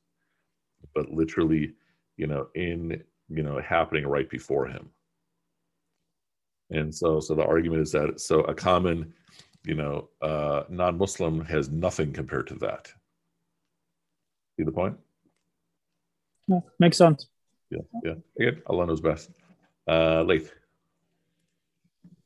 but 0.94 1.11
literally, 1.11 1.74
you 2.16 2.26
know, 2.26 2.49
in 2.55 3.03
you 3.28 3.42
know, 3.42 3.60
happening 3.60 4.06
right 4.06 4.28
before 4.28 4.66
him. 4.66 4.88
And 6.70 6.94
so, 6.94 7.20
so 7.20 7.34
the 7.34 7.44
argument 7.44 7.82
is 7.82 7.92
that 7.92 8.20
so 8.20 8.40
a 8.40 8.54
common, 8.54 9.12
you 9.64 9.74
know, 9.74 10.08
uh, 10.22 10.64
non-Muslim 10.68 11.44
has 11.44 11.70
nothing 11.70 12.12
compared 12.12 12.46
to 12.48 12.54
that. 12.56 12.92
See 14.56 14.64
the 14.64 14.72
point? 14.72 14.96
Yeah, 16.48 16.60
makes 16.78 16.96
sense. 16.96 17.28
Yeah, 17.70 17.82
yeah. 18.04 18.14
Again, 18.38 18.62
Allah 18.66 18.86
knows 18.86 19.00
best. 19.00 19.30
Uh, 19.88 20.22
Laith. 20.22 20.52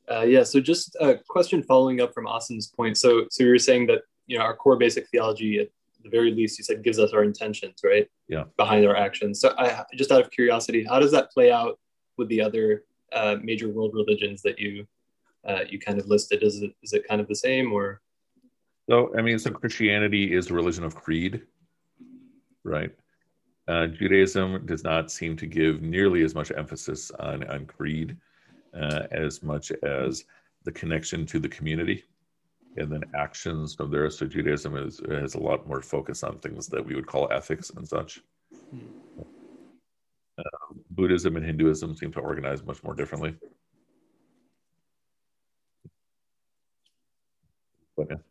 Uh, 0.09 0.21
yeah, 0.21 0.43
so 0.43 0.59
just 0.59 0.95
a 0.99 1.15
question 1.27 1.63
following 1.63 2.01
up 2.01 2.13
from 2.13 2.25
Asim's 2.25 2.67
point. 2.67 2.97
So, 2.97 3.25
so 3.29 3.43
you 3.43 3.49
were 3.49 3.57
saying 3.57 3.87
that 3.87 4.01
you 4.27 4.37
know 4.37 4.43
our 4.43 4.55
core 4.55 4.77
basic 4.77 5.07
theology, 5.09 5.59
at 5.59 5.69
the 6.03 6.09
very 6.09 6.31
least, 6.31 6.57
you 6.57 6.63
said 6.63 6.83
gives 6.83 6.99
us 6.99 7.13
our 7.13 7.23
intentions, 7.23 7.81
right? 7.83 8.07
Yeah. 8.27 8.45
Behind 8.57 8.85
our 8.85 8.95
actions. 8.95 9.39
So, 9.39 9.53
I 9.57 9.83
just 9.95 10.11
out 10.11 10.21
of 10.21 10.31
curiosity, 10.31 10.83
how 10.83 10.99
does 10.99 11.11
that 11.11 11.31
play 11.31 11.51
out 11.51 11.79
with 12.17 12.27
the 12.29 12.41
other 12.41 12.83
uh, 13.13 13.37
major 13.41 13.69
world 13.69 13.93
religions 13.93 14.41
that 14.43 14.59
you 14.59 14.87
uh, 15.47 15.61
you 15.69 15.79
kind 15.79 15.99
of 15.99 16.07
listed? 16.07 16.43
Is 16.43 16.61
it 16.61 16.73
is 16.83 16.93
it 16.93 17.07
kind 17.07 17.21
of 17.21 17.27
the 17.27 17.35
same 17.35 17.71
or? 17.71 18.01
So, 18.89 19.15
I 19.17 19.21
mean, 19.21 19.39
so 19.39 19.51
Christianity 19.51 20.35
is 20.35 20.49
a 20.49 20.53
religion 20.53 20.83
of 20.83 20.95
creed, 20.95 21.43
right? 22.63 22.91
Uh, 23.67 23.87
Judaism 23.87 24.65
does 24.65 24.83
not 24.83 25.11
seem 25.11 25.37
to 25.37 25.45
give 25.45 25.81
nearly 25.81 26.23
as 26.23 26.33
much 26.35 26.51
emphasis 26.51 27.11
on, 27.11 27.47
on 27.47 27.65
creed 27.65 28.17
uh, 28.73 29.03
as 29.11 29.43
much 29.43 29.71
as 29.83 30.25
the 30.63 30.71
connection 30.71 31.25
to 31.27 31.39
the 31.39 31.47
community 31.47 32.03
and 32.77 32.91
then 32.91 33.01
actions 33.15 33.75
from 33.75 33.91
there. 33.91 34.09
So 34.09 34.25
Judaism 34.25 34.77
is, 34.77 35.01
has 35.09 35.35
a 35.35 35.39
lot 35.39 35.67
more 35.67 35.81
focus 35.81 36.23
on 36.23 36.39
things 36.39 36.67
that 36.67 36.85
we 36.85 36.95
would 36.95 37.07
call 37.07 37.31
ethics 37.31 37.69
and 37.71 37.87
such. 37.87 38.21
Uh, 40.37 40.43
Buddhism 40.91 41.35
and 41.35 41.45
Hinduism 41.45 41.95
seem 41.95 42.11
to 42.13 42.19
organize 42.19 42.63
much 42.63 42.83
more 42.83 42.95
differently. 42.95 43.35
But, 47.97 48.07
yeah. 48.09 48.30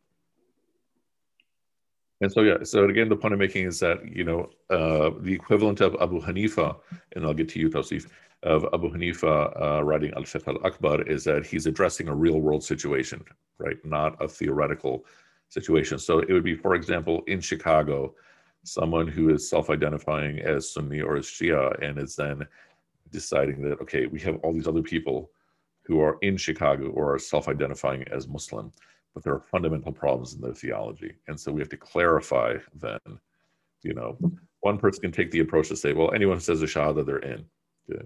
And 2.21 2.31
so, 2.31 2.43
yeah, 2.43 2.59
so 2.65 2.85
again, 2.85 3.09
the 3.09 3.17
point 3.17 3.33
I'm 3.33 3.39
making 3.39 3.67
is 3.67 3.81
that, 3.81 4.05
you 4.07 4.25
know, 4.25 4.51
uh, 4.69 5.11
the 5.21 5.33
equivalent 5.33 5.81
of 5.81 5.97
Abu 6.01 6.21
Hanifa, 6.21 6.77
and 7.17 7.25
I'll 7.25 7.33
get 7.33 7.49
to 7.51 7.59
you, 7.59 7.71
Tosif, 7.71 8.09
of 8.43 8.65
Abu 8.75 8.91
Hanifa 8.91 9.61
uh, 9.61 9.85
writing 9.85 10.13
Al 10.17 10.23
Fiqh 10.23 10.47
al 10.49 10.67
Akbar 10.67 11.03
is 11.03 11.25
that 11.25 11.47
he's 11.47 11.67
addressing 11.67 12.09
a 12.09 12.15
real 12.15 12.41
world 12.41 12.63
situation, 12.63 13.25
right? 13.59 13.83
Not 13.85 14.23
a 14.23 14.29
theoretical 14.29 15.07
situation. 15.49 15.99
So 15.99 16.21
it 16.21 16.33
would 16.33 16.45
be, 16.45 16.55
for 16.55 16.75
example, 16.75 17.23
in 17.27 17.41
Chicago, 17.41 18.15
someone 18.65 19.09
who 19.09 19.31
is 19.31 19.49
self 19.49 19.71
identifying 19.71 20.41
as 20.41 20.71
Sunni 20.71 21.01
or 21.01 21.17
as 21.17 21.27
Shia 21.27 21.83
and 21.83 21.99
is 21.99 22.17
then 22.17 22.47
deciding 23.11 23.63
that, 23.63 23.81
okay, 23.81 24.07
we 24.07 24.21
have 24.21 24.37
all 24.43 24.53
these 24.53 24.69
other 24.69 24.83
people 24.83 25.31
who 25.83 26.01
are 26.01 26.19
in 26.21 26.37
Chicago 26.37 26.91
or 26.91 27.15
are 27.15 27.19
self 27.19 27.49
identifying 27.49 28.05
as 28.09 28.29
Muslim 28.29 28.73
but 29.15 29.25
there 29.25 29.35
are 29.35 29.45
fundamental 29.51 29.93
problems 29.93 30.35
in 30.35 30.41
their 30.41 30.55
theology. 30.55 31.15
And 31.29 31.39
so 31.39 31.53
we 31.53 31.61
have 31.61 31.69
to 31.71 31.77
clarify 31.77 32.57
then 32.75 32.99
you 33.83 33.95
know, 33.95 34.19
one 34.61 34.79
person 34.79 35.03
can 35.03 35.13
take 35.13 35.31
the 35.31 35.41
approach 35.41 35.69
to 35.69 35.77
say, 35.77 35.93
well, 35.93 36.13
anyone 36.15 36.37
who 36.37 36.43
says 36.43 36.63
a 36.63 36.67
shahada, 36.67 37.05
they're 37.05 37.19
in. 37.19 37.45
Okay. 37.91 38.05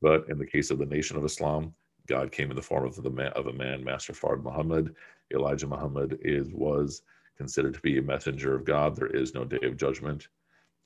But 0.00 0.28
in 0.28 0.38
the 0.38 0.46
case 0.46 0.70
of 0.70 0.78
the 0.78 0.86
Nation 0.86 1.16
of 1.16 1.24
Islam, 1.24 1.74
God 2.06 2.32
came 2.32 2.50
in 2.50 2.56
the 2.56 2.62
form 2.62 2.86
of 2.86 3.00
the 3.02 3.10
man, 3.10 3.32
of 3.34 3.46
a 3.46 3.52
man, 3.52 3.82
Master 3.82 4.12
Fard 4.12 4.42
Muhammad. 4.42 4.94
Elijah 5.32 5.66
Muhammad 5.66 6.18
is 6.22 6.48
was 6.52 7.02
considered 7.36 7.74
to 7.74 7.80
be 7.80 7.98
a 7.98 8.02
messenger 8.02 8.54
of 8.54 8.64
God. 8.64 8.94
There 8.94 9.08
is 9.08 9.34
no 9.34 9.44
day 9.44 9.58
of 9.62 9.76
judgment. 9.76 10.28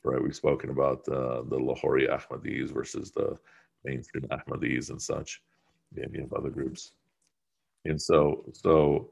Right? 0.05 0.23
We've 0.23 0.35
spoken 0.35 0.71
about 0.71 1.07
uh, 1.09 1.43
the 1.43 1.59
Lahori 1.59 2.09
Ahmadis 2.09 2.71
versus 2.71 3.11
the 3.11 3.37
mainstream 3.85 4.27
Ahmadis 4.31 4.91
and 4.91 5.01
such. 5.01 5.43
And 5.97 6.15
you 6.15 6.29
other 6.37 6.51
groups. 6.51 6.93
And 7.85 8.01
so, 8.01 8.45
so 8.53 9.11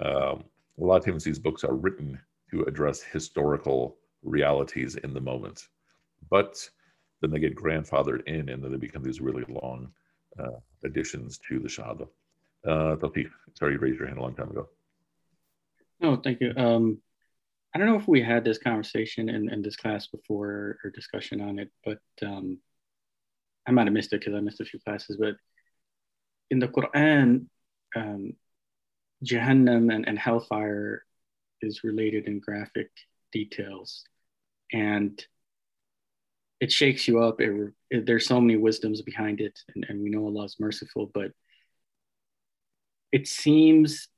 um, 0.00 0.44
a 0.80 0.84
lot 0.84 0.96
of 0.96 1.04
times 1.04 1.24
these 1.24 1.38
books 1.38 1.64
are 1.64 1.74
written 1.74 2.18
to 2.50 2.62
address 2.62 3.02
historical 3.02 3.96
realities 4.22 4.96
in 4.96 5.12
the 5.12 5.20
moment, 5.20 5.68
but 6.30 6.68
then 7.20 7.30
they 7.30 7.38
get 7.38 7.56
grandfathered 7.56 8.26
in, 8.26 8.48
and 8.48 8.62
then 8.62 8.70
they 8.70 8.78
become 8.78 9.02
these 9.02 9.20
really 9.20 9.44
long 9.48 9.90
uh, 10.38 10.58
additions 10.84 11.38
to 11.48 11.58
the 11.58 11.68
Shahada. 11.68 12.08
Uh, 12.66 12.96
Tawfiq, 12.96 13.30
sorry, 13.54 13.74
you 13.74 13.78
raised 13.78 13.98
your 13.98 14.06
hand 14.06 14.18
a 14.18 14.22
long 14.22 14.34
time 14.34 14.50
ago. 14.50 14.68
No, 16.00 16.16
thank 16.16 16.40
you. 16.40 16.52
Um, 16.56 16.98
I 17.74 17.78
don't 17.78 17.88
know 17.88 17.96
if 17.96 18.08
we 18.08 18.22
had 18.22 18.44
this 18.44 18.58
conversation 18.58 19.28
in, 19.28 19.52
in 19.52 19.62
this 19.62 19.76
class 19.76 20.06
before 20.06 20.78
or 20.82 20.90
discussion 20.94 21.40
on 21.40 21.58
it, 21.58 21.70
but 21.84 22.00
um, 22.22 22.58
I 23.66 23.72
might 23.72 23.86
have 23.86 23.92
missed 23.92 24.12
it 24.12 24.20
because 24.20 24.34
I 24.34 24.40
missed 24.40 24.60
a 24.60 24.64
few 24.64 24.80
classes. 24.80 25.16
But 25.20 25.36
in 26.50 26.58
the 26.58 26.68
Quran, 26.68 27.46
um, 27.94 28.32
Jahannam 29.24 29.92
and, 29.94 30.06
and 30.06 30.18
hellfire 30.18 31.04
is 31.60 31.84
related 31.84 32.26
in 32.26 32.40
graphic 32.40 32.90
details. 33.32 34.04
And 34.72 35.24
it 36.60 36.72
shakes 36.72 37.06
you 37.06 37.22
up. 37.22 37.40
It, 37.40 37.72
it, 37.90 38.06
there's 38.06 38.26
so 38.26 38.40
many 38.40 38.56
wisdoms 38.56 39.02
behind 39.02 39.40
it, 39.40 39.58
and, 39.74 39.86
and 39.88 40.02
we 40.02 40.10
know 40.10 40.26
Allah 40.26 40.44
is 40.44 40.56
merciful, 40.58 41.10
but 41.12 41.32
it 43.12 43.26
seems 43.26 44.08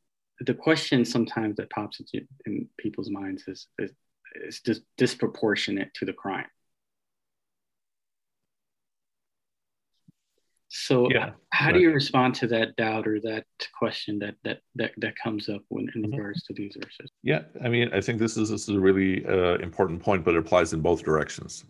the 0.41 0.55
question 0.55 1.05
sometimes 1.05 1.57
that 1.57 1.71
pops 1.71 2.01
into 2.01 2.27
in 2.47 2.69
people's 2.79 3.11
minds 3.11 3.45
is, 3.47 3.67
is, 3.79 3.93
is 4.35 4.61
just 4.61 4.83
disproportionate 4.97 5.93
to 5.95 6.05
the 6.05 6.13
crime. 6.13 6.47
So 10.73 11.11
yeah, 11.11 11.33
how 11.53 11.67
right. 11.67 11.75
do 11.75 11.81
you 11.81 11.91
respond 11.91 12.37
to 12.37 12.47
that 12.47 12.77
doubt 12.77 13.09
or 13.09 13.21
that 13.23 13.45
question 13.77 14.21
that 14.21 14.37
that 14.45 14.61
that, 14.77 14.93
that 14.99 15.17
comes 15.17 15.49
up 15.49 15.63
when 15.69 15.91
in 15.97 16.03
mm-hmm. 16.03 16.13
regards 16.13 16.45
to 16.45 16.55
these 16.55 16.77
verses? 16.81 17.11
Yeah, 17.25 17.43
I 17.65 17.69
mean, 17.69 17.91
I 17.93 18.01
think 18.01 18.21
this 18.21 18.37
is 18.37 18.51
this 18.51 18.69
is 18.69 18.77
a 18.77 18.81
really 18.81 19.27
uh, 19.27 19.57
important 19.57 20.01
point, 20.01 20.25
but 20.25 20.35
it 20.35 20.39
applies 20.39 20.73
in 20.73 20.81
both 20.81 21.03
directions, 21.03 21.65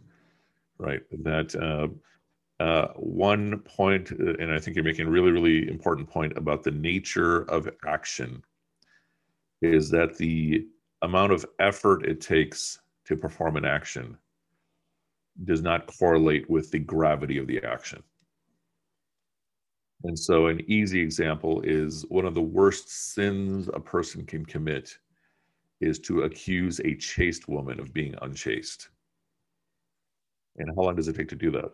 right? 0.77 1.01
That 1.23 1.55
uh, 1.57 2.63
uh, 2.63 2.89
one 2.97 3.61
point, 3.61 4.13
uh, 4.13 4.35
and 4.39 4.53
I 4.53 4.59
think 4.59 4.77
you're 4.77 4.85
making 4.85 5.07
a 5.07 5.11
really 5.11 5.33
really 5.33 5.67
important 5.71 6.07
point 6.07 6.37
about 6.37 6.63
the 6.63 6.71
nature 6.71 7.51
of 7.51 7.71
action, 7.87 8.45
is 9.63 9.89
that 9.91 10.19
the 10.19 10.67
amount 11.01 11.33
of 11.33 11.47
effort 11.59 12.05
it 12.05 12.21
takes 12.21 12.81
to 13.07 13.17
perform 13.17 13.57
an 13.57 13.65
action 13.65 14.19
does 15.45 15.63
not 15.63 15.87
correlate 15.87 16.51
with 16.51 16.71
the 16.71 16.79
gravity 16.79 17.39
of 17.39 17.47
the 17.47 17.65
action 17.65 18.03
and 20.05 20.19
so, 20.19 20.47
an 20.47 20.61
easy 20.71 21.01
example 21.01 21.61
is 21.63 22.05
one 22.09 22.25
of 22.25 22.35
the 22.35 22.43
worst 22.43 22.89
sins 22.91 23.69
a 23.75 23.81
person 23.81 24.25
can 24.25 24.45
commit 24.47 24.97
is 25.81 25.99
to 26.01 26.23
accuse 26.23 26.81
a 26.81 26.95
chaste 26.97 27.49
woman 27.49 27.81
of 27.81 27.93
being 27.93 28.15
unchaste. 28.23 28.89
And 30.57 30.71
how 30.77 30.83
long 30.83 30.97
does 30.97 31.09
it 31.09 31.17
take 31.17 31.29
to 31.29 31.37
do 31.37 31.51
that? 31.53 31.71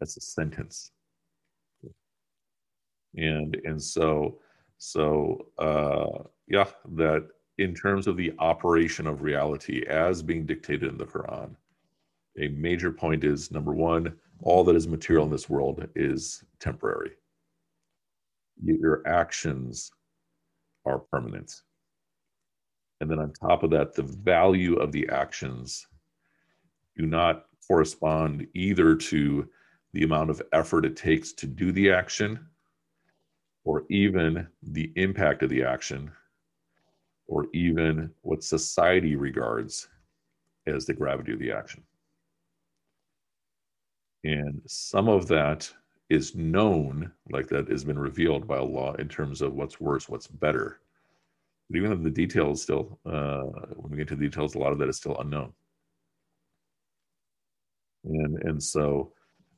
That's 0.00 0.16
a 0.16 0.20
sentence. 0.20 0.92
And 3.16 3.56
and 3.64 3.82
so 3.82 4.38
so 4.78 5.46
uh, 5.58 6.24
yeah, 6.46 6.66
that 6.96 7.28
in 7.58 7.74
terms 7.74 8.06
of 8.06 8.16
the 8.16 8.32
operation 8.38 9.06
of 9.06 9.22
reality 9.22 9.84
as 9.88 10.22
being 10.22 10.46
dictated 10.46 10.90
in 10.90 10.98
the 10.98 11.04
Quran, 11.06 11.56
a 12.38 12.48
major 12.48 12.92
point 12.92 13.24
is 13.24 13.50
number 13.50 13.74
one, 13.74 14.16
all 14.42 14.64
that 14.64 14.76
is 14.76 14.86
material 14.86 15.24
in 15.24 15.30
this 15.30 15.48
world 15.48 15.86
is 15.94 16.44
temporary. 16.60 17.12
Your 18.62 19.06
actions 19.06 19.90
are 20.84 20.98
permanent. 20.98 21.62
And 23.00 23.10
then 23.10 23.18
on 23.18 23.32
top 23.32 23.62
of 23.62 23.70
that, 23.70 23.94
the 23.94 24.02
value 24.02 24.76
of 24.76 24.92
the 24.92 25.08
actions 25.08 25.86
do 26.96 27.06
not 27.06 27.46
correspond 27.66 28.46
either 28.54 28.94
to 28.96 29.48
the 29.92 30.02
amount 30.02 30.30
of 30.30 30.42
effort 30.52 30.84
it 30.84 30.96
takes 30.96 31.32
to 31.32 31.46
do 31.46 31.70
the 31.72 31.90
action 31.90 32.38
or 33.64 33.84
even 33.90 34.46
the 34.62 34.92
impact 34.96 35.42
of 35.42 35.50
the 35.50 35.62
action 35.62 36.10
or 37.26 37.46
even 37.52 38.10
what 38.22 38.42
society 38.42 39.14
regards 39.14 39.88
as 40.66 40.86
the 40.86 40.94
gravity 40.94 41.32
of 41.32 41.38
the 41.38 41.52
action. 41.52 41.82
And 44.24 44.60
some 44.66 45.08
of 45.08 45.28
that 45.28 45.70
is 46.10 46.34
known, 46.34 47.12
like 47.30 47.48
that 47.48 47.68
has 47.68 47.84
been 47.84 47.98
revealed 47.98 48.46
by 48.46 48.58
Allah 48.58 48.94
in 48.98 49.08
terms 49.08 49.42
of 49.42 49.54
what's 49.54 49.80
worse, 49.80 50.08
what's 50.08 50.26
better. 50.26 50.80
But 51.68 51.76
even 51.78 51.90
though 51.90 51.96
the 51.96 52.10
details 52.10 52.62
still, 52.62 52.98
uh, 53.04 53.42
when 53.76 53.90
we 53.90 53.98
get 53.98 54.08
to 54.08 54.16
the 54.16 54.24
details, 54.24 54.54
a 54.54 54.58
lot 54.58 54.72
of 54.72 54.78
that 54.78 54.88
is 54.88 54.96
still 54.96 55.18
unknown. 55.18 55.52
And 58.04 58.42
and 58.42 58.62
so, 58.62 59.12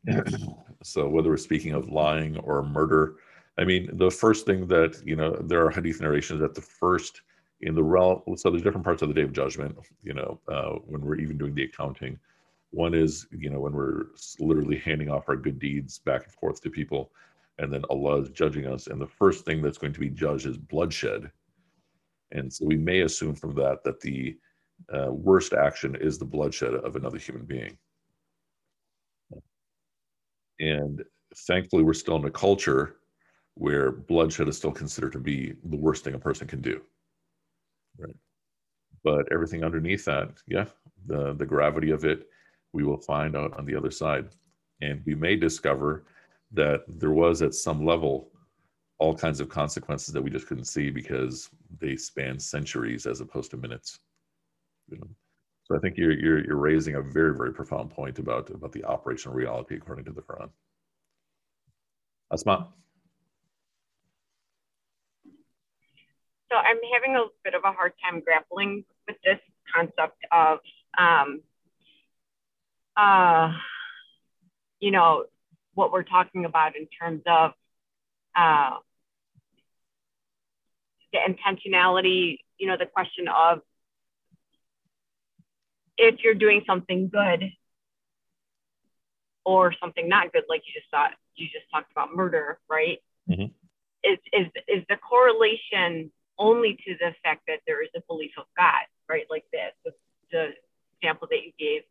so 0.83 1.09
whether 1.09 1.29
we're 1.29 1.37
speaking 1.37 1.73
of 1.73 1.89
lying 1.89 2.37
or 2.39 2.63
murder, 2.63 3.17
I 3.59 3.65
mean, 3.65 3.91
the 3.97 4.11
first 4.11 4.45
thing 4.45 4.67
that 4.69 5.01
you 5.05 5.15
know, 5.15 5.37
there 5.37 5.65
are 5.65 5.71
hadith 5.71 6.01
narrations 6.01 6.41
that 6.41 6.55
the 6.55 6.61
first 6.61 7.23
in 7.61 7.75
the 7.75 7.83
realm. 7.83 8.23
So 8.37 8.51
there's 8.51 8.63
different 8.63 8.85
parts 8.85 9.03
of 9.03 9.09
the 9.09 9.15
day 9.15 9.23
of 9.23 9.33
judgment. 9.33 9.77
You 10.03 10.15
know, 10.15 10.41
uh, 10.49 10.79
when 10.87 11.03
we're 11.03 11.17
even 11.17 11.39
doing 11.39 11.55
the 11.55 11.65
accounting 11.65 12.19
one 12.71 12.95
is, 12.95 13.27
you 13.33 13.51
know, 13.51 13.61
when 13.61 13.73
we're 13.73 14.07
literally 14.39 14.79
handing 14.79 15.11
off 15.11 15.29
our 15.29 15.37
good 15.37 15.59
deeds 15.59 15.99
back 15.99 16.25
and 16.25 16.33
forth 16.33 16.61
to 16.63 16.71
people, 16.71 17.11
and 17.59 17.73
then 17.73 17.85
Allah 17.91 18.23
is 18.23 18.31
judging 18.31 18.67
us. 18.67 18.87
And 18.87 19.01
the 19.01 19.07
first 19.07 19.45
thing 19.45 19.61
that's 19.61 19.79
going 19.79 19.93
to 19.93 20.01
be 20.01 20.09
judged 20.09 20.47
is 20.47 20.57
bloodshed. 20.57 21.31
And 22.33 22.53
so 22.53 22.65
we 22.65 22.77
may 22.77 23.01
assume 23.01 23.35
from 23.35 23.55
that 23.57 23.83
that 23.85 24.01
the 24.01 24.39
uh, 24.93 25.13
worst 25.13 25.53
action 25.53 25.97
is 25.97 26.17
the 26.19 26.25
bloodshed 26.25 26.75
of 26.75 26.97
another 26.97 27.19
human 27.19 27.45
being. 27.45 27.77
And 30.61 31.03
thankfully, 31.47 31.83
we're 31.83 31.93
still 31.93 32.17
in 32.17 32.25
a 32.25 32.31
culture 32.31 32.97
where 33.55 33.91
bloodshed 33.91 34.49
is 34.49 34.57
still 34.57 34.73
considered 34.73 35.13
to 35.13 35.19
be 35.19 35.55
the 35.65 35.77
worst 35.77 36.05
thing 36.05 36.15
a 36.15 36.19
person 36.19 36.47
can 36.47 36.61
do. 36.61 36.81
Right. 37.99 38.17
But 39.03 39.31
everything 39.33 39.65
underneath 39.65 40.05
that, 40.05 40.31
yeah, 40.47 40.67
the 41.07 41.35
the 41.35 41.47
gravity 41.47 41.91
of 41.91 42.05
it, 42.05 42.29
we 42.73 42.85
will 42.85 42.99
find 42.99 43.37
out 43.37 43.57
on 43.59 43.65
the 43.65 43.77
other 43.77 43.91
side. 43.91 44.29
And 44.81 45.03
we 45.05 45.15
may 45.15 45.37
discover 45.37 46.05
that 46.53 46.85
there 46.89 47.13
was 47.13 47.43
at 47.43 47.55
some 47.55 47.85
level 47.85 48.31
all 48.99 49.15
kinds 49.15 49.41
of 49.41 49.49
consequences 49.49 50.13
that 50.13 50.23
we 50.23 50.31
just 50.31 50.47
couldn't 50.47 50.65
see 50.65 50.91
because 50.91 51.49
they 51.79 51.97
span 51.97 52.39
centuries 52.39 53.07
as 53.07 53.21
opposed 53.21 53.51
to 53.51 53.57
minutes. 53.57 53.99
You 54.91 54.99
know? 54.99 55.09
So 55.65 55.77
I 55.77 55.79
think 55.79 55.97
you're, 55.97 56.13
you're, 56.13 56.45
you're 56.45 56.57
raising 56.57 56.97
a 56.97 57.03
very, 57.03 57.35
very 57.35 57.53
profound 57.53 57.91
point 57.91 58.19
about, 58.19 58.51
about 58.51 58.73
the 58.73 58.85
operational 58.85 59.35
reality 59.35 59.77
according 59.77 60.05
to 60.07 60.13
the 60.13 60.21
Quran. 60.21 60.51
Asma. 62.33 62.69
So 66.51 66.57
I'm 66.57 66.79
having 66.93 67.17
a 67.17 67.27
bit 67.45 67.55
of 67.55 67.63
a 67.65 67.73
hard 67.73 67.93
time 68.03 68.21
grappling 68.21 68.85
with 69.07 69.17
this 69.25 69.39
concept 69.75 70.19
of 70.33 70.59
um, 70.99 71.41
uh, 72.97 73.53
you 74.81 74.91
know, 74.91 75.25
what 75.75 75.93
we're 75.93 76.03
talking 76.03 76.45
about 76.45 76.77
in 76.77 76.87
terms 76.87 77.23
of 77.27 77.53
uh, 78.37 78.77
the 81.13 81.19
intentionality, 81.19 82.39
you 82.59 82.67
know, 82.67 82.77
the 82.77 82.87
question 82.87 83.27
of 83.29 83.61
if 85.97 86.17
you're 86.25 86.35
doing 86.35 86.63
something 86.67 87.09
good 87.09 87.53
or 89.45 89.75
something 89.81 90.09
not 90.09 90.33
good, 90.33 90.45
like 90.49 90.63
you 90.67 90.73
just 90.79 90.91
thought, 90.91 91.13
you 91.37 91.47
just 91.47 91.71
talked 91.73 91.91
about 91.93 92.15
murder, 92.15 92.59
right? 92.69 92.99
Mm-hmm. 93.29 93.47
Is, 94.03 94.19
is, 94.33 94.47
is 94.67 94.85
the 94.89 94.97
correlation 94.97 96.11
only 96.39 96.79
to 96.87 96.95
the 96.99 97.15
fact 97.23 97.43
that 97.49 97.61
there 97.67 97.83
is 97.83 97.91
a 97.95 98.01
belief 98.09 98.33
of 98.39 98.45
God, 98.57 98.89
right? 99.09 99.27
Like 99.29 99.45
that, 99.53 99.75
the, 99.85 99.93
the 100.33 100.49
example 101.01 101.29
that 101.31 101.41
you 101.45 101.53
gave 101.59 101.83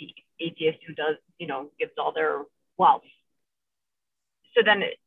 the 0.00 0.14
atheist 0.40 0.78
who 0.86 0.94
does, 0.94 1.16
you 1.38 1.46
know, 1.46 1.70
gives 1.78 1.92
all 1.98 2.12
their 2.12 2.42
wealth. 2.76 3.02
So 4.56 4.62
then, 4.64 4.82
it, 4.82 4.98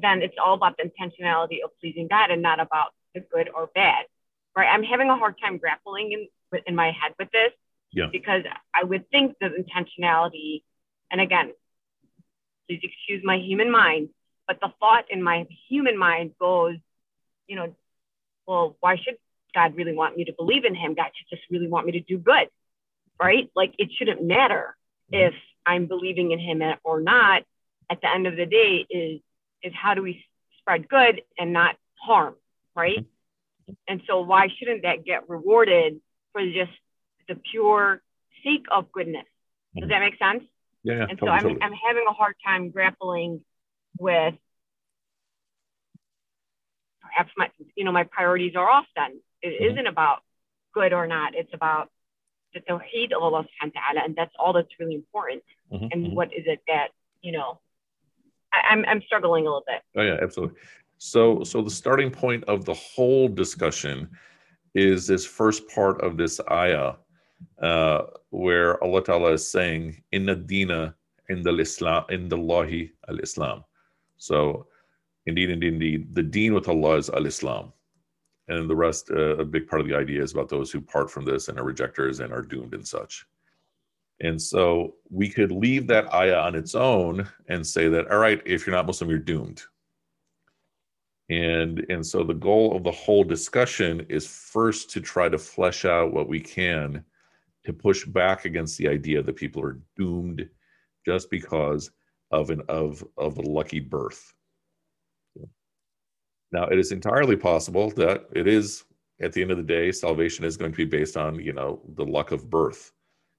then 0.00 0.22
it's 0.22 0.36
all 0.42 0.54
about 0.54 0.78
the 0.78 0.84
intentionality 0.84 1.58
of 1.64 1.70
pleasing 1.80 2.08
God 2.08 2.30
and 2.30 2.40
not 2.40 2.60
about 2.60 2.94
the 3.14 3.20
good 3.20 3.50
or 3.54 3.68
bad, 3.74 4.06
right? 4.56 4.68
I'm 4.68 4.84
having 4.84 5.10
a 5.10 5.16
hard 5.16 5.36
time 5.42 5.58
grappling 5.58 6.12
in 6.12 6.28
in 6.66 6.74
my 6.74 6.92
head 6.92 7.12
with 7.18 7.30
this 7.30 7.52
Yeah. 7.92 8.08
Because 8.10 8.42
I 8.74 8.84
would 8.84 9.10
think 9.10 9.36
that 9.40 9.52
intentionality, 9.52 10.62
and 11.10 11.20
again, 11.20 11.52
please 12.66 12.80
excuse 12.82 13.22
my 13.24 13.38
human 13.38 13.70
mind, 13.70 14.10
but 14.46 14.60
the 14.60 14.72
thought 14.80 15.06
in 15.10 15.22
my 15.22 15.46
human 15.68 15.96
mind 15.98 16.32
goes, 16.38 16.76
you 17.46 17.56
know, 17.56 17.74
well, 18.46 18.76
why 18.80 18.96
should 18.96 19.16
God 19.54 19.76
really 19.76 19.94
want 19.94 20.16
me 20.16 20.24
to 20.24 20.32
believe 20.32 20.64
in 20.64 20.74
him? 20.74 20.94
God 20.94 21.10
should 21.16 21.28
just 21.28 21.50
really 21.50 21.68
want 21.68 21.86
me 21.86 21.92
to 21.92 22.00
do 22.00 22.18
good, 22.18 22.48
right? 23.20 23.50
Like 23.54 23.74
it 23.78 23.90
shouldn't 23.96 24.22
matter 24.22 24.76
mm-hmm. 25.12 25.28
if 25.28 25.34
I'm 25.66 25.86
believing 25.86 26.32
in 26.32 26.38
him 26.38 26.62
or 26.84 27.00
not. 27.00 27.42
At 27.90 28.02
the 28.02 28.10
end 28.12 28.26
of 28.26 28.36
the 28.36 28.44
day, 28.44 28.86
is 28.90 29.20
is 29.62 29.72
how 29.74 29.94
do 29.94 30.02
we 30.02 30.24
spread 30.58 30.88
good 30.88 31.22
and 31.38 31.52
not 31.52 31.76
harm, 31.94 32.34
right? 32.76 32.98
Mm-hmm. 32.98 33.72
And 33.88 34.02
so 34.06 34.20
why 34.20 34.48
shouldn't 34.58 34.82
that 34.82 35.04
get 35.04 35.28
rewarded 35.28 36.00
for 36.32 36.44
just 36.44 36.72
the 37.28 37.36
pure 37.50 38.02
sake 38.44 38.66
of 38.70 38.92
goodness? 38.92 39.24
Does 39.74 39.84
mm-hmm. 39.84 39.90
that 39.90 40.00
make 40.00 40.18
sense? 40.18 40.44
Yeah, 40.84 40.94
yeah 40.94 41.06
and 41.08 41.18
totally, 41.18 41.28
so 41.28 41.30
I'm, 41.30 41.42
totally. 41.42 41.62
I'm 41.62 41.72
having 41.72 42.04
a 42.08 42.12
hard 42.12 42.34
time 42.44 42.70
grappling 42.70 43.40
with 43.98 44.34
perhaps 47.00 47.32
my 47.36 47.50
you 47.74 47.84
know 47.84 47.92
my 47.92 48.04
priorities 48.04 48.54
are 48.54 48.68
off 48.68 48.86
then 48.94 49.20
it 49.42 49.60
Mhm. 49.60 49.70
not 49.70 49.86
about 49.86 50.22
good 50.72 50.92
or 50.92 51.06
not 51.06 51.34
it's 51.34 51.52
about 51.52 51.90
the 52.54 52.60
tawheed 52.60 53.12
of 53.12 53.22
Allah 53.22 53.42
subhanahu 53.44 53.74
wa 53.74 53.80
ta'ala 53.80 54.00
and 54.04 54.16
that's 54.16 54.34
all 54.38 54.52
that's 54.52 54.74
really 54.80 54.94
important 54.94 55.42
Mhm, 55.72 55.88
and 55.92 56.06
mhm. 56.06 56.14
what 56.14 56.32
is 56.32 56.44
it 56.46 56.60
that 56.66 56.88
you 57.20 57.32
know 57.32 57.60
I, 58.52 58.58
I'm 58.70 58.84
I'm 58.86 59.02
struggling 59.02 59.42
a 59.46 59.48
little 59.50 59.64
bit 59.66 59.82
Oh 59.96 60.02
yeah, 60.02 60.18
absolutely. 60.22 60.56
So 60.98 61.44
so 61.44 61.62
the 61.62 61.70
starting 61.70 62.10
point 62.10 62.44
of 62.44 62.64
the 62.64 62.74
whole 62.74 63.28
discussion 63.28 64.08
is 64.74 65.06
this 65.06 65.24
first 65.26 65.68
part 65.68 66.00
of 66.00 66.16
this 66.16 66.40
ayah, 66.50 66.94
uh, 67.62 68.02
where 68.30 68.82
Allah 68.82 69.02
Ta'ala 69.02 69.32
is 69.32 69.50
saying, 69.50 70.02
Inna 70.12 70.34
dina 70.34 70.94
in 71.28 71.42
the 71.42 71.54
Islam 71.58 72.04
in 72.10 72.28
the 72.28 72.36
Allahi 72.36 72.92
al 73.08 73.18
Islam. 73.18 73.64
So 74.16 74.66
indeed, 75.26 75.50
indeed, 75.50 75.74
indeed, 75.74 76.14
the 76.14 76.22
deen 76.22 76.54
with 76.54 76.68
Allah 76.68 76.96
is 76.96 77.10
al 77.10 77.26
Islam. 77.26 77.72
And 78.48 78.68
the 78.68 78.76
rest, 78.76 79.10
uh, 79.10 79.36
a 79.36 79.44
big 79.44 79.68
part 79.68 79.80
of 79.80 79.88
the 79.88 79.96
idea 79.96 80.22
is 80.22 80.32
about 80.32 80.48
those 80.48 80.70
who 80.70 80.80
part 80.80 81.10
from 81.10 81.24
this 81.24 81.48
and 81.48 81.58
are 81.58 81.64
rejectors 81.64 82.20
and 82.20 82.32
are 82.32 82.42
doomed 82.42 82.74
and 82.74 82.86
such. 82.86 83.26
And 84.20 84.40
so 84.40 84.96
we 85.10 85.28
could 85.28 85.52
leave 85.52 85.86
that 85.88 86.12
ayah 86.12 86.40
on 86.40 86.54
its 86.54 86.74
own 86.74 87.28
and 87.48 87.64
say 87.64 87.88
that, 87.88 88.10
all 88.10 88.18
right, 88.18 88.42
if 88.44 88.66
you're 88.66 88.74
not 88.74 88.86
Muslim, 88.86 89.10
you're 89.10 89.18
doomed. 89.18 89.62
And 91.30 91.84
and 91.90 92.04
so 92.04 92.24
the 92.24 92.34
goal 92.34 92.74
of 92.74 92.84
the 92.84 92.90
whole 92.90 93.22
discussion 93.22 94.06
is 94.08 94.26
first 94.26 94.90
to 94.90 95.00
try 95.00 95.28
to 95.28 95.38
flesh 95.38 95.84
out 95.84 96.12
what 96.12 96.28
we 96.28 96.40
can 96.40 97.04
to 97.64 97.72
push 97.72 98.06
back 98.06 98.46
against 98.46 98.78
the 98.78 98.88
idea 98.88 99.22
that 99.22 99.36
people 99.36 99.62
are 99.62 99.78
doomed 99.96 100.48
just 101.04 101.30
because 101.30 101.90
of 102.30 102.48
an 102.48 102.62
of 102.68 103.04
of 103.18 103.36
a 103.36 103.42
lucky 103.42 103.80
birth. 103.80 104.32
Now 106.52 106.66
it 106.66 106.78
is 106.78 106.92
entirely 106.92 107.36
possible 107.36 107.90
that 107.92 108.26
it 108.32 108.46
is 108.46 108.84
at 109.20 109.32
the 109.32 109.42
end 109.42 109.50
of 109.50 109.56
the 109.56 109.62
day 109.62 109.92
salvation 109.92 110.44
is 110.44 110.56
going 110.56 110.72
to 110.72 110.76
be 110.76 110.84
based 110.84 111.16
on 111.16 111.36
you 111.40 111.52
know 111.52 111.80
the 111.94 112.04
luck 112.04 112.32
of 112.32 112.48
birth. 112.48 112.92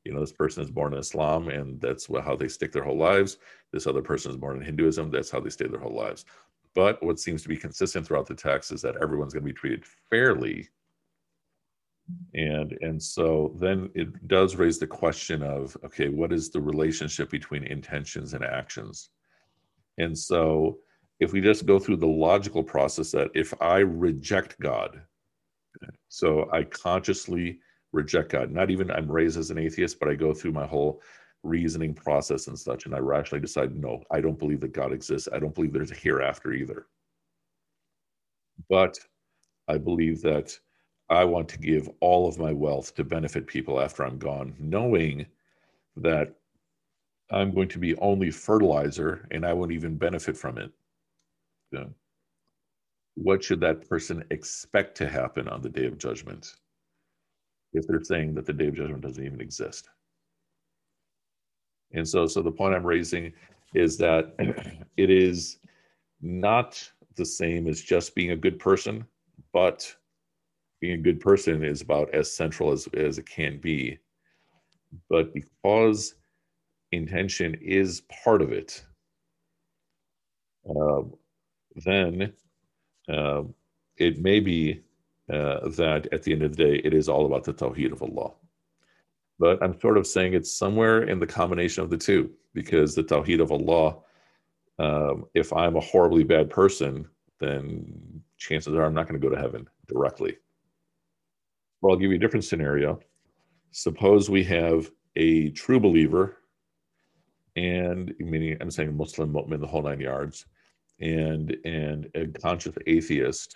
You 0.05 0.13
know 0.13 0.19
this 0.19 0.31
person 0.31 0.63
is 0.63 0.71
born 0.71 0.93
in 0.93 0.99
islam 0.99 1.49
and 1.49 1.79
that's 1.81 2.07
how 2.23 2.35
they 2.35 2.47
stick 2.47 2.71
their 2.71 2.83
whole 2.83 2.97
lives. 2.97 3.37
This 3.71 3.87
other 3.87 4.01
person 4.01 4.31
is 4.31 4.37
born 4.37 4.57
in 4.57 4.63
hinduism 4.63 5.11
that's 5.11 5.31
how 5.31 5.39
they 5.39 5.49
stay 5.49 5.67
their 5.67 5.79
whole 5.79 5.95
lives. 5.95 6.25
But 6.75 7.01
what 7.03 7.19
seems 7.19 7.41
to 7.43 7.49
be 7.49 7.57
consistent 7.57 8.05
throughout 8.05 8.27
the 8.27 8.35
text 8.35 8.71
is 8.71 8.81
that 8.83 8.95
everyone's 9.01 9.33
going 9.33 9.43
to 9.43 9.53
be 9.53 9.57
treated 9.57 9.85
fairly. 10.09 10.69
And 12.33 12.77
and 12.81 13.01
so 13.01 13.55
then 13.59 13.89
it 13.95 14.27
does 14.27 14.55
raise 14.55 14.79
the 14.79 14.87
question 14.87 15.43
of 15.43 15.75
okay 15.85 16.09
what 16.09 16.31
is 16.31 16.49
the 16.49 16.61
relationship 16.61 17.29
between 17.29 17.63
intentions 17.63 18.33
and 18.33 18.43
actions? 18.43 19.09
And 19.97 20.17
so 20.17 20.79
if 21.19 21.33
we 21.33 21.41
just 21.41 21.65
go 21.65 21.79
through 21.79 21.97
the 21.97 22.07
logical 22.07 22.63
process 22.63 23.11
that 23.11 23.29
if 23.35 23.53
i 23.61 23.79
reject 23.79 24.59
god 24.59 25.01
so 26.09 26.49
I 26.51 26.63
consciously 26.63 27.59
reject 27.93 28.31
God. 28.31 28.51
Not 28.51 28.69
even 28.69 28.91
I'm 28.91 29.09
raised 29.11 29.37
as 29.37 29.51
an 29.51 29.57
atheist, 29.57 29.99
but 29.99 30.09
I 30.09 30.15
go 30.15 30.33
through 30.33 30.51
my 30.51 30.65
whole 30.65 31.01
reasoning 31.43 31.93
process 31.93 32.47
and 32.47 32.57
such, 32.59 32.85
and 32.85 32.93
I 32.93 32.99
rationally 32.99 33.41
decide, 33.41 33.75
no, 33.75 34.03
I 34.11 34.19
don't 34.21 34.37
believe 34.39 34.59
that 34.61 34.73
God 34.73 34.91
exists. 34.91 35.29
I 35.31 35.39
don't 35.39 35.55
believe 35.55 35.71
there's 35.71 35.91
a 35.91 35.95
hereafter 35.95 36.53
either. 36.53 36.87
But 38.69 38.99
I 39.67 39.77
believe 39.77 40.21
that 40.23 40.57
I 41.09 41.23
want 41.23 41.47
to 41.49 41.59
give 41.59 41.89
all 42.01 42.27
of 42.27 42.39
my 42.39 42.53
wealth 42.53 42.93
to 42.95 43.03
benefit 43.03 43.47
people 43.47 43.79
after 43.79 44.03
I'm 44.03 44.19
gone, 44.19 44.55
knowing 44.59 45.25
that 45.95 46.35
I'm 47.31 47.53
going 47.53 47.69
to 47.69 47.79
be 47.79 47.95
only 47.97 48.31
fertilizer 48.31 49.27
and 49.31 49.45
I 49.45 49.53
won't 49.53 49.71
even 49.71 49.97
benefit 49.97 50.37
from 50.37 50.57
it. 50.57 50.71
Yeah 51.71 51.85
what 53.15 53.43
should 53.43 53.59
that 53.59 53.87
person 53.89 54.23
expect 54.31 54.95
to 54.95 55.07
happen 55.07 55.47
on 55.49 55.61
the 55.61 55.69
day 55.69 55.85
of 55.85 55.97
judgment 55.97 56.55
if 57.73 57.85
they're 57.85 58.03
saying 58.03 58.33
that 58.33 58.45
the 58.45 58.53
day 58.53 58.67
of 58.67 58.75
judgment 58.75 59.01
doesn't 59.01 59.25
even 59.25 59.41
exist? 59.41 59.89
And 61.91 62.07
so 62.07 62.27
so 62.27 62.41
the 62.41 62.51
point 62.51 62.75
i'm 62.75 62.85
raising 62.85 63.33
is 63.73 63.97
that 63.97 64.35
it 64.97 65.09
is 65.09 65.57
not 66.21 66.91
the 67.15 67.25
same 67.25 67.67
as 67.67 67.81
just 67.81 68.15
being 68.15 68.31
a 68.31 68.37
good 68.37 68.59
person 68.59 69.05
but 69.51 69.93
being 70.79 70.93
a 70.99 71.03
good 71.03 71.19
person 71.19 71.63
is 71.63 71.81
about 71.81 72.13
as 72.13 72.31
central 72.31 72.71
as, 72.71 72.87
as 72.93 73.17
it 73.17 73.27
can 73.27 73.59
be. 73.59 73.97
But 75.09 75.33
because 75.33 76.15
intention 76.91 77.55
is 77.61 78.03
part 78.23 78.41
of 78.41 78.53
it 78.53 78.85
uh, 80.69 81.01
then 81.83 82.33
uh, 83.07 83.43
it 83.97 84.19
may 84.19 84.39
be 84.39 84.81
uh, 85.31 85.69
that 85.69 86.07
at 86.11 86.23
the 86.23 86.33
end 86.33 86.43
of 86.43 86.55
the 86.55 86.63
day, 86.63 86.81
it 86.83 86.93
is 86.93 87.07
all 87.07 87.25
about 87.25 87.43
the 87.43 87.53
Tawheed 87.53 87.91
of 87.91 88.01
Allah. 88.01 88.31
But 89.37 89.61
I'm 89.63 89.79
sort 89.79 89.97
of 89.97 90.07
saying 90.07 90.33
it's 90.33 90.51
somewhere 90.51 91.03
in 91.03 91.19
the 91.19 91.27
combination 91.27 91.83
of 91.83 91.89
the 91.89 91.97
two, 91.97 92.31
because 92.53 92.95
the 92.95 93.03
Tawheed 93.03 93.39
of 93.39 93.51
Allah, 93.51 93.97
um, 94.79 95.25
if 95.33 95.53
I'm 95.53 95.75
a 95.75 95.81
horribly 95.81 96.23
bad 96.23 96.49
person, 96.49 97.07
then 97.39 98.21
chances 98.37 98.73
are 98.73 98.83
I'm 98.83 98.93
not 98.93 99.07
going 99.07 99.19
to 99.19 99.25
go 99.27 99.33
to 99.33 99.39
heaven 99.39 99.67
directly. 99.87 100.37
Or 101.81 101.91
I'll 101.91 101.97
give 101.97 102.09
you 102.11 102.17
a 102.17 102.19
different 102.19 102.45
scenario. 102.45 102.99
Suppose 103.71 104.29
we 104.29 104.43
have 104.45 104.89
a 105.15 105.51
true 105.51 105.79
believer, 105.79 106.37
and 107.55 108.13
meaning 108.19 108.57
I'm 108.59 108.71
saying 108.71 108.95
Muslim, 108.95 109.31
mu'min, 109.33 109.59
the 109.59 109.67
whole 109.67 109.83
nine 109.83 109.99
yards, 109.99 110.45
and 111.01 111.55
and 111.65 112.09
a 112.15 112.27
conscious 112.27 112.75
atheist. 112.87 113.55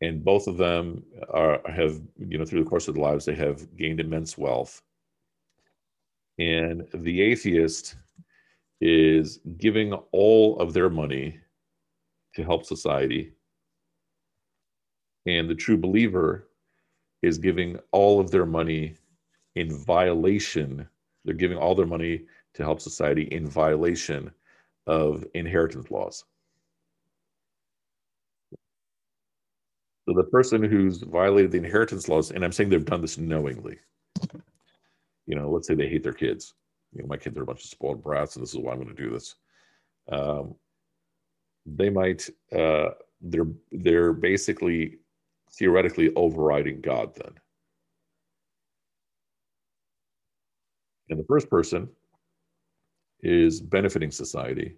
And 0.00 0.24
both 0.24 0.46
of 0.46 0.56
them 0.56 1.02
are 1.30 1.60
have 1.68 2.00
you 2.18 2.38
know 2.38 2.44
through 2.44 2.64
the 2.64 2.70
course 2.70 2.88
of 2.88 2.94
their 2.94 3.04
lives 3.04 3.24
they 3.24 3.34
have 3.34 3.76
gained 3.76 4.00
immense 4.00 4.38
wealth. 4.38 4.82
And 6.38 6.86
the 6.94 7.20
atheist 7.22 7.96
is 8.80 9.40
giving 9.58 9.92
all 10.12 10.58
of 10.60 10.72
their 10.72 10.88
money 10.88 11.40
to 12.34 12.44
help 12.44 12.64
society. 12.64 13.32
And 15.26 15.50
the 15.50 15.54
true 15.56 15.76
believer 15.76 16.48
is 17.22 17.38
giving 17.38 17.78
all 17.90 18.20
of 18.20 18.30
their 18.30 18.46
money 18.46 18.94
in 19.56 19.76
violation. 19.84 20.88
They're 21.24 21.34
giving 21.34 21.58
all 21.58 21.74
their 21.74 21.86
money 21.86 22.22
to 22.54 22.62
help 22.62 22.80
society 22.80 23.24
in 23.24 23.48
violation 23.48 24.30
of 24.88 25.24
inheritance 25.34 25.90
laws. 25.90 26.24
So 30.08 30.14
the 30.14 30.24
person 30.24 30.64
who's 30.64 31.02
violated 31.02 31.52
the 31.52 31.58
inheritance 31.58 32.08
laws, 32.08 32.30
and 32.30 32.42
I'm 32.42 32.52
saying 32.52 32.70
they've 32.70 32.84
done 32.84 33.02
this 33.02 33.18
knowingly. 33.18 33.78
You 35.26 35.36
know, 35.36 35.50
let's 35.50 35.68
say 35.68 35.74
they 35.74 35.88
hate 35.88 36.02
their 36.02 36.14
kids. 36.14 36.54
You 36.94 37.02
know, 37.02 37.08
my 37.08 37.18
kids 37.18 37.36
are 37.36 37.42
a 37.42 37.46
bunch 37.46 37.62
of 37.62 37.68
spoiled 37.68 38.02
brats, 38.02 38.36
and 38.36 38.42
this 38.42 38.54
is 38.54 38.58
why 38.58 38.72
I'm 38.72 38.82
going 38.82 38.96
to 38.96 39.02
do 39.02 39.10
this. 39.10 39.34
Um, 40.10 40.54
they 41.66 41.90
might 41.90 42.26
uh, 42.56 42.90
they're 43.20 43.48
they're 43.70 44.14
basically 44.14 44.96
theoretically 45.52 46.14
overriding 46.14 46.80
God 46.80 47.14
then. 47.14 47.32
And 51.10 51.18
the 51.18 51.24
first 51.24 51.50
person 51.50 51.90
is 53.22 53.60
benefiting 53.60 54.10
society. 54.10 54.76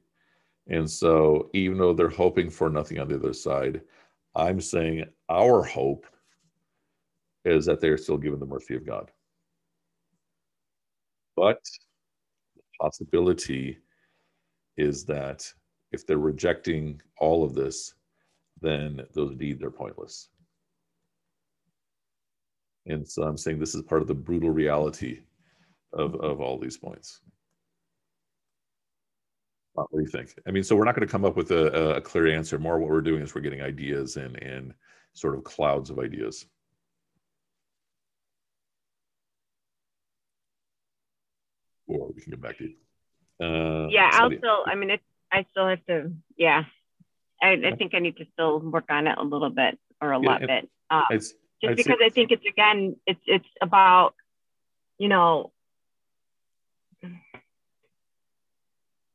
And 0.68 0.88
so, 0.88 1.50
even 1.52 1.78
though 1.78 1.92
they're 1.92 2.08
hoping 2.08 2.50
for 2.50 2.70
nothing 2.70 2.98
on 2.98 3.08
the 3.08 3.16
other 3.16 3.32
side, 3.32 3.80
I'm 4.34 4.60
saying 4.60 5.04
our 5.28 5.62
hope 5.62 6.06
is 7.44 7.66
that 7.66 7.80
they're 7.80 7.98
still 7.98 8.18
given 8.18 8.38
the 8.38 8.46
mercy 8.46 8.76
of 8.76 8.86
God. 8.86 9.10
But 11.36 11.62
the 12.56 12.62
possibility 12.80 13.78
is 14.76 15.04
that 15.06 15.52
if 15.92 16.06
they're 16.06 16.18
rejecting 16.18 17.00
all 17.18 17.42
of 17.42 17.54
this, 17.54 17.94
then 18.60 19.00
those 19.14 19.34
deeds 19.36 19.62
are 19.62 19.70
pointless. 19.70 20.28
And 22.86 23.06
so 23.06 23.22
I'm 23.22 23.36
saying 23.36 23.58
this 23.58 23.74
is 23.74 23.82
part 23.82 24.02
of 24.02 24.08
the 24.08 24.14
brutal 24.14 24.50
reality 24.50 25.20
of, 25.92 26.14
of 26.16 26.40
all 26.40 26.58
these 26.58 26.76
points. 26.76 27.20
What 29.90 29.98
do 29.98 30.04
you 30.04 30.10
think? 30.10 30.34
I 30.46 30.50
mean, 30.50 30.62
so 30.62 30.76
we're 30.76 30.84
not 30.84 30.94
going 30.94 31.06
to 31.06 31.10
come 31.10 31.24
up 31.24 31.36
with 31.36 31.50
a, 31.50 31.96
a 31.96 32.00
clear 32.00 32.28
answer. 32.28 32.58
More 32.58 32.78
what 32.78 32.90
we're 32.90 33.00
doing 33.00 33.22
is 33.22 33.34
we're 33.34 33.40
getting 33.40 33.62
ideas 33.62 34.16
and, 34.16 34.36
and 34.42 34.74
sort 35.12 35.34
of 35.34 35.44
clouds 35.44 35.90
of 35.90 35.98
ideas. 35.98 36.46
Or 41.86 42.12
we 42.14 42.20
can 42.20 42.30
get 42.30 42.40
back 42.40 42.58
to 42.58 42.64
you. 42.64 42.74
Uh, 43.44 43.88
yeah, 43.88 44.10
I'll 44.12 44.30
still, 44.30 44.64
I 44.66 44.74
mean, 44.74 44.90
it's, 44.90 45.02
I 45.32 45.46
still 45.50 45.66
have 45.68 45.84
to, 45.86 46.12
yeah. 46.36 46.64
I, 47.42 47.52
I 47.52 47.74
think 47.74 47.94
I 47.94 48.00
need 48.00 48.18
to 48.18 48.26
still 48.34 48.60
work 48.60 48.84
on 48.90 49.06
it 49.06 49.16
a 49.16 49.24
little 49.24 49.50
bit 49.50 49.78
or 50.00 50.12
a 50.12 50.20
yeah, 50.20 50.28
lot 50.28 50.40
bit. 50.40 50.68
Um, 50.90 51.04
just 51.10 51.34
I'd 51.64 51.76
because 51.76 51.98
I 52.04 52.10
think 52.10 52.32
it's 52.32 52.44
again, 52.46 52.96
it's 53.06 53.20
it's 53.26 53.48
about, 53.60 54.14
you 54.98 55.08
know, 55.08 55.52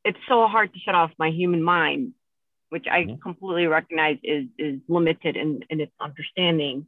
it's 0.05 0.19
so 0.29 0.47
hard 0.47 0.73
to 0.73 0.79
shut 0.79 0.95
off 0.95 1.11
my 1.17 1.31
human 1.31 1.61
mind, 1.61 2.13
which 2.69 2.85
I 2.89 3.17
completely 3.21 3.67
recognize 3.67 4.17
is 4.23 4.45
is 4.57 4.79
limited 4.87 5.35
in, 5.35 5.61
in 5.69 5.81
its 5.81 5.91
understanding. 5.99 6.87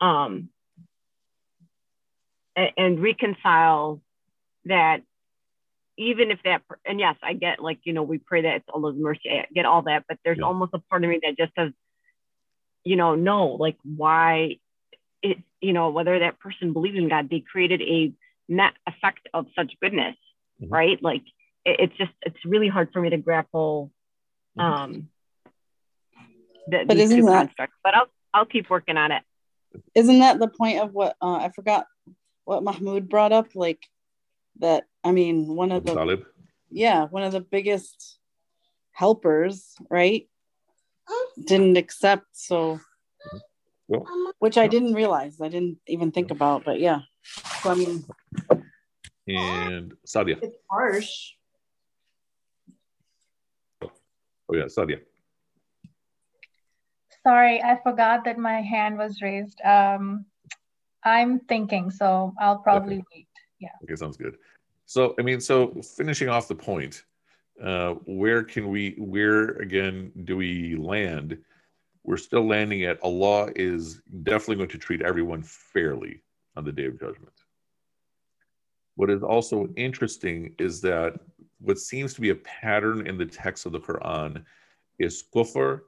Um, 0.00 0.50
and, 2.54 2.70
and 2.76 3.02
reconcile 3.02 4.00
that 4.66 5.02
even 5.96 6.30
if 6.30 6.38
that 6.44 6.62
and 6.84 7.00
yes 7.00 7.16
i 7.22 7.32
get 7.32 7.60
like 7.60 7.80
you 7.84 7.92
know 7.92 8.02
we 8.02 8.18
pray 8.18 8.42
that 8.42 8.56
it's 8.56 8.68
allah's 8.72 8.96
mercy 8.96 9.30
i 9.30 9.46
get 9.52 9.66
all 9.66 9.82
that 9.82 10.04
but 10.08 10.18
there's 10.24 10.38
yeah. 10.38 10.44
almost 10.44 10.70
a 10.74 10.78
part 10.78 11.02
of 11.02 11.10
me 11.10 11.18
that 11.22 11.36
just 11.36 11.52
says 11.58 11.72
you 12.84 12.96
know 12.96 13.14
no 13.14 13.48
like 13.48 13.76
why 13.82 14.56
it 15.22 15.38
you 15.60 15.72
know 15.72 15.90
whether 15.90 16.20
that 16.20 16.38
person 16.38 16.72
believes 16.72 16.96
in 16.96 17.08
god 17.08 17.28
they 17.30 17.40
created 17.40 17.82
a 17.82 18.12
net 18.48 18.74
effect 18.86 19.28
of 19.34 19.46
such 19.56 19.72
goodness 19.82 20.14
mm-hmm. 20.62 20.72
right 20.72 21.02
like 21.02 21.22
it's 21.78 21.96
just 21.96 22.12
it's 22.22 22.38
really 22.44 22.68
hard 22.68 22.88
for 22.92 23.00
me 23.00 23.10
to 23.10 23.16
grapple 23.16 23.92
mm-hmm. 24.58 24.60
um 24.60 25.08
the, 26.68 26.84
but 26.86 26.96
isn't 26.96 27.24
that 27.26 27.46
constructs. 27.46 27.76
but 27.82 27.94
i'll 27.94 28.08
i'll 28.34 28.46
keep 28.46 28.68
working 28.70 28.96
on 28.96 29.12
it. 29.12 29.22
Isn't 29.94 30.20
that 30.20 30.38
the 30.38 30.48
point 30.48 30.80
of 30.80 30.92
what 30.92 31.16
uh, 31.20 31.36
i 31.36 31.50
forgot 31.54 31.86
what 32.44 32.62
mahmoud 32.62 33.08
brought 33.08 33.32
up 33.32 33.54
like 33.54 33.84
that 34.60 34.84
I 35.04 35.12
mean 35.12 35.54
one 35.54 35.72
of 35.72 35.84
the 35.84 35.94
Talib. 35.94 36.24
yeah 36.70 37.06
one 37.06 37.22
of 37.22 37.32
the 37.32 37.40
biggest 37.40 38.18
helpers 38.92 39.74
right? 39.90 40.28
Didn't 41.46 41.76
accept 41.78 42.26
so 42.32 42.80
well, 43.86 44.06
which 44.38 44.58
I 44.58 44.66
didn't 44.66 44.92
realize 44.92 45.40
I 45.40 45.48
didn't 45.48 45.78
even 45.86 46.12
think 46.12 46.30
about 46.30 46.64
but 46.64 46.80
yeah. 46.80 47.00
So 47.62 47.70
I 47.70 47.74
mean 47.74 48.04
and 49.26 49.92
Sadia. 50.06 50.38
It's 50.42 50.56
harsh 50.70 51.32
oh 54.50 54.56
yeah 54.56 54.64
Sadia. 54.64 55.00
Sorry 57.22 57.62
I 57.62 57.78
forgot 57.82 58.24
that 58.24 58.38
my 58.38 58.60
hand 58.60 58.98
was 58.98 59.20
raised. 59.22 59.60
Um 59.62 60.26
I'm 61.04 61.40
thinking 61.40 61.90
so 61.90 62.34
I'll 62.40 62.58
probably 62.58 62.96
okay. 62.96 63.04
wait. 63.14 63.28
Yeah. 63.60 63.70
Okay 63.84 63.96
sounds 63.96 64.16
good. 64.16 64.36
So 64.86 65.14
i 65.18 65.22
mean 65.22 65.40
so 65.40 65.80
finishing 65.96 66.28
off 66.28 66.48
the 66.48 66.54
point 66.54 67.04
uh, 67.62 67.94
where 68.04 68.44
can 68.44 68.68
we 68.68 68.94
where 68.98 69.48
again 69.56 70.12
do 70.24 70.36
we 70.36 70.76
land? 70.76 71.38
We're 72.04 72.16
still 72.16 72.46
landing 72.46 72.84
at 72.84 73.02
allah 73.02 73.50
is 73.56 74.00
definitely 74.22 74.56
going 74.56 74.70
to 74.70 74.78
treat 74.78 75.02
everyone 75.02 75.42
fairly 75.42 76.22
on 76.56 76.64
the 76.64 76.72
day 76.72 76.86
of 76.86 76.98
judgment. 76.98 77.34
What 78.96 79.10
is 79.10 79.22
also 79.22 79.68
interesting 79.76 80.54
is 80.58 80.80
that 80.80 81.20
what 81.60 81.78
seems 81.78 82.14
to 82.14 82.20
be 82.20 82.30
a 82.30 82.34
pattern 82.36 83.06
in 83.06 83.18
the 83.18 83.26
text 83.26 83.66
of 83.66 83.72
the 83.72 83.80
quran 83.80 84.44
is 84.98 85.24
kufr 85.34 85.80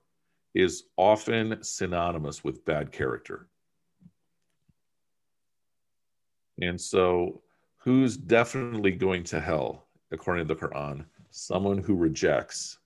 is 0.54 0.84
often 0.96 1.62
synonymous 1.62 2.42
with 2.42 2.64
bad 2.64 2.90
character 2.90 3.48
and 6.60 6.80
so, 6.80 7.42
who's 7.78 8.16
definitely 8.16 8.92
going 8.92 9.24
to 9.24 9.40
hell, 9.40 9.86
according 10.10 10.46
to 10.46 10.54
the 10.54 10.60
Quran? 10.60 11.04
Someone 11.30 11.78
who 11.78 11.94
rejects, 11.94 12.78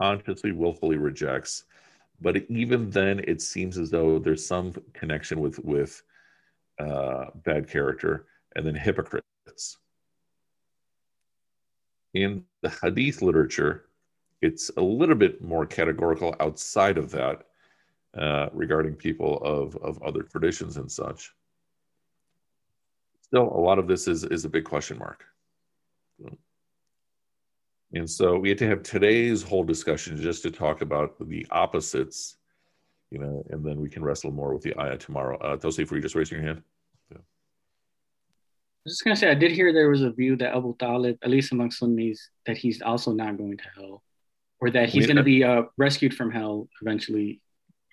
consciously, 0.00 0.52
willfully 0.52 0.96
rejects. 0.96 1.64
But 2.20 2.36
even 2.48 2.90
then, 2.90 3.20
it 3.26 3.40
seems 3.40 3.78
as 3.78 3.90
though 3.90 4.18
there's 4.18 4.46
some 4.46 4.74
connection 4.92 5.40
with 5.40 5.58
with 5.60 6.02
uh, 6.78 7.26
bad 7.34 7.68
character, 7.68 8.26
and 8.54 8.66
then 8.66 8.74
hypocrites. 8.74 9.26
In 12.14 12.44
the 12.62 12.72
Hadith 12.82 13.22
literature, 13.22 13.86
it's 14.42 14.70
a 14.76 14.80
little 14.82 15.14
bit 15.14 15.42
more 15.42 15.66
categorical 15.66 16.34
outside 16.40 16.98
of 16.98 17.10
that 17.12 17.46
uh, 18.18 18.48
regarding 18.52 18.94
people 18.94 19.38
of, 19.42 19.76
of 19.76 20.02
other 20.02 20.22
traditions 20.22 20.76
and 20.76 20.90
such 20.90 21.32
still 23.30 23.48
a 23.54 23.60
lot 23.60 23.78
of 23.78 23.86
this 23.86 24.08
is, 24.08 24.24
is 24.24 24.44
a 24.44 24.48
big 24.48 24.64
question 24.64 24.98
mark. 24.98 25.24
And 27.92 28.10
so 28.10 28.36
we 28.36 28.48
had 28.48 28.58
to 28.58 28.66
have 28.66 28.82
today's 28.82 29.40
whole 29.40 29.62
discussion 29.62 30.16
just 30.16 30.42
to 30.42 30.50
talk 30.50 30.80
about 30.80 31.14
the 31.28 31.46
opposites, 31.52 32.38
you 33.12 33.20
know, 33.20 33.44
and 33.50 33.64
then 33.64 33.80
we 33.80 33.88
can 33.88 34.02
wrestle 34.02 34.32
more 34.32 34.52
with 34.52 34.62
the 34.62 34.76
ayah 34.80 34.98
tomorrow. 34.98 35.38
Uh, 35.38 35.56
Tosif, 35.56 35.90
were 35.90 35.96
you 35.96 36.02
just 36.02 36.16
raising 36.16 36.38
your 36.38 36.46
hand? 36.46 36.62
I 38.80 38.82
was 38.86 38.94
just 38.94 39.04
going 39.04 39.14
to 39.14 39.20
say, 39.20 39.30
I 39.30 39.34
did 39.34 39.52
hear 39.52 39.74
there 39.74 39.90
was 39.90 40.00
a 40.00 40.10
view 40.10 40.36
that 40.36 40.56
Abu 40.56 40.74
Talib, 40.78 41.18
at 41.22 41.28
least 41.28 41.52
among 41.52 41.70
Sunnis, 41.70 42.30
that 42.46 42.56
he's 42.56 42.80
also 42.80 43.12
not 43.12 43.36
going 43.36 43.58
to 43.58 43.64
hell, 43.76 44.02
or 44.58 44.70
that 44.70 44.88
he's 44.88 45.06
going 45.06 45.18
to 45.18 45.22
be 45.22 45.44
uh, 45.44 45.64
rescued 45.76 46.14
from 46.14 46.30
hell 46.30 46.66
eventually, 46.80 47.42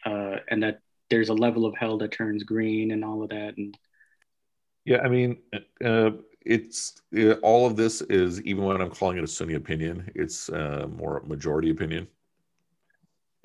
uh, 0.05 0.37
and 0.49 0.63
that 0.63 0.79
there's 1.09 1.27
a 1.27 1.33
level 1.33 1.65
of 1.65 1.75
hell 1.75 1.97
that 1.97 2.13
turns 2.13 2.43
green 2.43 2.91
and 2.91 3.03
all 3.03 3.21
of 3.21 3.31
that. 3.31 3.57
And 3.57 3.77
yeah, 4.85 4.99
I 4.99 5.09
mean, 5.09 5.39
uh, 5.83 6.11
it's 6.45 7.01
uh, 7.17 7.33
all 7.43 7.67
of 7.67 7.75
this 7.75 7.99
is 8.03 8.41
even 8.43 8.63
when 8.63 8.81
I'm 8.81 8.91
calling 8.91 9.17
it 9.17 9.25
a 9.25 9.27
Sunni 9.27 9.55
opinion, 9.55 10.09
it's 10.15 10.47
uh, 10.47 10.87
more 10.89 11.21
majority 11.27 11.69
opinion. 11.69 12.07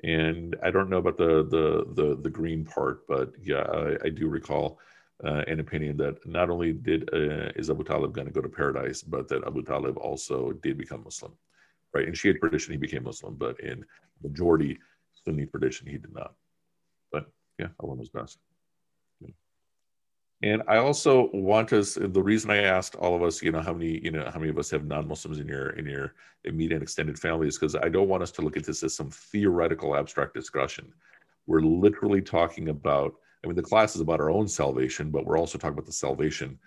And 0.01 0.55
I 0.63 0.71
don't 0.71 0.89
know 0.89 0.99
about 0.99 1.17
the 1.17 1.43
the 1.43 1.93
the, 1.93 2.15
the 2.21 2.29
green 2.29 2.63
part, 2.63 3.05
but 3.05 3.33
yeah, 3.41 3.63
I, 3.63 3.97
I 4.05 4.09
do 4.09 4.29
recall 4.29 4.79
uh, 5.25 5.43
an 5.47 5.59
opinion 5.59 5.97
that 5.97 6.15
not 6.25 6.49
only 6.49 6.73
did 6.73 7.09
uh, 7.13 7.51
is 7.55 7.69
Abu 7.69 7.83
Talib 7.83 8.13
going 8.13 8.27
to 8.27 8.33
go 8.33 8.41
to 8.41 8.49
paradise, 8.49 9.01
but 9.01 9.27
that 9.29 9.45
Abu 9.47 9.63
Talib 9.63 9.97
also 9.97 10.51
did 10.51 10.77
become 10.77 11.03
Muslim, 11.03 11.33
right? 11.93 12.07
In 12.07 12.13
Shia 12.13 12.37
tradition, 12.37 12.73
he 12.73 12.77
became 12.77 13.03
Muslim, 13.03 13.35
but 13.35 13.59
in 13.59 13.85
majority 14.21 14.77
Sunni 15.23 15.45
tradition, 15.45 15.87
he 15.87 15.97
did 15.97 16.13
not. 16.13 16.33
But 17.11 17.31
yeah, 17.59 17.67
Allah 17.79 17.95
knows 17.95 18.09
best. 18.09 18.37
And 20.41 20.61
I 20.67 20.75
also 20.75 21.29
want 21.31 21.71
us. 21.71 21.97
The 21.97 22.21
reason 22.21 22.51
I 22.51 22.63
asked 22.63 22.95
all 22.95 23.15
of 23.15 23.23
us, 23.23 23.41
you 23.41 23.53
know, 23.53 23.61
how 23.61 23.71
many, 23.71 24.01
you 24.03 24.11
know, 24.11 24.29
how 24.29 24.39
many 24.39 24.49
of 24.49 24.59
us 24.59 24.69
have 24.71 24.83
non-Muslims 24.83 25.39
in 25.39 25.47
your 25.47 25.69
in 25.69 25.85
your 25.85 26.15
immediate 26.43 26.75
and 26.75 26.83
extended 26.83 27.17
family, 27.17 27.47
is 27.47 27.57
because 27.57 27.77
I 27.77 27.87
don't 27.87 28.09
want 28.09 28.23
us 28.23 28.31
to 28.31 28.41
look 28.41 28.57
at 28.57 28.65
this 28.65 28.83
as 28.83 28.93
some 28.93 29.09
theoretical, 29.09 29.95
abstract 29.95 30.33
discussion. 30.33 30.91
We're 31.47 31.61
literally 31.61 32.21
talking 32.21 32.67
about. 32.67 33.15
I 33.43 33.47
mean, 33.47 33.55
the 33.55 33.61
class 33.61 33.95
is 33.95 34.01
about 34.01 34.19
our 34.19 34.29
own 34.29 34.47
salvation, 34.47 35.11
but 35.11 35.25
we're 35.25 35.37
also 35.37 35.57
talking 35.57 35.73
about 35.73 35.85
the 35.85 35.91
salvation 35.91 36.57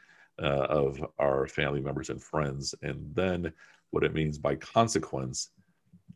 uh, 0.42 0.66
of 0.68 1.04
our 1.18 1.46
family 1.46 1.80
members 1.80 2.10
and 2.10 2.22
friends, 2.22 2.74
and 2.82 3.10
then 3.14 3.52
what 3.90 4.04
it 4.04 4.14
means 4.14 4.38
by 4.38 4.56
consequence, 4.56 5.50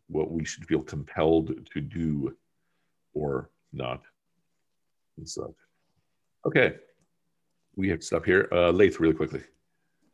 what 0.09 0.31
we 0.31 0.45
should 0.45 0.67
feel 0.67 0.83
compelled 0.83 1.67
to 1.73 1.81
do 1.81 2.37
or 3.15 3.51
not. 3.73 4.03
And 5.17 5.29
so, 5.29 5.55
okay 6.45 6.75
we 7.77 7.89
have 7.89 8.01
to 8.01 8.07
stop 8.07 8.25
here. 8.25 8.49
Uh, 8.53 8.71
Laith, 8.71 9.01
really 9.01 9.15
quickly. 9.15 9.43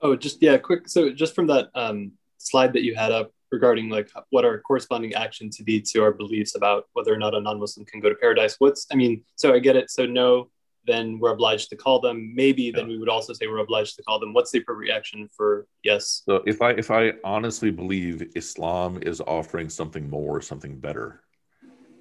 Oh, 0.00 0.16
just 0.16 0.42
yeah, 0.42 0.56
quick. 0.58 0.88
So 0.88 1.10
just 1.10 1.34
from 1.34 1.46
that 1.48 1.68
um, 1.74 2.12
slide 2.38 2.72
that 2.74 2.82
you 2.82 2.94
had 2.94 3.12
up 3.12 3.32
regarding 3.56 3.88
like 3.88 4.08
what 4.30 4.44
our 4.44 4.60
corresponding 4.60 5.14
action 5.14 5.50
to 5.50 5.62
be 5.62 5.80
to 5.80 6.02
our 6.02 6.12
beliefs 6.12 6.54
about 6.54 6.86
whether 6.92 7.12
or 7.12 7.18
not 7.18 7.34
a 7.34 7.40
non-Muslim 7.40 7.84
can 7.86 8.00
go 8.00 8.08
to 8.08 8.14
paradise. 8.14 8.56
What's 8.58 8.86
I 8.92 8.96
mean, 8.96 9.24
so 9.34 9.54
I 9.54 9.58
get 9.58 9.76
it. 9.76 9.90
So 9.90 10.06
no, 10.06 10.50
then 10.86 11.18
we're 11.18 11.32
obliged 11.32 11.68
to 11.70 11.76
call 11.76 12.00
them. 12.00 12.32
Maybe 12.34 12.64
yeah. 12.64 12.72
then 12.76 12.88
we 12.88 12.98
would 12.98 13.08
also 13.08 13.32
say 13.32 13.46
we're 13.46 13.58
obliged 13.58 13.96
to 13.96 14.02
call 14.02 14.18
them. 14.20 14.32
What's 14.32 14.50
the 14.50 14.58
appropriate 14.58 14.94
action 14.94 15.28
for 15.36 15.66
yes? 15.82 16.22
So 16.24 16.42
if 16.46 16.62
I 16.62 16.70
if 16.72 16.90
I 16.90 17.12
honestly 17.24 17.70
believe 17.70 18.30
Islam 18.34 18.98
is 19.02 19.20
offering 19.20 19.68
something 19.68 20.08
more, 20.08 20.40
something 20.40 20.78
better, 20.78 21.22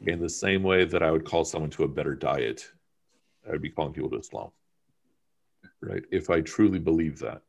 in 0.05 0.19
the 0.19 0.29
same 0.29 0.61
way 0.63 0.85
that 0.85 1.01
I 1.01 1.11
would 1.11 1.25
call 1.25 1.45
someone 1.45 1.71
to 1.71 1.83
a 1.83 1.87
better 1.87 2.15
diet, 2.15 2.69
I 3.47 3.51
would 3.51 3.61
be 3.61 3.69
calling 3.69 3.93
people 3.93 4.11
to 4.11 4.19
Islam 4.19 4.51
right? 5.81 6.03
If 6.11 6.29
I 6.29 6.41
truly 6.41 6.79
believe 6.79 7.19
that, 7.19 7.41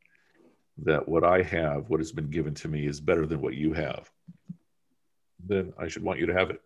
that 0.84 1.08
what 1.08 1.24
I 1.24 1.42
have, 1.44 1.90
what 1.90 2.00
has 2.00 2.12
been 2.12 2.30
given 2.30 2.54
to 2.56 2.68
me, 2.68 2.86
is 2.86 3.00
better 3.00 3.26
than 3.26 3.42
what 3.42 3.56
you 3.56 3.74
have, 3.74 4.10
then 5.48 5.74
I 5.78 5.88
should 5.88 6.04
want 6.04 6.20
you 6.20 6.26
to 6.28 6.34
have 6.34 6.50
it. 6.50 6.62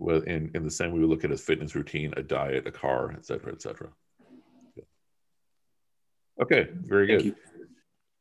well, 0.00 0.22
in, 0.22 0.50
in 0.54 0.64
the 0.64 0.70
same 0.70 0.92
way 0.92 0.98
we 1.00 1.04
look 1.04 1.24
at 1.24 1.30
a 1.30 1.36
fitness 1.36 1.74
routine, 1.74 2.12
a 2.16 2.22
diet, 2.22 2.66
a 2.66 2.72
car, 2.72 3.12
etc., 3.12 3.52
etc. 3.52 3.88
Okay, 6.40 6.68
very 6.72 7.06
good. 7.06 7.36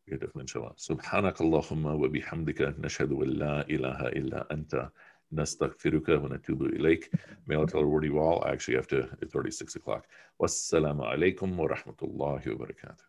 Beautiful, 0.05 0.41
inshallah. 0.41 0.74
سبحانك 0.76 1.41
اللهم 1.41 1.86
وبحمدك 1.86 2.76
نشهد 2.80 3.12
أن 3.12 3.30
لا 3.30 3.70
إله 3.70 4.07
إلا 4.07 4.53
أنت 4.53 4.89
نستغفرك 5.32 6.10
ونتوب 6.10 6.64
إليك. 6.64 7.10
May 7.47 7.55
Allah 7.55 7.68
tell 7.68 7.82
a 7.82 7.88
word 7.88 8.03
you 8.03 8.20
all. 8.20 8.43
I 8.43 8.51
actually 8.51 8.76
have 8.76 8.88
to, 8.88 9.07
it's 9.22 9.34
already 9.34 9.51
six 9.51 9.76
o'clock. 9.76 10.05
Wassalamu 10.41 11.05
alaikum 11.05 11.55
wa 11.55 11.68
rahmatullahi 11.68 12.60
wa 12.60 12.66
barakatuh. 12.66 13.05